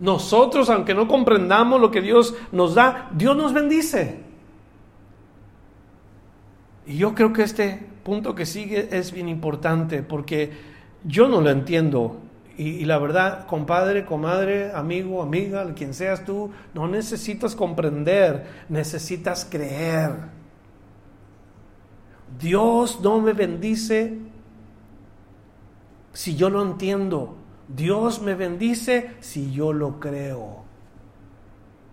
Nosotros, 0.00 0.68
aunque 0.68 0.94
no 0.94 1.06
comprendamos 1.06 1.80
lo 1.80 1.92
que 1.92 2.00
Dios 2.00 2.34
nos 2.50 2.74
da, 2.74 3.08
Dios 3.12 3.36
nos 3.36 3.52
bendice. 3.52 4.29
Y 6.86 6.96
yo 6.96 7.14
creo 7.14 7.32
que 7.32 7.42
este 7.42 7.78
punto 8.02 8.34
que 8.34 8.46
sigue 8.46 8.88
es 8.90 9.12
bien 9.12 9.28
importante 9.28 10.02
porque 10.02 10.50
yo 11.04 11.28
no 11.28 11.40
lo 11.40 11.50
entiendo. 11.50 12.20
Y, 12.56 12.84
la 12.84 12.98
verdad, 12.98 13.46
compadre, 13.46 14.04
comadre, 14.04 14.72
amigo, 14.72 15.22
amiga, 15.22 15.72
quien 15.74 15.94
seas 15.94 16.26
tú, 16.26 16.50
no 16.74 16.88
necesitas 16.88 17.54
comprender, 17.54 18.46
necesitas 18.68 19.46
creer. 19.46 20.10
Dios 22.38 23.00
no 23.00 23.20
me 23.20 23.32
bendice 23.32 24.18
si 26.12 26.36
yo 26.36 26.50
lo 26.50 26.62
entiendo. 26.62 27.36
Dios 27.66 28.20
me 28.20 28.34
bendice 28.34 29.12
si 29.20 29.52
yo 29.52 29.72
lo 29.72 29.98
creo. 29.98 30.59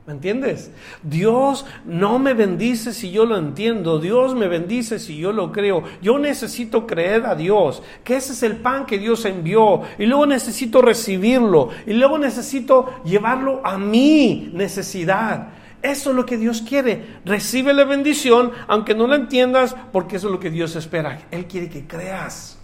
¿Me 0.08 0.14
entiendes? 0.14 0.72
Dios 1.04 1.66
no 1.84 2.18
me 2.18 2.34
bendice 2.34 2.94
si 2.94 3.12
yo 3.12 3.26
lo 3.26 3.38
entiendo, 3.38 4.00
Dios 4.00 4.36
me 4.36 4.48
bendice 4.48 5.00
si 5.00 5.18
yo 5.18 5.34
lo 5.34 5.52
creo. 5.52 5.84
Yo 6.02 6.18
necesito 6.18 6.88
creer 6.88 7.26
a 7.26 7.36
Dios, 7.36 7.84
que 8.06 8.16
ese 8.16 8.32
es 8.32 8.42
el 8.42 8.56
pan 8.56 8.86
que 8.86 9.00
Dios 9.00 9.26
envió, 9.26 9.82
y 10.00 10.06
luego 10.06 10.26
necesito 10.26 10.82
recibirlo, 10.82 11.72
y 11.86 11.92
luego 11.92 12.18
necesito 12.18 13.04
llevarlo 13.04 13.60
a 13.66 13.78
mi 13.78 14.50
necesidad. 14.54 15.50
Eso 15.82 16.12
es 16.12 16.16
lo 16.16 16.26
que 16.26 16.38
Dios 16.38 16.62
quiere. 16.62 17.18
Recibe 17.26 17.74
la 17.74 17.84
bendición, 17.84 18.52
aunque 18.70 18.96
no 18.96 19.08
la 19.08 19.18
entiendas, 19.18 19.76
porque 19.92 20.16
eso 20.16 20.28
es 20.28 20.32
lo 20.32 20.40
que 20.40 20.50
Dios 20.50 20.78
espera. 20.78 21.20
Él 21.32 21.48
quiere 21.48 21.68
que 21.68 21.86
creas, 21.86 22.58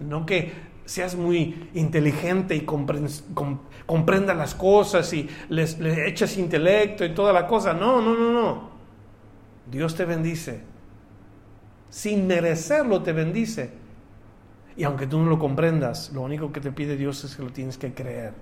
no 0.00 0.24
que 0.24 0.54
seas 0.86 1.16
muy 1.16 1.68
inteligente 1.74 2.56
y 2.56 2.60
comprenda 3.86 4.34
las 4.34 4.54
cosas 4.54 5.12
y 5.12 5.28
les, 5.48 5.78
le 5.78 6.08
eches 6.08 6.36
intelecto 6.36 7.04
y 7.04 7.14
toda 7.14 7.32
la 7.32 7.46
cosa. 7.46 7.72
No, 7.72 8.02
no, 8.02 8.14
no, 8.14 8.32
no. 8.32 8.70
Dios 9.70 9.94
te 9.94 10.04
bendice. 10.04 10.60
Sin 11.88 12.26
merecerlo 12.26 13.02
te 13.02 13.12
bendice. 13.12 13.70
Y 14.76 14.84
aunque 14.84 15.06
tú 15.06 15.18
no 15.18 15.30
lo 15.30 15.38
comprendas, 15.38 16.12
lo 16.12 16.22
único 16.22 16.52
que 16.52 16.60
te 16.60 16.72
pide 16.72 16.96
Dios 16.96 17.24
es 17.24 17.36
que 17.36 17.42
lo 17.42 17.50
tienes 17.50 17.78
que 17.78 17.94
creer. 17.94 18.34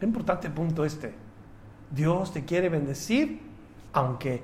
Importante 0.00 0.50
punto 0.50 0.84
este. 0.84 1.12
Dios 1.90 2.32
te 2.32 2.44
quiere 2.44 2.68
bendecir 2.68 3.40
aunque 3.92 4.42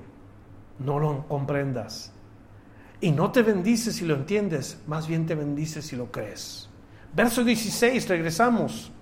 no 0.78 0.98
lo 0.98 1.26
comprendas. 1.28 2.12
Y 3.00 3.12
no 3.12 3.30
te 3.30 3.42
bendice 3.42 3.92
si 3.92 4.04
lo 4.04 4.14
entiendes, 4.14 4.80
más 4.86 5.06
bien 5.06 5.26
te 5.26 5.34
bendice 5.34 5.82
si 5.82 5.96
lo 5.96 6.10
crees. 6.10 6.68
Verso 7.14 7.44
16, 7.44 8.08
regresamos. 8.08 8.92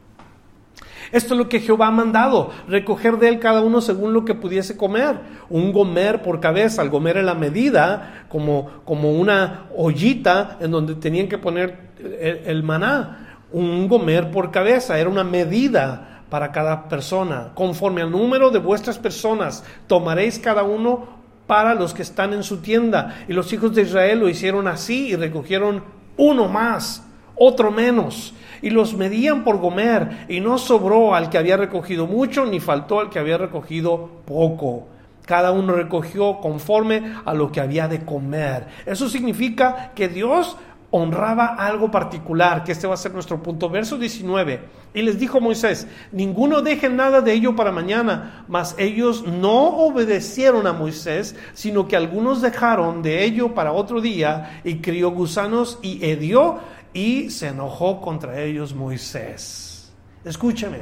Esto 1.13 1.35
es 1.35 1.39
lo 1.39 1.49
que 1.49 1.61
Jehová 1.61 1.89
ha 1.89 1.91
mandado, 1.91 2.51
recoger 2.69 3.19
de 3.19 3.29
él 3.29 3.39
cada 3.39 3.61
uno 3.61 3.81
según 3.81 4.13
lo 4.13 4.25
que 4.25 4.35
pudiese 4.35 4.77
comer. 4.77 5.19
Un 5.49 5.73
gomer 5.73 6.23
por 6.23 6.41
cabeza, 6.41 6.83
el 6.83 6.91
gomer 6.91 7.19
en 7.19 7.27
la 7.27 7.35
medida, 7.35 8.25
como, 8.29 8.83
como 8.85 9.13
una 9.13 9.67
ollita 9.77 10.57
en 10.61 10.71
donde 10.71 10.95
tenían 10.95 11.29
que 11.29 11.39
poner 11.39 11.91
el, 11.99 12.43
el 12.47 12.63
maná. 12.63 13.39
Un 13.53 13.89
gomer 13.89 14.31
por 14.31 14.51
cabeza, 14.51 14.99
era 14.99 15.09
una 15.09 15.25
medida 15.25 16.23
para 16.29 16.51
cada 16.51 16.89
persona. 16.89 17.53
Conforme 17.55 18.03
al 18.03 18.11
número 18.11 18.51
de 18.51 18.59
vuestras 18.59 18.99
personas, 18.99 19.65
tomaréis 19.87 20.39
cada 20.39 20.65
uno 20.65 21.17
para 21.47 21.75
los 21.75 21.95
que 21.95 22.03
están 22.03 22.33
en 22.33 22.43
su 22.43 22.59
tienda. 22.59 23.25
Y 23.29 23.33
los 23.33 23.53
hijos 23.53 23.75
de 23.75 23.83
Israel 23.83 24.21
lo 24.21 24.29
hicieron 24.29 24.67
así 24.67 25.09
y 25.09 25.17
recogieron 25.17 25.83
uno 26.17 26.49
más, 26.49 27.05
otro 27.37 27.71
menos 27.71 28.35
y 28.63 28.71
los 28.71 28.95
medían 28.95 29.45
por 29.45 29.61
comer, 29.61 30.27
y 30.29 30.41
no 30.41 30.59
sobró 30.59 31.15
al 31.15 31.31
que 31.31 31.39
había 31.39 31.57
recogido 31.57 32.07
mucho, 32.07 32.47
ni 32.47 32.61
faltó 32.61 33.01
al 33.01 33.11
que 33.11 33.19
había 33.19 33.39
recogido 33.39 34.11
poco. 34.25 34.89
Cada 35.25 35.51
uno 35.51 35.75
recogió 35.75 36.39
conforme 36.39 37.15
a 37.25 37.35
lo 37.35 37.51
que 37.51 37.61
había 37.61 37.89
de 37.89 38.05
comer. 38.05 38.67
Eso 38.87 39.09
significa 39.09 39.91
que 39.95 40.09
Dios 40.09 40.57
honraba 40.91 41.47
algo 41.47 41.91
particular, 41.91 42.65
que 42.65 42.73
este 42.73 42.87
va 42.87 42.95
a 42.95 42.99
ser 42.99 43.13
nuestro 43.13 43.43
punto. 43.43 43.69
Verso 43.69 43.99
19. 43.99 44.61
Y 44.95 45.03
les 45.03 45.19
dijo 45.19 45.41
Moisés, 45.41 45.87
ninguno 46.13 46.63
deje 46.63 46.89
nada 46.89 47.21
de 47.21 47.33
ello 47.33 47.55
para 47.55 47.73
mañana, 47.73 48.45
mas 48.49 48.75
ellos 48.79 49.25
no 49.27 49.77
obedecieron 49.79 50.67
a 50.67 50.73
Moisés, 50.73 51.37
sino 51.53 51.87
que 51.87 51.97
algunos 51.97 52.41
dejaron 52.41 53.03
de 53.03 53.25
ello 53.25 53.55
para 53.55 53.73
otro 53.73 54.01
día, 54.01 54.61
y 54.65 54.77
crió 54.77 55.11
gusanos 55.11 55.79
y 55.83 56.05
hedió 56.05 56.61
y 56.97 57.29
se 57.29 57.49
enojó 57.49 58.01
contra 58.01 58.41
ellos 58.41 58.75
Moisés. 58.75 59.93
Escúcheme, 60.25 60.79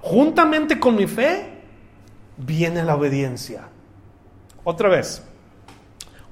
juntamente 0.00 0.78
con 0.78 0.94
mi 0.94 1.08
fe 1.08 1.58
viene 2.36 2.84
la 2.84 2.94
obediencia. 2.94 3.68
Otra 4.62 4.88
vez, 4.88 5.24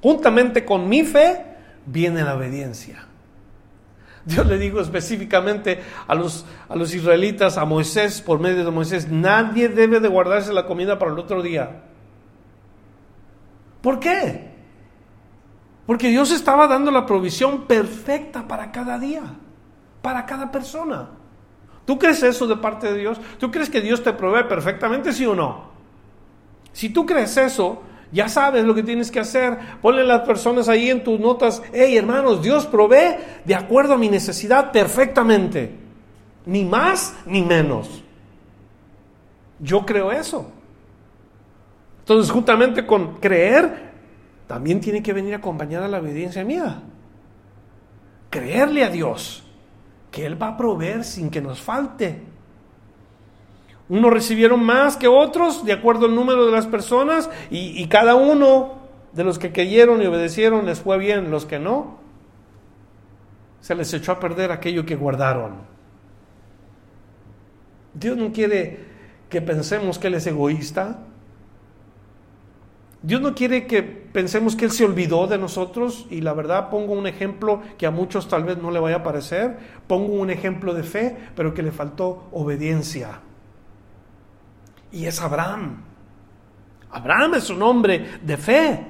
juntamente 0.00 0.64
con 0.64 0.88
mi 0.88 1.03
fe 1.03 1.44
viene 1.84 2.22
la 2.22 2.36
obediencia. 2.36 3.05
Dios 4.24 4.46
le 4.46 4.57
dijo 4.57 4.80
específicamente 4.80 5.80
a 6.07 6.14
los, 6.14 6.46
a 6.68 6.76
los 6.76 6.94
israelitas, 6.94 7.59
a 7.59 7.64
Moisés, 7.64 8.20
por 8.20 8.38
medio 8.38 8.64
de 8.64 8.70
Moisés, 8.70 9.09
nadie 9.09 9.68
debe 9.68 9.98
de 9.98 10.07
guardarse 10.07 10.53
la 10.53 10.64
comida 10.64 11.00
para 11.00 11.11
el 11.11 11.18
otro 11.18 11.42
día. 11.42 11.82
¿Por 13.80 13.98
qué? 13.98 14.51
Porque 15.87 16.09
Dios 16.09 16.30
estaba 16.30 16.66
dando 16.66 16.91
la 16.91 17.07
provisión 17.07 17.62
perfecta 17.62 18.47
para 18.47 18.70
cada 18.70 18.99
día, 18.99 19.22
para 20.01 20.26
cada 20.26 20.51
persona. 20.51 21.09
¿Tú 21.85 21.99
crees 21.99 22.22
eso 22.22 22.47
de 22.47 22.57
parte 22.57 22.93
de 22.93 23.01
Dios? 23.01 23.20
¿Tú 23.39 23.51
crees 23.51 23.68
que 23.68 23.80
Dios 23.80 24.03
te 24.03 24.12
provee 24.12 24.45
perfectamente, 24.49 25.12
sí 25.12 25.26
o 25.26 25.35
no? 25.35 25.72
Si 26.72 26.91
tú 26.91 27.05
crees 27.05 27.37
eso, 27.37 27.83
ya 28.12 28.28
sabes 28.28 28.64
lo 28.64 28.74
que 28.74 28.83
tienes 28.83 29.11
que 29.11 29.20
hacer. 29.20 29.59
Ponle 29.80 30.03
a 30.03 30.05
las 30.05 30.20
personas 30.20 30.68
ahí 30.68 30.91
en 30.91 31.03
tus 31.03 31.18
notas, 31.18 31.62
hey 31.72 31.97
hermanos, 31.97 32.43
Dios 32.43 32.66
provee 32.66 33.16
de 33.45 33.55
acuerdo 33.55 33.95
a 33.95 33.99
mi 33.99 34.09
necesidad 34.09 34.70
perfectamente. 34.70 35.78
Ni 36.47 36.64
más 36.64 37.16
ni 37.26 37.43
menos. 37.43 38.05
Yo 39.59 39.85
creo 39.85 40.12
eso. 40.12 40.51
Entonces, 42.01 42.33
juntamente 42.33 42.85
con 42.85 43.14
creer, 43.14 43.91
también 44.53 44.80
tiene 44.80 45.03
que 45.03 45.14
venir 45.14 45.34
acompañada 45.34 45.88
la 45.88 45.98
obediencia 45.98 46.44
mía. 46.44 46.82
Creerle 48.28 48.84
a 48.84 48.90
Dios 48.90 49.44
que 50.11 50.26
Él 50.26 50.40
va 50.40 50.48
a 50.48 50.57
proveer 50.59 51.05
sin 51.05 51.30
que 51.30 51.40
nos 51.40 51.62
falte. 51.62 52.20
Unos 53.88 54.12
recibieron 54.12 54.62
más 54.62 54.98
que 54.98 55.09
otros 55.09 55.64
de 55.64 55.72
acuerdo 55.72 56.05
al 56.05 56.14
número 56.14 56.44
de 56.44 56.53
las 56.53 56.66
personas 56.66 57.30
y, 57.50 57.82
y 57.82 57.88
cada 57.88 58.14
uno 58.14 58.74
de 59.14 59.24
los 59.24 59.38
que 59.38 59.53
creyeron 59.53 60.03
y 60.03 60.07
obedecieron 60.07 60.66
les 60.66 60.80
fue 60.80 60.98
bien, 60.98 61.30
los 61.30 61.46
que 61.46 61.59
no, 61.59 62.00
se 63.62 63.74
les 63.74 63.90
echó 63.94 64.12
a 64.12 64.20
perder 64.20 64.53
aquello 64.53 64.84
que 64.84 64.96
guardaron. 64.96 65.62
Dios 67.94 68.18
no 68.18 68.30
quiere 68.32 68.80
que 69.30 69.40
pensemos 69.40 69.98
que 69.98 70.09
Él 70.09 70.14
es 70.16 70.26
egoísta. 70.26 71.07
Dios 73.03 73.20
no 73.20 73.34
quiere 73.34 73.66
que 73.66 73.82
pensemos 73.82 74.55
que 74.55 74.64
Él 74.64 74.70
se 74.70 74.84
olvidó 74.84 75.26
de 75.26 75.36
nosotros 75.36 76.07
y 76.09 76.20
la 76.20 76.34
verdad 76.34 76.70
pongo 76.70 76.92
un 76.92 77.07
ejemplo 77.07 77.61
que 77.76 77.86
a 77.86 77.90
muchos 77.90 78.28
tal 78.28 78.44
vez 78.44 78.59
no 78.59 78.70
le 78.70 78.78
vaya 78.78 78.96
a 78.96 79.03
parecer, 79.03 79.59
pongo 79.88 80.12
un 80.12 80.30
ejemplo 80.30 80.72
de 80.72 80.84
fe, 80.84 81.16
pero 81.34 81.53
que 81.53 81.62
le 81.62 81.72
faltó 81.72 82.28
obediencia. 82.30 83.20
Y 84.92 85.07
es 85.07 85.20
Abraham. 85.20 85.82
Abraham 86.92 87.34
es 87.34 87.50
un 87.50 87.62
hombre 87.62 88.20
de 88.22 88.36
fe. 88.36 88.86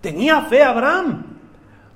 Tenía 0.00 0.42
fe 0.42 0.62
Abraham. 0.62 1.38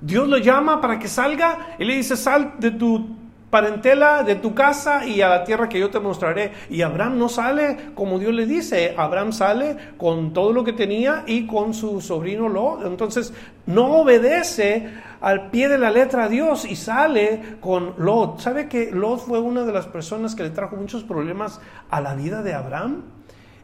Dios 0.01 0.27
lo 0.27 0.37
llama 0.37 0.79
para 0.79 0.99
que 0.99 1.07
salga 1.07 1.75
y 1.79 1.85
le 1.85 1.95
dice, 1.95 2.15
sal 2.15 2.55
de 2.59 2.71
tu 2.71 3.18
parentela 3.49 4.23
de 4.23 4.35
tu 4.35 4.53
casa 4.53 5.05
y 5.05 5.21
a 5.21 5.29
la 5.29 5.43
tierra 5.43 5.69
que 5.69 5.79
yo 5.79 5.89
te 5.89 5.99
mostraré. 5.99 6.51
Y 6.69 6.81
Abraham 6.81 7.17
no 7.17 7.29
sale 7.29 7.91
como 7.95 8.19
Dios 8.19 8.33
le 8.33 8.45
dice, 8.45 8.93
Abraham 8.97 9.33
sale 9.33 9.77
con 9.97 10.33
todo 10.33 10.53
lo 10.53 10.63
que 10.63 10.73
tenía 10.73 11.23
y 11.25 11.47
con 11.47 11.73
su 11.73 12.01
sobrino 12.01 12.49
Lot. 12.49 12.85
Entonces 12.85 13.33
no 13.65 14.01
obedece 14.01 14.89
al 15.21 15.49
pie 15.49 15.67
de 15.67 15.77
la 15.77 15.91
letra 15.91 16.25
a 16.25 16.29
Dios 16.29 16.65
y 16.65 16.75
sale 16.75 17.57
con 17.59 17.93
Lot. 17.97 18.39
¿Sabe 18.39 18.67
que 18.67 18.91
Lot 18.91 19.21
fue 19.21 19.39
una 19.39 19.63
de 19.63 19.73
las 19.73 19.87
personas 19.87 20.35
que 20.35 20.43
le 20.43 20.49
trajo 20.51 20.75
muchos 20.75 21.03
problemas 21.03 21.59
a 21.89 22.01
la 22.01 22.15
vida 22.15 22.41
de 22.43 22.53
Abraham? 22.53 23.03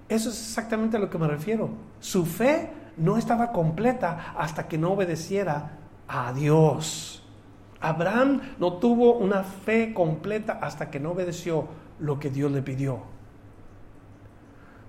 Eso 0.08 0.30
es 0.30 0.40
exactamente 0.40 0.98
a 0.98 1.00
lo 1.00 1.10
que 1.10 1.18
me 1.18 1.28
refiero. 1.28 1.70
Su 2.00 2.26
fe 2.26 2.70
no 2.98 3.18
estaba 3.18 3.52
completa 3.52 4.34
hasta 4.38 4.68
que 4.68 4.78
no 4.78 4.94
obedeciera 4.94 5.78
a 6.08 6.32
Dios. 6.34 7.25
Abraham 7.82 8.42
no 8.60 8.74
tuvo 8.74 9.16
una 9.16 9.44
fe 9.44 9.94
completa 9.94 10.60
hasta 10.62 10.90
que 10.90 11.00
no 11.00 11.12
obedeció 11.12 11.68
lo 12.00 12.20
que 12.20 12.30
Dios 12.30 12.52
le 12.52 12.62
pidió. 12.62 13.00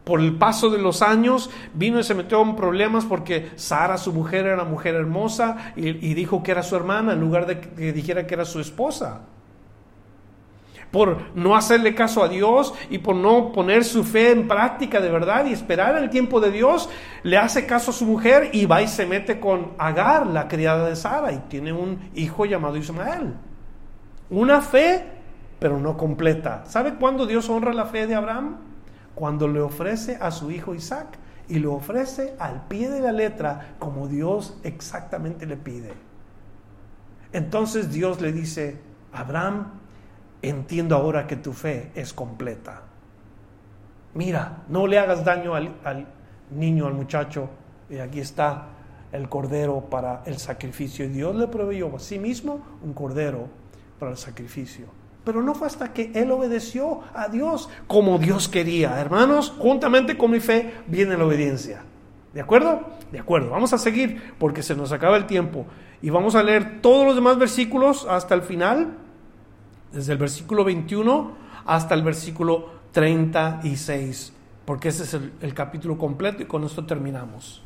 Por 0.05 0.20
el 0.20 0.39
paso 0.39 0.70
de 0.70 0.78
los 0.78 1.03
años 1.03 1.51
vino 1.74 1.99
y 1.99 2.05
se 2.05 2.14
metió 2.14 2.41
en 2.41 2.55
problemas 2.55 3.05
porque 3.05 3.51
Sara, 3.57 3.99
su 3.99 4.12
mujer, 4.12 4.47
era 4.47 4.55
una 4.55 4.64
mujer 4.64 4.95
hermosa 4.95 5.72
y, 5.74 5.89
y 5.89 6.14
dijo 6.14 6.43
que 6.43 6.53
era 6.53 6.62
su 6.62 6.76
hermana 6.76 7.12
en 7.12 7.20
lugar 7.20 7.47
de 7.47 7.61
que 7.61 7.93
dijera 7.93 8.26
que 8.26 8.34
era 8.34 8.45
su 8.45 8.61
esposa 8.61 9.22
por 10.91 11.18
no 11.34 11.57
hacerle 11.57 11.95
caso 11.95 12.22
a 12.22 12.28
Dios 12.28 12.74
y 12.91 12.99
por 12.99 13.16
no 13.16 13.53
poner 13.53 13.84
su 13.84 14.05
fe 14.05 14.30
en 14.30 14.49
práctica 14.49 15.01
de 15.01 15.11
verdad 15.11 15.47
y 15.47 15.53
esperar 15.53 15.97
el 15.99 16.11
tiempo 16.11 16.41
de 16.41 16.51
Dios, 16.51 16.89
le 17.22 17.37
hace 17.37 17.66
caso 17.66 17.91
a 17.91 17.95
su 17.95 18.07
mujer 18.07 18.51
y 18.53 18.66
va 18.66 18.82
y 18.82 18.89
se 18.89 19.07
mete 19.07 19.41
con 19.41 19.72
Agar, 19.78 20.26
la 20.26 20.49
criada 20.49 20.89
de 20.89 20.97
Sara, 20.97 21.32
y 21.32 21.39
tiene 21.49 21.72
un 21.72 21.99
hijo 22.14 22.47
llamado 22.47 22.76
Ismael. 22.76 23.34
Una 24.30 24.61
fe, 24.61 25.05
pero 25.59 25.78
no 25.78 25.97
completa. 25.97 26.64
¿Sabe 26.66 26.95
cuándo 26.95 27.26
Dios 27.26 27.49
honra 27.49 27.72
la 27.72 27.87
fe 27.87 28.07
de 28.07 28.14
Abraham? 28.14 28.57
Cuando 29.14 29.49
le 29.49 29.61
ofrece 29.61 30.18
a 30.20 30.30
su 30.30 30.51
hijo 30.51 30.74
Isaac 30.74 31.18
y 31.49 31.59
lo 31.59 31.74
ofrece 31.74 32.34
al 32.39 32.66
pie 32.66 32.89
de 32.89 33.01
la 33.01 33.12
letra 33.12 33.74
como 33.78 34.09
Dios 34.09 34.59
exactamente 34.62 35.47
le 35.47 35.57
pide. 35.57 35.93
Entonces 37.32 37.93
Dios 37.93 38.20
le 38.20 38.32
dice, 38.32 38.78
Abraham, 39.12 39.72
entiendo 40.43 40.97
ahora 40.97 41.26
que 41.26 41.37
tu 41.37 41.53
fe 41.53 41.91
es 41.95 42.12
completa. 42.12 42.82
Mira, 44.14 44.64
no 44.68 44.87
le 44.87 44.99
hagas 44.99 45.24
daño 45.24 45.55
al, 45.55 46.07
niño, 46.51 46.87
al 46.87 46.95
muchacho, 46.95 47.51
y 47.91 47.99
aquí 47.99 48.20
está 48.20 48.68
el 49.12 49.28
cordero 49.28 49.80
para 49.91 50.22
el 50.24 50.39
sacrificio. 50.39 51.05
Y 51.05 51.09
Dios 51.09 51.37
le 51.37 51.49
proveyó 51.49 51.95
a 51.95 51.99
sí 51.99 52.18
mismo 52.18 52.61
un 52.82 52.95
cordero 52.95 53.49
para 53.99 54.12
el 54.12 54.16
sacrificio. 54.16 54.87
Pero 55.24 55.43
no 55.43 55.55
fue 55.55 55.66
hasta 55.66 55.93
que 55.93 56.12
él 56.14 56.30
obedeció 56.30 57.01
a 57.12 57.28
Dios 57.28 57.68
como 57.87 58.18
Dios 58.18 58.49
quería. 58.49 58.99
Hermanos, 59.01 59.53
juntamente 59.59 60.16
con 60.16 60.30
mi 60.30 60.41
fe 60.41 60.72
viene 60.87 61.16
la 61.16 61.26
obediencia. 61.26 61.82
¿De 62.32 62.41
acuerdo? 62.41 62.80
De 63.11 63.18
acuerdo. 63.18 63.51
Vamos 63.51 63.72
a 63.72 63.78
seguir 63.78 64.34
porque 64.39 64.62
se 64.62 64.76
nos 64.76 64.93
acaba 64.93 65.16
el 65.16 65.26
tiempo. 65.26 65.66
Y 66.01 66.11
vamos 66.11 66.34
a 66.37 66.43
leer 66.43 66.80
todos 66.80 67.05
los 67.05 67.16
demás 67.16 67.39
versículos 67.39 68.07
hasta 68.09 68.34
el 68.34 68.43
final 68.43 68.97
desde 69.93 70.12
el 70.12 70.18
versículo 70.18 70.64
21 70.64 71.32
hasta 71.66 71.95
el 71.95 72.03
versículo 72.03 72.70
36, 72.93 74.32
porque 74.64 74.89
ese 74.89 75.03
es 75.03 75.14
el, 75.14 75.55
capítulo 75.55 75.99
completo 75.99 76.43
y 76.43 76.47
con 76.47 76.64
esto 76.64 76.87
terminamos. 76.87 77.62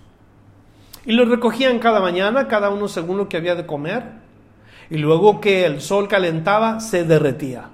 Y 1.07 1.13
lo 1.13 1.25
recogían 1.25 1.79
cada 1.79 2.01
mañana, 2.01 2.49
cada 2.49 2.71
uno 2.71 2.89
según 2.89 3.19
lo 3.19 3.29
que 3.29 3.37
había 3.37 3.55
de 3.55 3.67
comer, 3.67 4.05
y 4.91 4.99
luego 4.99 5.41
que 5.41 5.65
el 5.67 5.81
sol 5.81 6.09
calentaba, 6.09 6.81
se 6.81 7.05
derretía. 7.05 7.71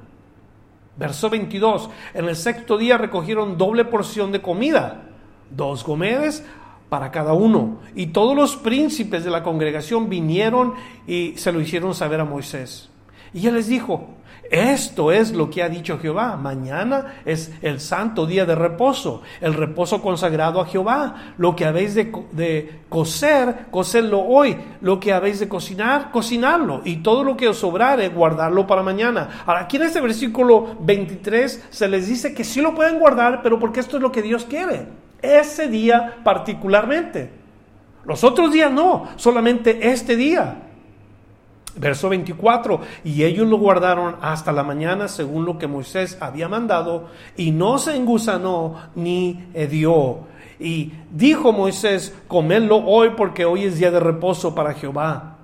Verso 0.98 1.30
22, 1.30 1.90
en 2.14 2.24
el 2.26 2.36
sexto 2.36 2.76
día 2.76 2.98
recogieron 2.98 3.56
doble 3.56 3.84
porción 3.84 4.32
de 4.32 4.42
comida, 4.42 5.04
dos 5.50 5.84
gomedes 5.84 6.44
para 6.88 7.10
cada 7.10 7.32
uno, 7.32 7.78
y 7.94 8.08
todos 8.08 8.36
los 8.36 8.56
príncipes 8.56 9.24
de 9.24 9.30
la 9.30 9.42
congregación 9.42 10.08
vinieron 10.08 10.74
y 11.06 11.34
se 11.36 11.52
lo 11.52 11.60
hicieron 11.60 11.94
saber 11.94 12.20
a 12.20 12.24
Moisés. 12.24 12.90
Y 13.32 13.46
él 13.46 13.54
les 13.54 13.66
dijo, 13.66 14.08
esto 14.50 15.12
es 15.12 15.32
lo 15.32 15.50
que 15.50 15.62
ha 15.62 15.68
dicho 15.68 15.98
Jehová. 15.98 16.36
Mañana 16.36 17.16
es 17.24 17.52
el 17.62 17.80
santo 17.80 18.26
día 18.26 18.44
de 18.46 18.54
reposo, 18.54 19.22
el 19.40 19.54
reposo 19.54 20.02
consagrado 20.02 20.60
a 20.60 20.66
Jehová. 20.66 21.34
Lo 21.38 21.56
que 21.56 21.64
habéis 21.64 21.94
de, 21.94 22.80
coser, 22.88 23.66
coserlo 23.70 24.20
hoy. 24.20 24.56
Lo 24.80 25.00
que 25.00 25.12
habéis 25.12 25.40
de 25.40 25.48
cocinar, 25.48 26.10
cocinarlo. 26.10 26.82
Y 26.84 26.96
todo 26.96 27.24
lo 27.24 27.36
que 27.36 27.48
os 27.48 27.58
sobrare, 27.58 28.08
guardarlo 28.08 28.66
para 28.66 28.82
mañana. 28.82 29.42
Ahora, 29.46 29.60
aquí 29.60 29.76
en 29.76 29.84
este 29.84 30.00
versículo 30.00 30.76
23 30.80 31.66
se 31.70 31.88
les 31.88 32.06
dice 32.06 32.34
que 32.34 32.44
sí 32.44 32.60
lo 32.60 32.74
pueden 32.74 32.98
guardar, 32.98 33.42
pero 33.42 33.58
porque 33.58 33.80
esto 33.80 33.96
es 33.96 34.02
lo 34.02 34.12
que 34.12 34.22
Dios 34.22 34.44
quiere. 34.44 34.86
Ese 35.22 35.68
día 35.68 36.18
particularmente. 36.22 37.30
Los 38.04 38.22
otros 38.22 38.52
días 38.52 38.70
no, 38.70 39.08
solamente 39.16 39.90
este 39.90 40.14
día. 40.14 40.65
Verso 41.76 42.08
24, 42.08 42.80
y 43.04 43.24
ellos 43.24 43.46
lo 43.46 43.58
guardaron 43.58 44.16
hasta 44.22 44.50
la 44.50 44.62
mañana 44.62 45.08
según 45.08 45.44
lo 45.44 45.58
que 45.58 45.66
Moisés 45.66 46.16
había 46.20 46.48
mandado, 46.48 47.08
y 47.36 47.50
no 47.50 47.78
se 47.78 47.94
engusanó 47.94 48.76
ni 48.94 49.44
hedió. 49.52 50.20
Y 50.58 50.92
dijo 51.12 51.52
Moisés, 51.52 52.14
comedlo 52.28 52.78
hoy 52.78 53.10
porque 53.16 53.44
hoy 53.44 53.64
es 53.64 53.78
día 53.78 53.90
de 53.90 54.00
reposo 54.00 54.54
para 54.54 54.72
Jehová. 54.72 55.36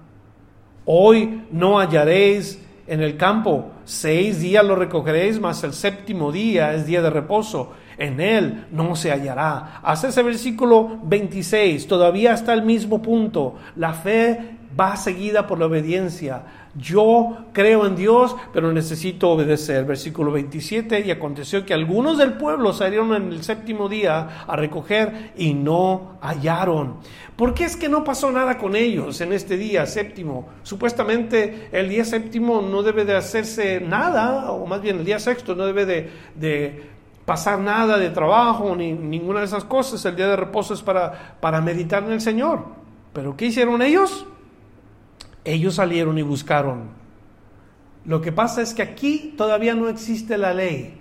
Hoy 0.87 1.45
no 1.51 1.79
hallaréis 1.79 2.59
en 2.87 3.03
el 3.03 3.17
campo, 3.17 3.71
seis 3.85 4.41
días 4.41 4.65
lo 4.65 4.75
recogeréis, 4.75 5.39
mas 5.39 5.63
el 5.65 5.73
séptimo 5.73 6.33
día 6.33 6.75
es 6.75 6.87
día 6.87 7.03
de 7.03 7.11
reposo. 7.11 7.73
En 7.99 8.21
él 8.21 8.67
no 8.71 8.97
se 8.97 9.11
hallará. 9.11 9.81
Hasta 9.83 10.09
ese 10.09 10.23
versículo 10.23 11.01
26, 11.05 11.87
todavía 11.87 12.35
está 12.35 12.53
el 12.53 12.63
mismo 12.63 13.03
punto. 13.03 13.57
La 13.77 13.93
fe 13.93 14.57
va 14.79 14.97
seguida 14.97 15.47
por 15.47 15.59
la 15.59 15.67
obediencia. 15.67 16.43
Yo 16.75 17.49
creo 17.53 17.87
en 17.87 17.97
Dios, 17.97 18.35
pero 18.53 18.73
necesito 18.73 19.31
obedecer. 19.31 19.85
Versículo 19.85 20.33
27, 20.33 21.01
y 21.01 21.11
aconteció 21.11 21.67
que 21.67 21.75
algunos 21.75 22.17
del 22.17 22.35
pueblo 22.35 22.73
salieron 22.73 23.15
en 23.15 23.31
el 23.31 23.43
séptimo 23.43 23.89
día 23.89 24.45
a 24.47 24.57
recoger 24.57 25.33
y 25.37 25.53
no 25.53 26.19
hallaron. 26.23 26.97
¿Por 27.37 27.53
qué 27.53 27.65
es 27.65 27.77
que 27.77 27.89
no 27.89 28.05
pasó 28.05 28.31
nada 28.33 28.57
con 28.57 28.75
ellos 28.75 29.21
en 29.21 29.33
este 29.33 29.57
día 29.57 29.85
séptimo? 29.85 30.49
Supuestamente 30.63 31.69
el 31.73 31.89
día 31.89 32.05
séptimo 32.05 32.63
no 32.63 32.83
debe 32.83 33.05
de 33.05 33.17
hacerse 33.17 33.81
nada, 33.81 34.51
o 34.53 34.67
más 34.67 34.81
bien 34.81 34.99
el 34.99 35.05
día 35.05 35.19
sexto 35.19 35.55
no 35.55 35.67
debe 35.67 35.85
de, 35.85 36.11
de 36.37 36.92
pasar 37.25 37.59
nada 37.59 37.99
de 37.99 38.11
trabajo 38.11 38.75
ni 38.75 38.93
ninguna 38.93 39.41
de 39.41 39.47
esas 39.47 39.65
cosas. 39.65 40.05
El 40.05 40.17
día 40.17 40.29
de 40.29 40.37
reposo 40.37 40.75
es 40.75 40.83
para, 40.83 41.37
para 41.41 41.61
meditar 41.61 42.03
en 42.03 42.13
el 42.13 42.21
Señor. 42.21 42.65
¿Pero 43.13 43.37
qué 43.37 43.47
hicieron 43.47 43.83
ellos? 43.83 44.27
Ellos 45.45 45.75
salieron 45.75 46.19
y 46.19 46.23
buscaron. 46.23 46.91
Lo 48.05 48.21
que 48.21 48.33
pasa 48.33 48.63
es 48.63 48.75
que 48.75 48.83
aquí 48.83 49.35
todavía 49.37 49.75
no 49.75 49.89
existe 49.89 50.37
la 50.39 50.55
ley. 50.55 50.99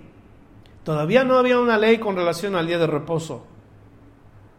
Todavía 0.84 1.24
no 1.24 1.38
había 1.38 1.58
una 1.58 1.78
ley 1.78 1.98
con 1.98 2.16
relación 2.16 2.56
al 2.56 2.66
día 2.66 2.78
de 2.78 2.86
reposo. 2.86 3.46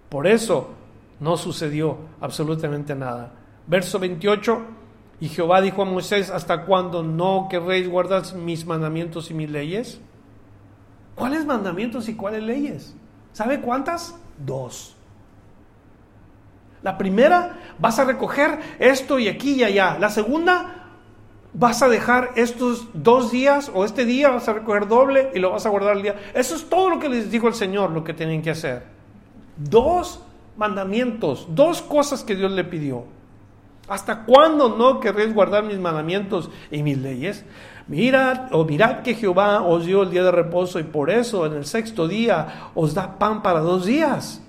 Por 0.10 0.28
eso 0.28 0.72
no 1.20 1.38
sucedió 1.38 1.98
absolutamente 2.22 2.96
nada. 2.96 3.34
Verso 3.68 4.00
28, 4.00 4.62
y 5.22 5.30
Jehová 5.30 5.62
dijo 5.62 5.82
a 5.82 5.86
Moisés, 5.86 6.30
¿hasta 6.30 6.66
cuándo 6.66 7.02
no 7.02 7.48
querréis 7.50 7.90
guardar 7.90 8.24
mis 8.36 8.66
mandamientos 8.66 9.32
y 9.32 9.34
mis 9.34 9.50
leyes? 9.50 10.02
¿Cuáles 11.16 11.46
mandamientos 11.46 12.10
y 12.10 12.16
cuáles 12.16 12.44
leyes? 12.44 12.96
¿Sabe 13.32 13.62
cuántas? 13.62 14.16
Dos. 14.38 14.96
La 16.82 16.98
primera, 16.98 17.60
vas 17.80 17.98
a 18.00 18.04
recoger 18.04 18.60
esto 18.80 19.20
y 19.20 19.28
aquí 19.28 19.54
y 19.54 19.64
allá. 19.64 19.98
La 20.00 20.10
segunda, 20.10 20.84
vas 21.54 21.82
a 21.82 21.88
dejar 21.88 22.32
estos 22.36 22.88
dos 22.94 23.32
días 23.32 23.72
o 23.74 23.86
este 23.86 24.06
día 24.06 24.30
vas 24.30 24.48
a 24.50 24.54
recoger 24.54 24.88
doble 24.88 25.32
y 25.34 25.40
lo 25.40 25.52
vas 25.52 25.66
a 25.66 25.70
guardar 25.70 25.98
el 25.98 26.04
día. 26.04 26.16
Eso 26.34 26.56
es 26.56 26.70
todo 26.70 26.90
lo 26.90 27.00
que 27.00 27.10
les 27.10 27.32
dijo 27.32 27.48
el 27.48 27.54
Señor, 27.54 27.92
lo 27.92 28.04
que 28.04 28.14
tienen 28.14 28.42
que 28.42 28.52
hacer. 28.52 28.84
Dos 29.58 30.22
mandamientos, 30.58 31.48
dos 31.50 31.82
cosas 31.82 32.24
que 32.24 32.36
Dios 32.36 32.52
le 32.52 32.64
pidió. 32.64 33.06
¿Hasta 33.88 34.24
cuándo 34.24 34.78
no 34.78 35.00
querréis 35.00 35.34
guardar 35.34 35.64
mis 35.64 35.78
mandamientos 35.78 36.50
y 36.72 36.84
mis 36.84 36.98
leyes? 36.98 37.46
Mirad 37.88 38.54
o 38.54 38.64
mirad 38.64 39.02
que 39.02 39.14
Jehová 39.14 39.62
os 39.62 39.86
dio 39.86 40.04
el 40.04 40.10
día 40.10 40.24
de 40.24 40.32
reposo 40.32 40.80
y 40.80 40.84
por 40.84 41.10
eso 41.10 41.46
en 41.46 41.54
el 41.54 41.66
sexto 41.66 42.08
día 42.08 42.70
os 42.76 42.94
da 42.94 43.20
pan 43.20 43.42
para 43.42 43.60
dos 43.60 43.86
días. 43.86 44.42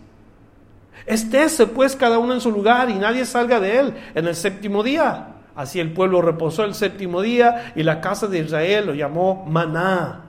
Estése 1.05 1.66
pues 1.66 1.97
cada 1.97 2.18
uno 2.18 2.32
en 2.32 2.41
su 2.41 2.51
lugar 2.51 2.91
y 2.91 2.95
nadie 2.95 3.24
salga 3.24 3.59
de 3.59 3.78
él 3.80 3.95
en 4.14 4.28
el 4.28 4.37
séptimo 4.37 4.85
día. 4.85 5.35
Así 5.57 5.80
el 5.80 5.93
pueblo 5.93 6.22
reposó 6.22 6.64
el 6.64 6.74
séptimo 6.74 7.20
día 7.20 7.72
y 7.74 7.82
la 7.82 8.01
casa 8.01 8.28
de 8.28 8.39
Israel 8.39 8.87
lo 8.87 8.95
llamó 8.95 9.45
maná. 9.47 10.20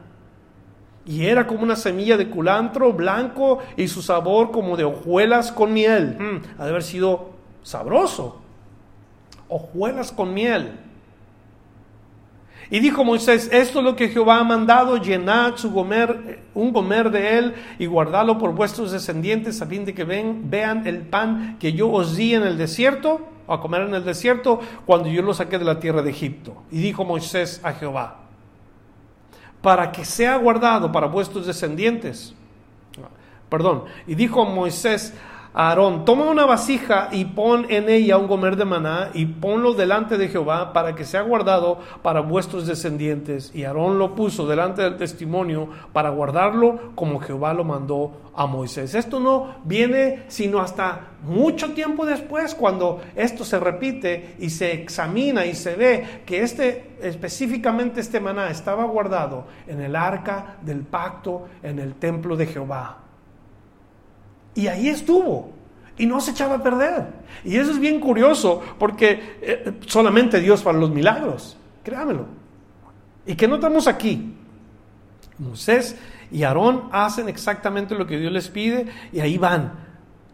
Y 1.06 1.26
era 1.26 1.45
como 1.45 1.62
una 1.62 1.76
semilla 1.76 2.18
de 2.18 2.30
culantro 2.30 2.91
blanco 2.93 3.60
y 3.78 3.88
su 3.88 4.01
sabor 4.01 4.49
como 4.49 4.76
de 4.76 4.84
hojuelas 4.84 5.51
con 5.51 5.74
miel. 5.74 6.18
Mm, 6.20 6.60
ha 6.60 6.64
de 6.64 6.70
haber 6.72 6.84
sido 6.84 7.30
sabroso. 7.62 8.44
Hojuelas 9.49 10.11
con 10.11 10.33
miel. 10.33 10.79
Y 12.69 12.79
dijo 12.79 13.03
Moisés, 13.03 13.49
esto 13.51 13.79
es 13.79 13.85
lo 13.85 13.95
que 13.95 14.09
Jehová 14.09 14.39
ha 14.39 14.43
mandado, 14.43 14.97
llenad 14.97 15.55
su 15.55 15.71
gomer, 15.71 16.39
un 16.55 16.73
gomer 16.73 17.11
de 17.11 17.37
él 17.37 17.53
y 17.77 17.85
guardadlo 17.85 18.39
por 18.39 18.53
vuestros 18.53 18.91
descendientes 18.91 19.61
a 19.61 19.67
fin 19.67 19.85
de 19.85 19.93
que 19.93 20.03
vean 20.03 20.87
el 20.87 21.01
pan 21.01 21.57
que 21.59 21.73
yo 21.73 21.91
os 21.91 22.15
di 22.15 22.33
en 22.33 22.41
el 22.41 22.57
desierto, 22.57 23.21
a 23.47 23.59
comer 23.59 23.83
en 23.83 23.93
el 23.93 24.03
desierto, 24.03 24.59
cuando 24.85 25.09
yo 25.09 25.21
lo 25.21 25.35
saqué 25.35 25.59
de 25.59 25.65
la 25.65 25.79
tierra 25.79 26.01
de 26.01 26.09
Egipto. 26.09 26.63
Y 26.71 26.79
dijo 26.79 27.05
Moisés 27.05 27.61
a 27.63 27.73
Jehová, 27.73 28.21
para 29.61 29.91
que 29.91 30.03
sea 30.03 30.37
guardado 30.37 30.91
para 30.91 31.05
vuestros 31.05 31.45
descendientes. 31.45 32.33
Perdón, 33.47 33.83
y 34.07 34.15
dijo 34.15 34.43
Moisés 34.43 35.13
Aarón, 35.58 36.03
toma 36.03 36.26
una 36.26 36.45
vasija 36.45 37.08
y 37.14 37.24
pon 37.24 37.68
en 37.70 37.88
ella 37.88 38.18
un 38.18 38.28
gomer 38.28 38.58
de 38.58 38.66
maná 38.66 39.12
y 39.14 39.26
ponlo 39.26 39.74
delante 39.74 40.18
de 40.18 40.28
Jehová 40.28 40.74
para 40.74 40.95
que 40.95 41.06
sea 41.06 41.22
guardado 41.22 41.80
para 42.01 42.20
vuestros 42.20 42.68
descendientes. 42.68 43.56
Y 43.56 43.64
Aarón 43.64 43.97
lo 43.97 44.16
puso 44.16 44.45
delante 44.45 44.82
del 44.82 44.97
testimonio 44.97 45.70
para 45.93 46.10
guardarlo 46.10 46.91
como 46.93 47.22
Jehová 47.22 47.53
lo 47.53 47.64
mandó 47.64 48.32
a 48.36 48.47
Moisés. 48.47 48.95
Esto 48.95 49.22
no 49.22 49.56
viene 49.64 50.24
sino 50.28 50.60
hasta 50.60 51.12
mucho 51.24 51.72
tiempo 51.72 52.06
después 52.06 52.53
cuando 52.53 52.99
esto 53.16 53.45
se 53.45 53.58
repite 53.58 54.36
y 54.39 54.49
se 54.49 54.74
examina 54.74 55.45
y 55.45 55.56
se 55.56 55.76
ve 55.78 56.24
que 56.26 56.43
este 56.43 56.97
específicamente 57.01 58.01
este 58.01 58.20
maná 58.20 58.49
estaba 58.49 58.84
guardado 58.84 59.45
en 59.68 59.80
el 59.80 59.95
arca 59.95 60.58
del 60.64 60.82
pacto 60.82 61.45
en 61.64 61.80
el 61.80 61.95
templo 61.95 62.36
de 62.36 62.45
Jehová. 62.47 63.05
Y 64.56 64.68
ahí 64.68 64.88
estuvo. 64.88 65.51
Y 65.97 66.06
no 66.06 66.20
se 66.20 66.32
echaba 66.32 66.56
a 66.56 66.64
perder. 66.64 67.08
Y 67.43 67.58
eso 67.58 67.72
es 67.72 67.80
bien 67.80 67.99
curioso 67.99 68.62
porque 68.80 69.38
eh, 69.41 69.74
solamente 69.86 70.39
Dios 70.39 70.64
para 70.64 70.78
los 70.78 70.89
milagros. 70.89 71.58
Créamelo. 71.84 72.26
¿Y 73.26 73.36
qué 73.36 73.47
notamos 73.47 73.88
aquí? 73.88 74.34
Moisés 75.38 75.97
y 76.32 76.43
Aarón 76.43 76.89
hacen 76.91 77.30
exactamente 77.30 77.95
lo 77.95 78.08
que 78.08 78.18
Dios 78.18 78.32
les 78.32 78.49
pide 78.49 78.88
y 79.12 79.20
ahí 79.20 79.38
van. 79.38 79.74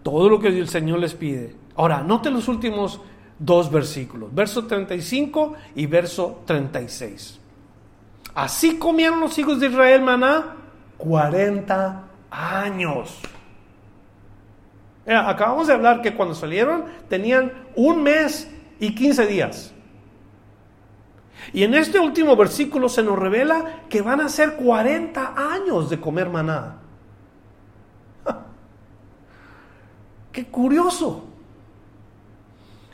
Todo 0.04 0.30
lo 0.30 0.40
que 0.40 0.48
el 0.48 0.68
Señor 0.68 1.00
les 1.00 1.14
pide. 1.14 1.56
Ahora, 1.76 2.02
note 2.02 2.30
los 2.32 2.48
últimos 2.48 3.02
dos 3.38 3.72
versículos, 3.72 4.34
verso 4.34 4.66
35 4.66 5.54
y 5.76 5.86
verso 5.88 6.42
36. 6.46 7.40
Así 8.36 8.78
comieron 8.78 9.20
los 9.20 9.38
hijos 9.38 9.60
de 9.60 9.68
Israel 9.68 10.02
maná 10.04 10.56
40 10.98 12.04
años 12.30 13.20
acabamos 15.08 15.68
de 15.68 15.74
hablar 15.74 16.02
que 16.02 16.16
cuando 16.16 16.36
salieron 16.36 16.86
tenían 17.10 17.52
un 17.76 18.04
mes 18.04 18.49
y 18.80 18.93
15 18.93 19.28
días. 19.28 19.74
Y 21.54 21.64
en 21.64 21.74
este 21.74 21.99
último 21.99 22.36
versículo 22.36 22.88
se 22.88 23.04
nos 23.04 23.18
revela 23.18 23.84
que 23.89 24.02
van 24.02 24.22
a 24.22 24.30
ser 24.30 24.56
40 24.56 25.34
años 25.36 25.89
de 25.89 25.99
comer 25.99 26.30
maná. 26.30 26.78
Qué 30.32 30.45
curioso. 30.45 31.26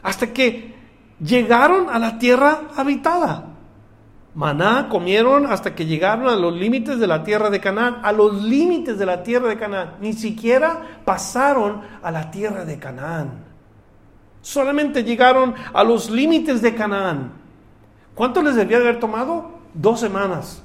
Hasta 0.02 0.34
que 0.34 0.76
llegaron 1.20 1.90
a 1.90 2.00
la 2.00 2.18
tierra 2.18 2.62
habitada. 2.76 3.47
Maná 4.38 4.88
comieron 4.88 5.48
hasta 5.48 5.74
que 5.74 5.88
llegaron 5.88 6.28
a 6.28 6.36
los 6.36 6.54
límites 6.54 7.00
de 7.00 7.08
la 7.08 7.24
tierra 7.24 7.50
de 7.50 7.60
Canaán, 7.60 8.02
a 8.04 8.12
los 8.12 8.44
límites 8.44 9.00
de 9.00 9.06
la 9.08 9.24
tierra 9.24 9.48
de 9.48 9.58
Canaán. 9.58 9.96
Ni 10.00 10.14
siquiera 10.14 11.00
pasaron 11.04 11.82
a 12.04 12.12
la 12.12 12.30
tierra 12.30 12.64
de 12.64 12.78
Canaán. 12.78 13.32
Solamente 14.44 15.04
llegaron 15.04 15.56
a 15.74 15.84
los 15.84 16.12
límites 16.12 16.62
de 16.62 16.76
Canaán. 16.76 17.32
¿Cuánto 18.14 18.44
les 18.44 18.54
debía 18.54 18.78
haber 18.78 19.00
tomado? 19.00 19.54
Dos 19.74 20.02
semanas. 20.02 20.62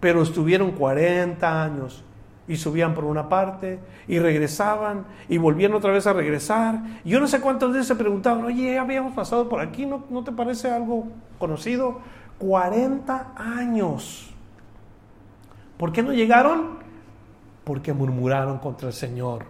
Pero 0.00 0.22
estuvieron 0.22 0.70
40 0.70 1.62
años 1.62 2.02
y 2.48 2.56
subían 2.56 2.94
por 2.94 3.04
una 3.04 3.28
parte 3.28 3.78
y 4.06 4.18
regresaban 4.20 5.04
y 5.28 5.36
volvían 5.36 5.74
otra 5.74 5.92
vez 5.92 6.06
a 6.06 6.14
regresar. 6.14 6.80
Yo 7.04 7.20
no 7.20 7.28
sé 7.28 7.42
cuántas 7.42 7.72
veces 7.72 7.88
se 7.88 7.94
preguntaban, 7.94 8.42
oye, 8.42 8.78
habíamos 8.78 9.12
pasado 9.12 9.50
por 9.50 9.60
aquí, 9.60 9.84
¿no, 9.84 10.06
¿no 10.08 10.24
te 10.24 10.32
parece 10.32 10.70
algo 10.70 11.08
conocido? 11.38 12.00
40 12.38 13.32
años. 13.36 14.30
¿Por 15.76 15.92
qué 15.92 16.02
no 16.02 16.12
llegaron? 16.12 16.78
Porque 17.64 17.92
murmuraron 17.92 18.58
contra 18.58 18.88
el 18.88 18.94
Señor. 18.94 19.44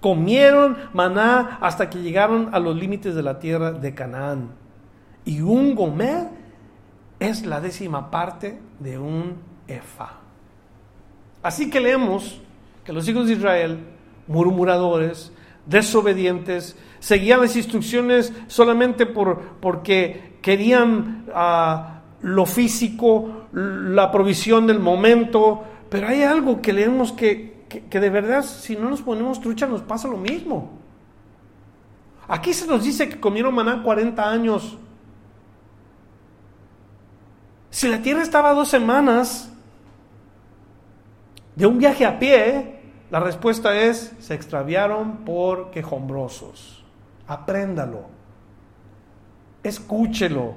Comieron 0.00 0.76
maná 0.92 1.58
hasta 1.60 1.88
que 1.88 2.00
llegaron 2.02 2.50
a 2.52 2.58
los 2.58 2.76
límites 2.76 3.14
de 3.14 3.22
la 3.22 3.38
tierra 3.38 3.72
de 3.72 3.94
Canaán. 3.94 4.50
Y 5.24 5.40
un 5.40 5.74
gomer 5.74 6.28
es 7.20 7.46
la 7.46 7.60
décima 7.60 8.10
parte 8.10 8.58
de 8.80 8.98
un 8.98 9.36
efa. 9.68 10.14
Así 11.42 11.70
que 11.70 11.80
leemos 11.80 12.40
que 12.84 12.92
los 12.92 13.08
hijos 13.08 13.26
de 13.28 13.34
Israel, 13.34 13.78
murmuradores, 14.26 15.32
desobedientes, 15.66 16.76
seguían 16.98 17.40
las 17.40 17.54
instrucciones 17.54 18.32
solamente 18.48 19.06
por, 19.06 19.40
porque 19.60 20.31
querían 20.42 21.24
ah, 21.34 22.02
lo 22.20 22.44
físico, 22.44 23.46
la 23.52 24.10
provisión 24.10 24.66
del 24.66 24.80
momento, 24.80 25.62
pero 25.88 26.08
hay 26.08 26.22
algo 26.22 26.60
que 26.60 26.72
leemos 26.72 27.12
que, 27.12 27.64
que, 27.68 28.00
de 28.00 28.10
verdad, 28.10 28.42
si 28.42 28.76
no 28.76 28.90
nos 28.90 29.00
ponemos 29.00 29.40
trucha, 29.40 29.66
nos 29.66 29.80
pasa 29.82 30.08
lo 30.08 30.18
mismo. 30.18 30.70
Aquí 32.28 32.52
se 32.52 32.66
nos 32.66 32.84
dice 32.84 33.08
que 33.08 33.20
comieron 33.20 33.54
maná 33.54 33.82
40 33.82 34.30
años. 34.30 34.76
Si 37.70 37.88
la 37.88 38.02
tierra 38.02 38.22
estaba 38.22 38.52
dos 38.52 38.68
semanas 38.68 39.50
de 41.56 41.66
un 41.66 41.78
viaje 41.78 42.04
a 42.04 42.18
pie, 42.18 42.80
la 43.10 43.20
respuesta 43.20 43.76
es, 43.76 44.12
se 44.20 44.34
extraviaron 44.34 45.24
por 45.24 45.70
quejombrosos. 45.70 46.84
Apréndalo. 47.26 48.21
Escúchelo. 49.62 50.54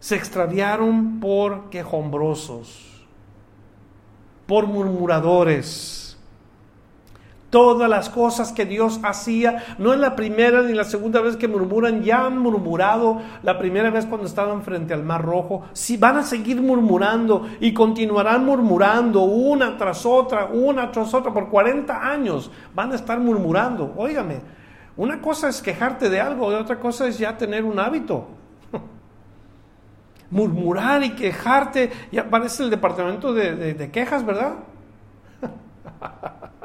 Se 0.00 0.14
extraviaron 0.14 1.18
por 1.18 1.70
quejombrosos, 1.70 3.04
por 4.46 4.66
murmuradores 4.66 6.08
Todas 7.50 7.88
las 7.88 8.10
cosas 8.10 8.52
que 8.52 8.66
Dios 8.66 9.00
hacía, 9.02 9.64
no 9.78 9.94
es 9.94 9.98
la 9.98 10.14
primera 10.14 10.60
ni 10.62 10.74
la 10.74 10.84
segunda 10.84 11.22
vez 11.22 11.36
que 11.36 11.48
murmuran, 11.48 12.02
ya 12.02 12.26
han 12.26 12.36
murmurado 12.38 13.22
la 13.42 13.58
primera 13.58 13.88
vez 13.88 14.04
cuando 14.04 14.26
estaban 14.26 14.62
frente 14.62 14.92
al 14.92 15.02
Mar 15.02 15.24
Rojo, 15.24 15.62
si 15.72 15.96
van 15.96 16.18
a 16.18 16.24
seguir 16.24 16.60
murmurando 16.60 17.48
y 17.58 17.72
continuarán 17.72 18.44
murmurando 18.44 19.22
una 19.22 19.78
tras 19.78 20.04
otra, 20.04 20.44
una 20.44 20.92
tras 20.92 21.14
otra, 21.14 21.32
por 21.32 21.48
40 21.48 22.10
años 22.10 22.50
van 22.74 22.92
a 22.92 22.96
estar 22.96 23.18
murmurando. 23.18 23.94
Óigame, 23.96 24.40
una 24.98 25.22
cosa 25.22 25.48
es 25.48 25.62
quejarte 25.62 26.10
de 26.10 26.20
algo 26.20 26.52
y 26.52 26.56
otra 26.56 26.78
cosa 26.78 27.06
es 27.06 27.18
ya 27.18 27.38
tener 27.38 27.64
un 27.64 27.78
hábito. 27.78 28.26
Murmurar 30.30 31.02
y 31.04 31.14
quejarte, 31.14 31.90
ya 32.12 32.28
parece 32.28 32.64
el 32.64 32.70
departamento 32.70 33.32
de, 33.32 33.74
de 33.74 33.90
quejas, 33.90 34.26
¿verdad? 34.26 34.56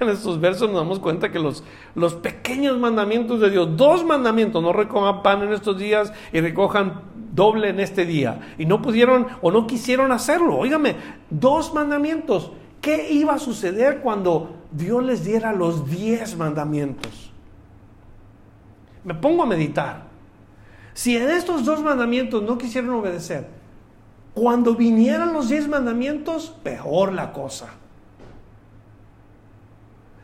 en 0.00 0.08
estos 0.08 0.40
versos 0.40 0.70
nos 0.70 0.80
damos 0.80 0.98
cuenta 0.98 1.30
que 1.30 1.38
los, 1.38 1.62
los 1.94 2.14
pequeños 2.14 2.78
mandamientos 2.78 3.40
de 3.40 3.50
Dios, 3.50 3.76
dos 3.76 4.04
mandamientos, 4.04 4.62
no 4.62 4.72
recojan 4.72 5.22
pan 5.22 5.42
en 5.42 5.52
estos 5.52 5.78
días 5.78 6.12
y 6.32 6.40
recojan 6.40 7.02
doble 7.34 7.68
en 7.68 7.80
este 7.80 8.04
día. 8.04 8.54
Y 8.58 8.66
no 8.66 8.82
pudieron 8.82 9.26
o 9.40 9.50
no 9.50 9.66
quisieron 9.66 10.12
hacerlo. 10.12 10.56
Óigame, 10.56 10.96
dos 11.30 11.72
mandamientos. 11.74 12.52
¿Qué 12.80 13.12
iba 13.12 13.34
a 13.34 13.38
suceder 13.38 14.00
cuando 14.00 14.56
Dios 14.70 15.04
les 15.04 15.24
diera 15.24 15.52
los 15.52 15.88
diez 15.88 16.36
mandamientos? 16.36 17.31
Me 19.04 19.14
pongo 19.14 19.42
a 19.42 19.46
meditar. 19.46 20.04
Si 20.94 21.16
en 21.16 21.30
estos 21.30 21.64
dos 21.64 21.82
mandamientos 21.82 22.42
no 22.42 22.58
quisieron 22.58 22.90
obedecer, 22.90 23.46
cuando 24.34 24.74
vinieran 24.74 25.32
los 25.32 25.48
diez 25.48 25.68
mandamientos, 25.68 26.54
peor 26.62 27.12
la 27.12 27.32
cosa. 27.32 27.68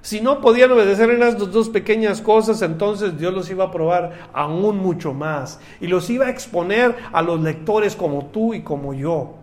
Si 0.00 0.20
no 0.20 0.40
podían 0.40 0.72
obedecer 0.72 1.10
en 1.10 1.22
estas 1.22 1.52
dos 1.52 1.68
pequeñas 1.68 2.22
cosas, 2.22 2.62
entonces 2.62 3.18
Dios 3.18 3.34
los 3.34 3.50
iba 3.50 3.64
a 3.64 3.70
probar 3.70 4.30
aún 4.32 4.78
mucho 4.78 5.12
más 5.12 5.60
y 5.80 5.86
los 5.86 6.08
iba 6.08 6.26
a 6.26 6.30
exponer 6.30 6.96
a 7.12 7.20
los 7.20 7.40
lectores 7.40 7.94
como 7.94 8.26
tú 8.26 8.54
y 8.54 8.62
como 8.62 8.94
yo, 8.94 9.34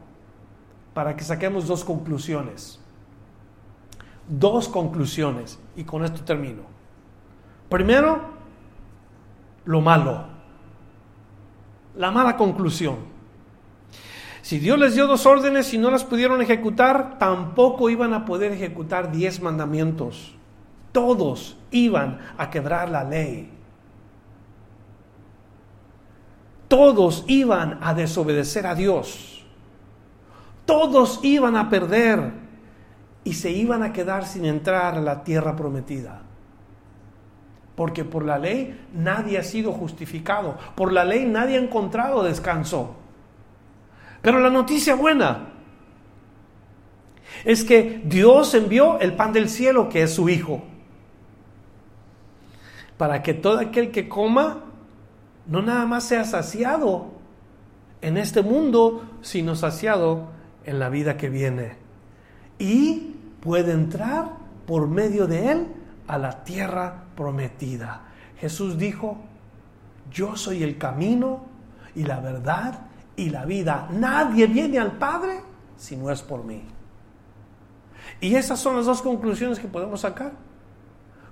para 0.96 1.16
que 1.16 1.24
saquemos 1.24 1.68
dos 1.68 1.84
conclusiones. 1.84 2.80
Dos 4.28 4.68
conclusiones, 4.68 5.60
y 5.76 5.84
con 5.84 6.04
esto 6.04 6.24
termino. 6.24 6.64
Primero, 7.70 8.35
lo 9.66 9.82
malo, 9.82 10.26
la 11.96 12.12
mala 12.12 12.38
conclusión. 12.38 12.98
Si 14.42 14.60
Dios 14.60 14.78
les 14.78 14.94
dio 14.94 15.08
dos 15.08 15.26
órdenes 15.26 15.74
y 15.74 15.78
no 15.78 15.90
las 15.90 16.04
pudieron 16.04 16.42
ejecutar, 16.42 17.18
tampoco 17.18 17.90
iban 17.90 18.14
a 18.14 18.26
poder 18.26 18.52
ejecutar 18.52 19.12
diez 19.12 19.42
mandamientos 19.42 20.36
todos 20.96 21.58
iban 21.72 22.20
a 22.38 22.50
quebrar 22.50 22.90
la 22.90 23.04
ley. 23.04 23.52
Todos 26.70 27.26
iban 27.28 27.80
a 27.82 27.94
desobedecer 27.94 28.66
a 28.66 28.76
Dios. 28.76 29.46
Todos 30.66 31.20
iban 31.22 31.58
a 31.58 31.70
perder 31.70 32.32
y 33.26 33.34
se 33.34 33.52
iban 33.52 33.84
a 33.84 33.92
quedar 33.92 34.26
sin 34.26 34.46
entrar 34.46 34.96
a 34.96 35.02
la 35.02 35.22
tierra 35.26 35.54
prometida. 35.54 36.22
Porque 37.76 38.06
por 38.06 38.24
la 38.26 38.38
ley 38.38 38.88
nadie 38.94 39.38
ha 39.38 39.44
sido 39.44 39.72
justificado. 39.72 40.58
Por 40.76 40.94
la 40.94 41.04
ley 41.04 41.26
nadie 41.26 41.58
ha 41.58 41.62
encontrado 41.62 42.24
descanso. 42.24 42.96
Pero 44.22 44.40
la 44.40 44.50
noticia 44.50 44.96
buena 44.96 45.50
es 47.44 47.64
que 47.64 48.02
Dios 48.06 48.54
envió 48.54 49.00
el 49.00 49.14
pan 49.14 49.34
del 49.34 49.50
cielo, 49.50 49.90
que 49.90 50.04
es 50.04 50.14
su 50.14 50.30
Hijo 50.30 50.64
para 52.98 53.22
que 53.22 53.34
todo 53.34 53.60
aquel 53.60 53.92
que 53.92 54.08
coma 54.08 54.64
no 55.48 55.62
nada 55.62 55.86
más 55.86 56.06
sea 56.06 56.24
saciado 56.24 57.08
en 58.02 58.18
este 58.18 58.42
mundo, 58.42 59.04
sino 59.22 59.56
saciado 59.56 60.30
en 60.66 60.80
la 60.80 60.90
vida 60.90 61.18
que 61.18 61.30
viene. 61.30 61.74
Y 62.58 63.16
puede 63.42 63.74
entrar 63.74 64.32
por 64.66 64.88
medio 64.88 65.28
de 65.28 65.52
él 65.52 65.68
a 66.08 66.18
la 66.18 66.44
tierra 66.44 67.06
prometida. 67.16 68.02
Jesús 68.38 68.78
dijo, 68.78 69.18
yo 70.12 70.36
soy 70.36 70.64
el 70.64 70.78
camino 70.78 71.46
y 71.96 72.04
la 72.04 72.20
verdad 72.20 72.82
y 73.16 73.30
la 73.30 73.46
vida. 73.46 73.88
Nadie 73.92 74.48
viene 74.48 74.80
al 74.80 74.94
Padre 74.94 75.42
si 75.78 75.96
no 75.96 76.12
es 76.12 76.22
por 76.22 76.44
mí. 76.44 76.64
Y 78.22 78.36
esas 78.36 78.60
son 78.60 78.78
las 78.78 78.86
dos 78.86 79.02
conclusiones 79.02 79.60
que 79.60 79.68
podemos 79.68 80.02
sacar. 80.02 80.34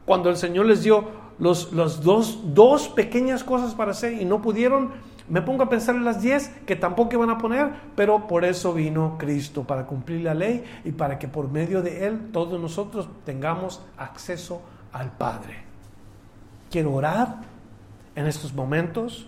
Cuando 0.06 0.30
el 0.30 0.38
Señor 0.38 0.66
les 0.66 0.84
dio 0.84 1.08
los, 1.40 1.72
dos, 2.04 2.54
dos 2.54 2.90
pequeñas 2.90 3.44
cosas 3.44 3.74
para 3.74 3.92
hacer 3.92 4.14
y 4.14 4.26
no 4.26 4.42
pudieron, 4.42 4.92
me 5.30 5.42
pongo 5.42 5.64
a 5.64 5.70
pensar 5.70 5.96
en 5.96 6.06
las 6.06 6.22
diez 6.22 6.50
que 6.66 6.76
tampoco 6.76 7.16
iban 7.16 7.30
a 7.30 7.38
poner, 7.38 7.70
pero 7.96 8.28
por 8.28 8.44
eso 8.44 8.74
vino 8.74 9.18
Cristo, 9.18 9.64
para 9.64 9.86
cumplir 9.86 10.22
la 10.22 10.34
ley 10.34 10.64
y 10.84 10.92
para 10.92 11.18
que 11.18 11.28
por 11.28 11.50
medio 11.50 11.82
de 11.82 12.06
Él 12.06 12.32
todos 12.32 12.60
nosotros 12.60 13.08
tengamos 13.26 13.82
acceso 13.98 14.62
al 14.92 15.12
Padre. 15.12 15.64
Quiero 16.70 16.94
orar 16.94 17.38
en 18.16 18.28
estos 18.28 18.54
momentos 18.54 19.28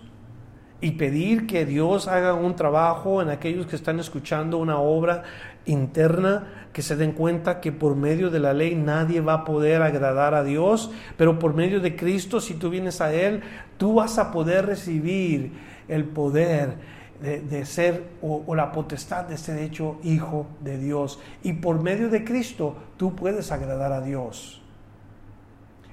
y 0.81 0.91
pedir 0.91 1.47
que 1.47 1.65
Dios 1.65 2.07
haga 2.07 2.33
un 2.33 2.55
trabajo 2.55 3.21
en 3.21 3.29
aquellos 3.29 3.65
que 3.65 3.75
están 3.75 3.99
escuchando 3.99 4.57
una 4.57 4.77
obra 4.77 5.23
interna, 5.65 6.67
que 6.73 6.81
se 6.81 6.95
den 6.95 7.13
cuenta 7.13 7.61
que 7.61 7.71
por 7.71 7.95
medio 7.95 8.29
de 8.29 8.39
la 8.39 8.53
ley 8.53 8.75
nadie 8.75 9.21
va 9.21 9.33
a 9.33 9.45
poder 9.45 9.81
agradar 9.81 10.33
a 10.33 10.43
Dios, 10.43 10.91
pero 11.17 11.39
por 11.39 11.53
medio 11.53 11.79
de 11.79 11.95
Cristo, 11.95 12.41
si 12.41 12.55
tú 12.55 12.69
vienes 12.69 13.01
a 13.01 13.13
Él, 13.13 13.41
tú 13.77 13.95
vas 13.95 14.19
a 14.19 14.31
poder 14.31 14.65
recibir 14.65 15.53
el 15.87 16.05
poder 16.05 16.77
de, 17.21 17.65
ser 17.65 18.03
o, 18.21 18.43
o, 18.45 18.55
la 18.55 18.71
potestad 18.71 19.25
de 19.25 19.37
ser 19.37 19.59
hecho 19.59 19.97
hijo 20.03 20.47
de 20.61 20.77
Dios. 20.77 21.19
Y 21.43 21.53
por 21.53 21.81
medio 21.81 22.09
de 22.09 22.23
Cristo 22.23 22.75
tú 22.97 23.15
puedes 23.15 23.51
agradar 23.51 23.91
a 23.91 24.01
Dios. 24.01 24.61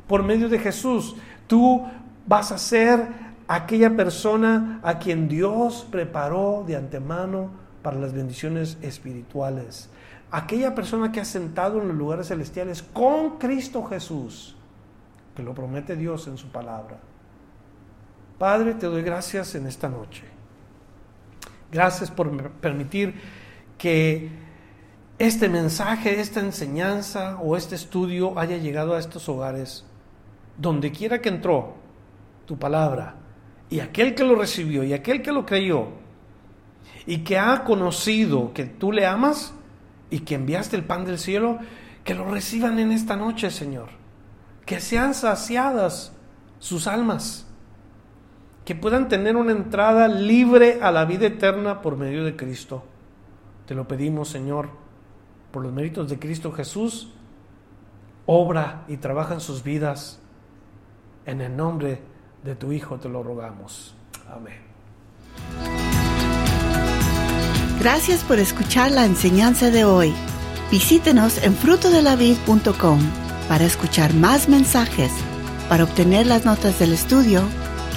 Por 0.07 0.23
medio 0.23 0.49
de 0.49 0.59
Jesús 0.59 1.17
tú 1.47 1.85
vas 2.27 2.53
a 2.53 2.59
ser 2.59 3.07
aquella 3.49 3.97
persona 3.97 4.81
a 4.83 4.99
quien 4.99 5.29
Dios 5.29 5.87
preparó 5.91 6.65
de 6.67 6.77
antemano 6.77 7.51
para 7.83 7.99
las 7.99 8.13
bendiciones 8.13 8.79
espirituales. 8.83 9.91
Aquella 10.31 10.75
persona 10.75 11.13
que 11.13 11.21
ha 11.21 11.25
sentado 11.25 11.81
en 11.81 11.89
los 11.89 11.97
lugares 11.97 12.29
celestiales 12.29 12.83
con 12.83 13.39
Cristo 13.39 13.85
Jesús, 13.85 14.57
que 15.37 15.43
lo 15.43 15.55
promete 15.55 15.97
Dios 15.97 16.27
en 16.27 16.39
su 16.39 16.49
palabra. 16.49 16.97
Padre, 18.43 18.75
te 18.75 18.87
doy 18.87 19.03
gracias 19.03 19.55
en 19.55 19.69
esta 19.69 19.89
noche. 19.89 20.25
Gracias 21.71 22.11
por 22.11 22.51
permitir 22.55 23.15
que 23.79 24.31
este 25.17 25.49
mensaje, 25.49 26.19
esta 26.19 26.41
enseñanza 26.41 27.39
o 27.41 27.57
este 27.57 27.77
estudio 27.77 28.37
haya 28.37 28.57
llegado 28.57 28.97
a 28.97 28.99
estos 28.99 29.29
hogares, 29.29 29.85
donde 30.59 30.91
quiera 30.91 31.21
que 31.21 31.29
entró 31.29 31.75
tu 32.45 32.59
palabra, 32.59 33.15
y 33.71 33.79
aquel 33.79 34.13
que 34.17 34.25
lo 34.25 34.35
recibió 34.35 34.83
y 34.83 34.93
aquel 34.93 35.23
que 35.23 35.31
lo 35.31 35.47
creyó, 35.47 35.91
y 37.07 37.19
que 37.19 37.39
ha 37.39 37.63
conocido 37.63 38.53
que 38.53 38.65
tú 38.65 38.91
le 38.91 39.07
amas 39.07 39.55
y 40.11 40.19
que 40.19 40.35
enviaste 40.35 40.75
el 40.75 40.83
pan 40.83 41.05
del 41.05 41.21
cielo, 41.21 41.61
que 42.03 42.17
lo 42.17 42.29
reciban 42.29 42.81
en 42.81 42.91
esta 42.91 43.15
noche, 43.15 43.53
Señor. 43.53 43.91
Que 44.67 44.81
sean 44.81 45.15
saciadas 45.15 46.13
sus 46.59 46.89
almas. 46.89 47.47
Que 48.65 48.75
puedan 48.75 49.09
tener 49.09 49.37
una 49.37 49.53
entrada 49.53 50.09
libre 50.09 50.79
a 50.83 50.91
la 50.93 51.05
vida 51.05 51.27
eterna 51.27 51.83
por 51.83 51.97
medio 51.97 52.25
de 52.25 52.37
Cristo. 52.37 52.85
Te 53.67 53.75
lo 53.75 53.89
pedimos, 53.89 54.29
Señor, 54.29 54.71
por 55.51 55.63
los 55.63 55.73
méritos 55.73 56.09
de 56.09 56.19
Cristo 56.19 56.53
Jesús. 56.53 57.13
Obra 58.27 58.85
y 58.89 58.99
trabaja 58.99 59.35
en 59.35 59.41
sus 59.41 59.63
vidas. 59.63 60.21
En 61.27 61.41
el 61.41 61.57
nombre 61.57 62.01
de 62.45 62.55
tu 62.55 62.73
Hijo 62.73 62.99
te 62.99 63.09
lo 63.09 63.23
rogamos. 63.23 63.95
Amén. 64.31 64.61
Gracias 67.81 68.23
por 68.23 68.39
escuchar 68.39 68.93
la 68.93 69.05
enseñanza 69.05 69.71
de 69.71 69.85
hoy. 69.85 70.15
Visítenos 70.71 71.43
en 71.43 71.55
frutodelavid.com 71.55 73.01
para 73.49 73.65
escuchar 73.65 74.15
más 74.15 74.49
mensajes, 74.49 75.11
para 75.69 75.85
obtener 75.85 76.27
las 76.27 76.45
notas 76.45 76.79
del 76.79 76.93
estudio 76.93 77.43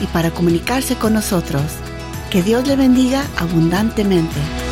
y 0.02 0.08
para 0.08 0.32
comunicarse 0.32 0.96
con 0.96 1.14
nosotros. 1.14 1.64
Que 2.30 2.42
Dios 2.42 2.68
le 2.68 2.76
bendiga 2.76 3.26
abundantemente. 3.38 4.65